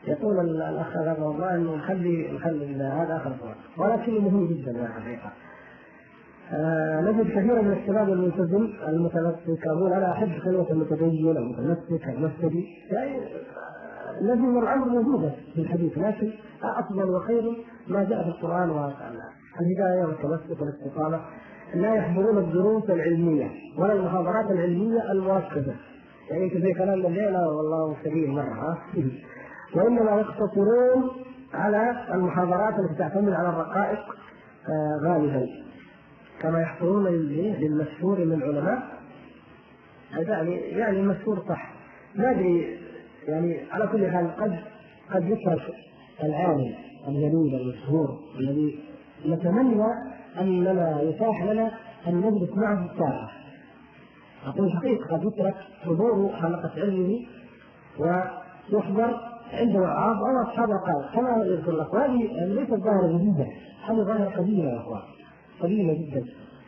[0.08, 5.32] يقول الأخ هذا والله انه نخلي نخلي هذا آخر ولكنه مهم جدا يا حقيقة.
[6.54, 13.20] آه نجد كثيرا من الشباب الملتزم المتمسك أقول أنا احب كلمه المتدين المتمسك المسجدي يعني
[14.22, 16.32] الذي من الامر موجودة في الحديث لكن
[16.64, 21.20] أفضل وخير ما جاء في القرآن والهداية والتمسك والاستقامة.
[21.74, 25.76] لا يحضرون الدروس العلمية ولا المحاضرات العلمية المركزه
[26.32, 28.78] يعني إنت زي كلام الليلة والله سليم مرة
[29.76, 31.10] وإنما يقتصرون
[31.54, 34.00] على المحاضرات التي تعتمد على الرقائق
[34.70, 35.69] آه غالبا.
[36.41, 38.99] كما يحصلون للمشهور من العلماء
[40.18, 41.74] يعني يعني المشهور صح.
[42.16, 42.78] ما أدري
[43.28, 44.60] يعني على كل حال قد
[45.11, 45.74] قد يترك
[46.24, 46.74] العالم
[47.07, 48.80] الجليل المشهور الذي
[49.26, 49.86] نتمنى
[50.40, 51.72] أننا يتاح لنا
[52.07, 53.30] أن نجلس معه ساعة.
[54.45, 57.20] أقول حقيقة قد يترك حضور حلقة علمه
[57.99, 59.20] ويحضر
[59.53, 63.48] عنده وعاظ أو أصحاب القائد كما يذكر لك وهذه ليست ظاهره جديده
[63.88, 65.02] هذه ظاهره قديمة يا أخوان.
[65.61, 66.26] قديمة جدا.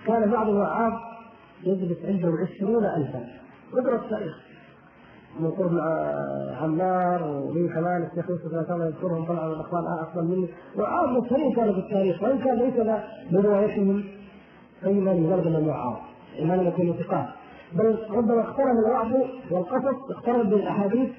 [0.07, 0.93] كان بعض الوعاظ
[1.63, 3.27] يجلس عندهم عشرون ألفا.
[3.73, 4.39] اقرأ التاريخ
[5.39, 5.79] من قرب
[6.61, 10.47] عمار ومين كمان الشيخ يوسف الله يذكرهم طبعا الأخوان أفضل مني.
[10.77, 12.23] وعاظ مشهورين كانوا في التاريخ.
[12.23, 12.73] وإن كان ليس
[13.31, 14.03] بروايتهم
[14.83, 15.97] قيمه لدرجه من الوعاظ
[16.39, 17.27] انما لم يكونوا ثقات.
[17.73, 19.13] بل ربما اقترب الوعظ
[19.51, 21.09] والقصص اقترب بالأحاديث.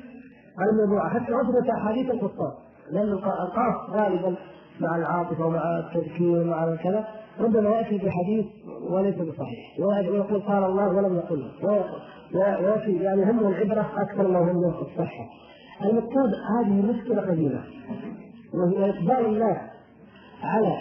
[0.58, 2.52] على الموضوع حتى اثبت أحاديث القصاص
[2.90, 4.34] لأن القاص غالبا
[4.80, 7.06] مع العاطفة ومع التذكير ومع كذا.
[7.40, 8.46] ربما يأتي بحديث
[8.90, 9.78] وليس بصحيح.
[9.78, 11.50] ويقول قال الله ولم يقل.
[12.34, 15.28] وياتي يعني هم العبرة أكثر ما هم الصحة.
[15.82, 17.64] المقصود هذه مشكله قديمة.
[18.54, 19.58] وهي إقبال الناس
[20.42, 20.76] على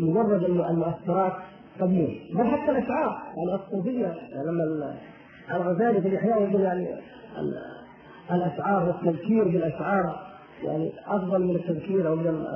[0.00, 1.32] مجرد المؤثرات
[1.80, 4.14] قديم بل حتى الاشعار يعني الصوفيه
[4.46, 4.94] لما
[5.50, 6.88] الغزالي في الإحياء يقول يعني
[8.30, 10.31] الإشعار والتذكير بالإشعار
[10.64, 12.46] يعني أفضل من التذكير أو من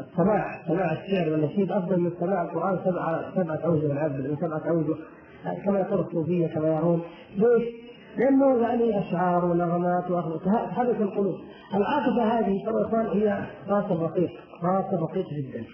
[0.00, 4.94] السماع سماع الشعر والنشيد أفضل من سماع القرآن سبعه سبعة أوجه والعياذ من سبعة أوجه.
[5.64, 7.02] كما يقول الصوفية كما يرون.
[7.36, 7.62] ليش؟
[8.16, 10.04] لأنه يعني أشعار ونغمات
[10.76, 11.34] تهدف القلوب.
[11.74, 14.30] العاطفة هذه اخوان هي راسب رقيق
[14.62, 15.64] راسب رقيق جدا.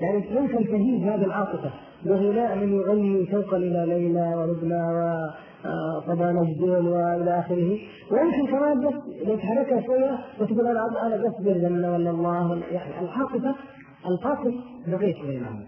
[0.00, 1.70] يعني ممكن تهيج هذه العاطفة؟
[2.04, 4.82] بغناء من يغني شوقا إلى ليلى ولبنى
[5.96, 7.78] وطبعا نجدون وإلى آخره.
[8.10, 8.94] ويمكن كمان بس
[9.28, 12.62] يتحركها شوية وتقول أنا أنا بس بالجنه ولا الله.
[12.70, 13.54] يعني العاطفه
[14.06, 14.54] الفاصل
[14.86, 15.64] دقيق بينهم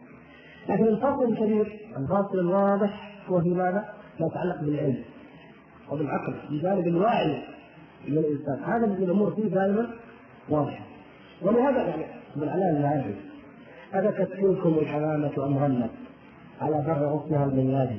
[0.69, 3.85] لكن الفاصل الكبير الفاصل الواضح هو في ماذا؟
[4.21, 5.05] ما يتعلق بالعلم
[5.93, 7.43] وبالعقل بجانب الواعي
[8.09, 8.65] من الإنسان.
[8.65, 9.87] هذا الأمور فيه دائما
[10.49, 10.85] واضحه
[11.43, 12.05] ولهذا يعني
[12.37, 13.15] ابن علاء العادي
[13.93, 15.91] هذا تكفيكم الحمامة أم غنت
[16.61, 17.99] على بر غصنها الميلادي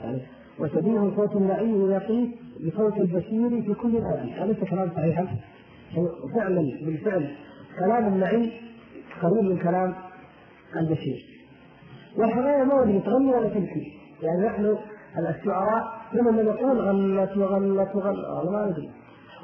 [0.00, 0.18] يعني
[0.58, 2.28] وتبيه صوت النعيم يقيس
[2.66, 5.26] بصوت البشير في كل الآية أليس كلام صحيحا؟
[6.34, 7.34] فعلا بالفعل.
[7.78, 8.50] كلام النعيم
[9.22, 9.94] قريب من كلام
[10.76, 11.24] البشير.
[12.16, 13.92] والحماية ما ودي تغني ولا تبكي
[14.22, 14.76] يعني نحن
[15.18, 18.90] الشعراء لما يقول غنت وغنت وغنت ما ندري.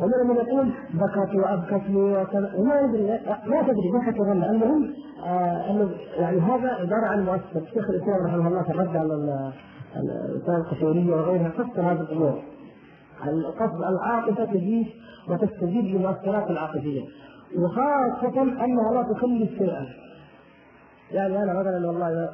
[0.00, 2.02] ومنهم من يقول بكت وابكتني
[2.58, 3.06] وما يدري
[3.46, 4.94] لا تدري بكت وغنى المهم
[5.24, 9.14] آه أنه يعني هذا عبارة عن مؤثر الشيخ الإسلام رحمه الله في الرد على
[9.96, 12.42] الرسالة القشورية وغيرها فسر هذه الأمور.
[13.26, 14.86] القصد العاطفة تجيش
[15.28, 17.02] وتستجيب للمؤثرات العاطفية.
[17.58, 19.86] وخاصة أنها لا تكلف شيئا
[21.12, 22.30] يعني أنا مثلا والله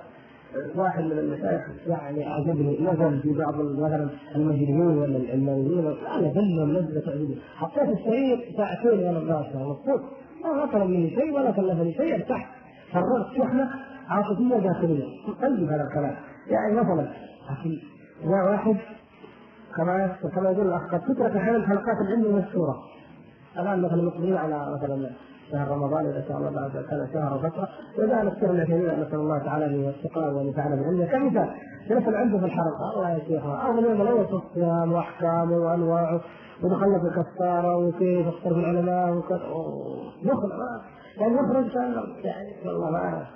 [0.76, 2.78] واحد من المشايخ يعني أعجبني.
[2.80, 9.18] نزل في بعض مثلا المجرمين ولا العلمانيين أنا ذلهم نزله تعجبني حطيت السرير ساعتين وأنا
[9.18, 10.00] راسه مبسوط
[10.44, 12.14] ما طلب مني شيء ولا كلفني شيء.
[12.14, 12.46] ارتحت.
[12.92, 13.70] فرغت شحنة
[14.08, 15.04] عاطفية داخلية.
[15.42, 16.16] طيب هذا الكلام؟
[16.46, 17.08] يعني مثلا
[17.50, 17.78] لكن
[18.24, 18.76] جاء واحد
[19.76, 22.76] كما كما يقول الأخ قد تترك أحيانا حلقات العلم المشهوره
[23.58, 25.10] الآن مثلا مقبلين على مثلا
[25.52, 27.68] شهر رمضان إذا شاء الله بعد كان شهر فتره
[27.98, 31.50] وجاء نذكر العثيمين نسأل الله تعالى أن يوفقه وأن ينفعنا بعلمه كمثال
[31.88, 32.72] جلس عنده في الحرم.
[32.96, 33.46] الله يا شيخ.
[33.46, 36.20] اول يوم الأول الصيام واحكامه وانواعه
[36.62, 39.38] ودخلنا في الكفاره وكيف اختلف العلماء وكذا
[40.24, 40.50] دخل
[41.20, 41.74] يعني يخرج
[42.24, 43.26] يعني والله ما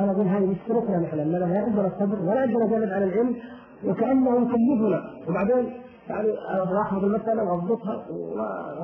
[0.00, 1.18] أنا أقول هذه مشكلتنا نحن.
[1.18, 3.36] اننا لا عندنا الصبر ولا عندنا جانب على العلم.
[3.84, 5.02] وكأنه يكلفنا.
[5.28, 5.72] وبعدين
[6.08, 6.28] يعني
[6.70, 8.06] الاحظ المسألة وأضبطها.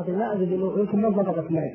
[0.01, 1.70] لكن لا أجد إنه يمكن ما ضبطت معي.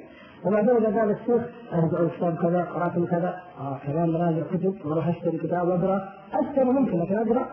[0.45, 1.41] وبعدين اذا قال الشيخ
[1.74, 6.10] ارجع كتاب كذا قرأت كذا آه كمان راجع كتب وأروح أشتري كتاب وأقرأ.
[6.34, 7.48] اشتري ممكن لكن أقرأ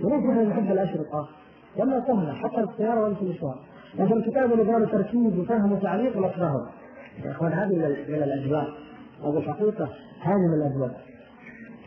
[0.00, 1.28] وليش إحنا نحب الاشرطه؟
[1.76, 3.58] لما سهله حتى السياره وانت مشوار.
[3.98, 6.68] لكن الكتاب اللي قالوا تركيز وفهم وتعليق نكرهه
[7.24, 7.76] يا أخوان هذه
[8.08, 8.68] من الأجواء.
[9.24, 9.88] أو الحقيقة
[10.20, 11.00] هذه من الأجواء.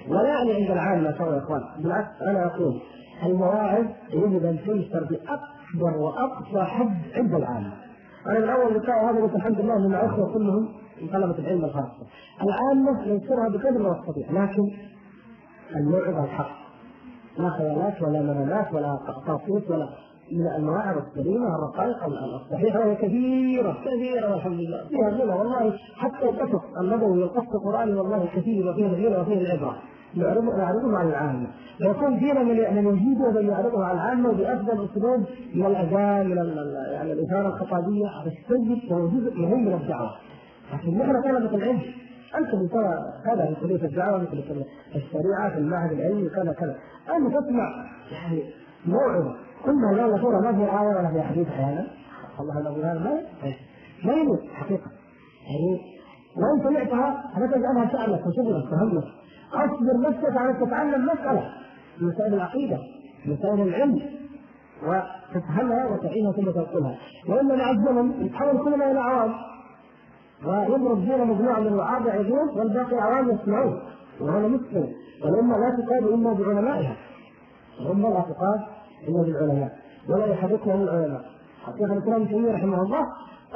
[0.07, 1.61] ولا يعني عند العامه ترى يا أخوان.
[1.79, 2.81] بالعكس أنا أقول
[3.25, 7.71] المواعظ يجب أن تنشر بأكبر وأقصى حد عند العامه
[8.27, 10.69] أنا من اول لقاء هذا قلت الحمد لله إن اخوه كلهم
[11.01, 12.05] من طلبه العلم الخاصة.
[12.41, 14.43] العامه ننشرها بقدر ما نستطيع.
[14.43, 14.71] لكن
[15.75, 16.51] الموعظة الحق.
[17.37, 19.89] لا خيالات ولا منامات ولا تقاطيس ولا
[20.31, 23.77] من المواعظ السليمة الرقائق الصحيحة وهي كثيرة.
[23.85, 24.87] كثيرة والحمد لله.
[24.89, 29.77] فيها الغنى والله حتى القصص النبوي والقصص القرآني والله كثير وفيه الغنى وفيه العبرة.
[30.15, 31.47] نعرضه على العامة.
[31.81, 35.25] ويكون فينا من يجيده ومن يعرضه على العامة بافضل اسلوب
[35.55, 36.37] من الاذان من
[36.91, 40.11] يعني الاثاره الخطابية هذا السيد وهو جزء مهم من الدعوة.
[40.73, 41.81] لكن نحن طلبه العلم.
[42.37, 42.93] أنتم ترى
[43.25, 44.43] هذا في كليه الدعوة مثل
[44.95, 46.75] الشريعه في المعهد العلمي كذا كذا.
[47.15, 48.43] ان تسمع يعني
[48.85, 49.35] موعظة.
[49.65, 51.87] كلها لا صوره ما في آية ولا في حديث أحيانا.
[52.39, 53.21] الله الذي هذا ما
[54.05, 54.91] ما يموت حقيقة.
[55.47, 55.81] يعني
[56.37, 59.03] لو سمعتها فتجعلها شأنك وشغلك وهمك
[59.53, 62.77] أصبر نفسك على تتعلم من مسائل العقيدة
[63.25, 64.01] مسائل العلم.
[64.83, 66.97] وتفهمها وتعيها ثم تنقلها
[67.29, 69.33] وإلا مع الزمن يتحول كلنا إلى عوام.
[70.45, 73.79] ويضرب فينا مجموعة من الوعاظ يعظون والباقي عوام يسمعون.
[74.21, 74.87] وهذا مسلم.
[75.23, 76.95] والأمة لا تقاد إلا بعلمائها.
[77.81, 78.61] الأمة لا تقاد
[79.07, 79.77] إلا بالعلماء.
[80.09, 81.25] ولا يحركهم العلماء.
[81.65, 83.07] حقيقه الإسلام تيمية رحمه الله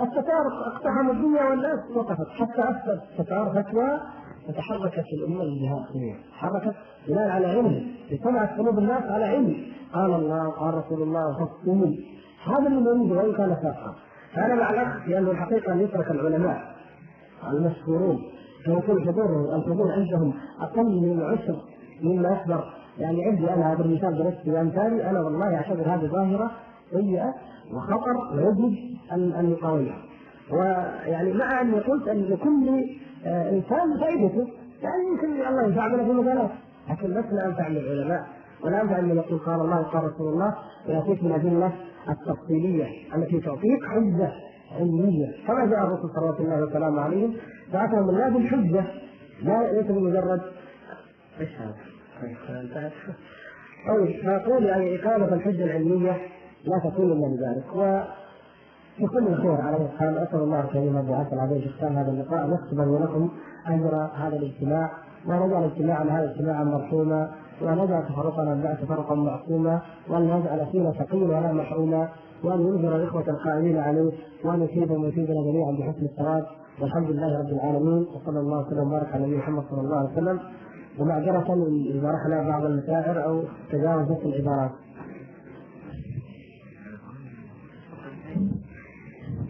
[0.01, 2.27] الستار اقتحم الدنيا والناس وقفت.
[2.29, 3.99] حتى اثبت ستار فتوى
[4.47, 5.85] فتحركت الامه للجهاد
[6.31, 6.75] تحركت
[7.07, 9.57] بناء على علم اجتمعت قلوب الناس على علم.
[9.93, 11.95] قال الله قال رسول الله فصلوا
[12.45, 13.95] هذا اللي نريد وإن كان ساقا
[14.33, 16.75] فانا مع الاخ لأنه الحقيقة أن يترك العلماء
[17.53, 18.19] المشهورون.
[18.65, 21.55] فيكون حضورهم الحضور عندهم أقل من العشر
[22.01, 22.63] مما يحضر.
[22.97, 25.09] يعني عندي أنا هذا المثال درست بأمثالي.
[25.09, 26.51] أنا والله أعتبر هذه ظاهرة
[26.91, 27.33] سيئة
[27.73, 28.75] وخطر ويجب
[29.11, 29.97] ان أن يقاومها.
[30.51, 32.83] ويعني مع أني قلت أن لكل
[33.25, 34.47] انسان فائدته
[34.81, 36.49] يعني يمكن الله ينفع بنا في مجالات.
[36.89, 38.27] لكن لسنا أنفع من العلماء
[38.63, 40.55] ولا أنفع من يقول قال الله قال رسول الله
[40.87, 41.71] ويأتيك من الادله
[42.09, 42.87] التفصيلية.
[43.15, 44.31] التي تعطيك حجه
[44.79, 45.27] علمية.
[45.47, 47.33] كما جاء الرسول صلى الله وسلامه عليهم
[47.71, 48.83] فاتهم الله بالحجه
[49.43, 50.41] لا ليس بمجرد
[51.39, 51.75] إيش هذا؟
[53.87, 56.17] طيب فأقول يعني إقامة الحجة العلمية
[56.65, 57.65] لا تكون إلا بذلك
[58.95, 62.11] و في كل خير على اي حال أسأل الله الكريم رب العالمين العظيم ختام هذا
[62.11, 63.29] اللقاء أن يكتب لكم
[63.67, 64.91] أجر هذا الاجتماع.
[65.27, 67.31] ونجعل اجتماعنا هذا اجتماعا مرحوما.
[67.61, 69.81] ونجعل تفرقنا بعد تفرقا معصوما.
[70.09, 72.09] وأن يجعل فينا شقيا ولا محروما.
[72.43, 74.11] وأن ينذر الإخوة القائمين عليه
[74.45, 76.45] وأن يثيبهم ويثيبنا جميعا بحسن الثواب
[76.81, 78.05] والحمد لله رب العالمين.
[78.15, 80.39] وصلى الله وسلم وبارك على نبينا محمد صلى الله عليه وسلم.
[80.99, 84.71] ومعذرة إذا رحنا بعض المشاعر أو تجاوزت العبارات.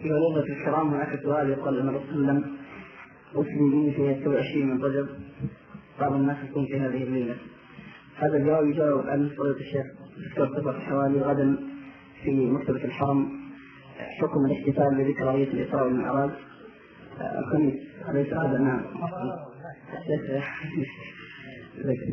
[0.06, 2.56] في عروضة الكرام هناك سؤال يقول أن الرسول وسلم
[3.34, 5.08] أسلم به في 27 من رجب.
[6.00, 7.36] بعض الناس يكون في هذه الليلة.
[8.16, 9.86] هذا الجواب يجاوب عن فضيلة الشيخ
[10.28, 11.56] دكتور صفر حوالي غدا
[12.22, 13.28] في مكتبة الحرم.
[14.20, 16.30] حكم الاحتفال بذكرى الإسراء والمعراج.
[17.38, 17.74] الخميس
[18.08, 18.82] أليس هذا؟ نعم.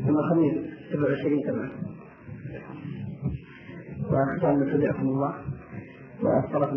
[0.05, 0.53] ثم الخميس
[0.91, 1.71] 27 تمام
[4.11, 5.33] وأختم بتبعكم الله.
[6.21, 6.69] وأصطلح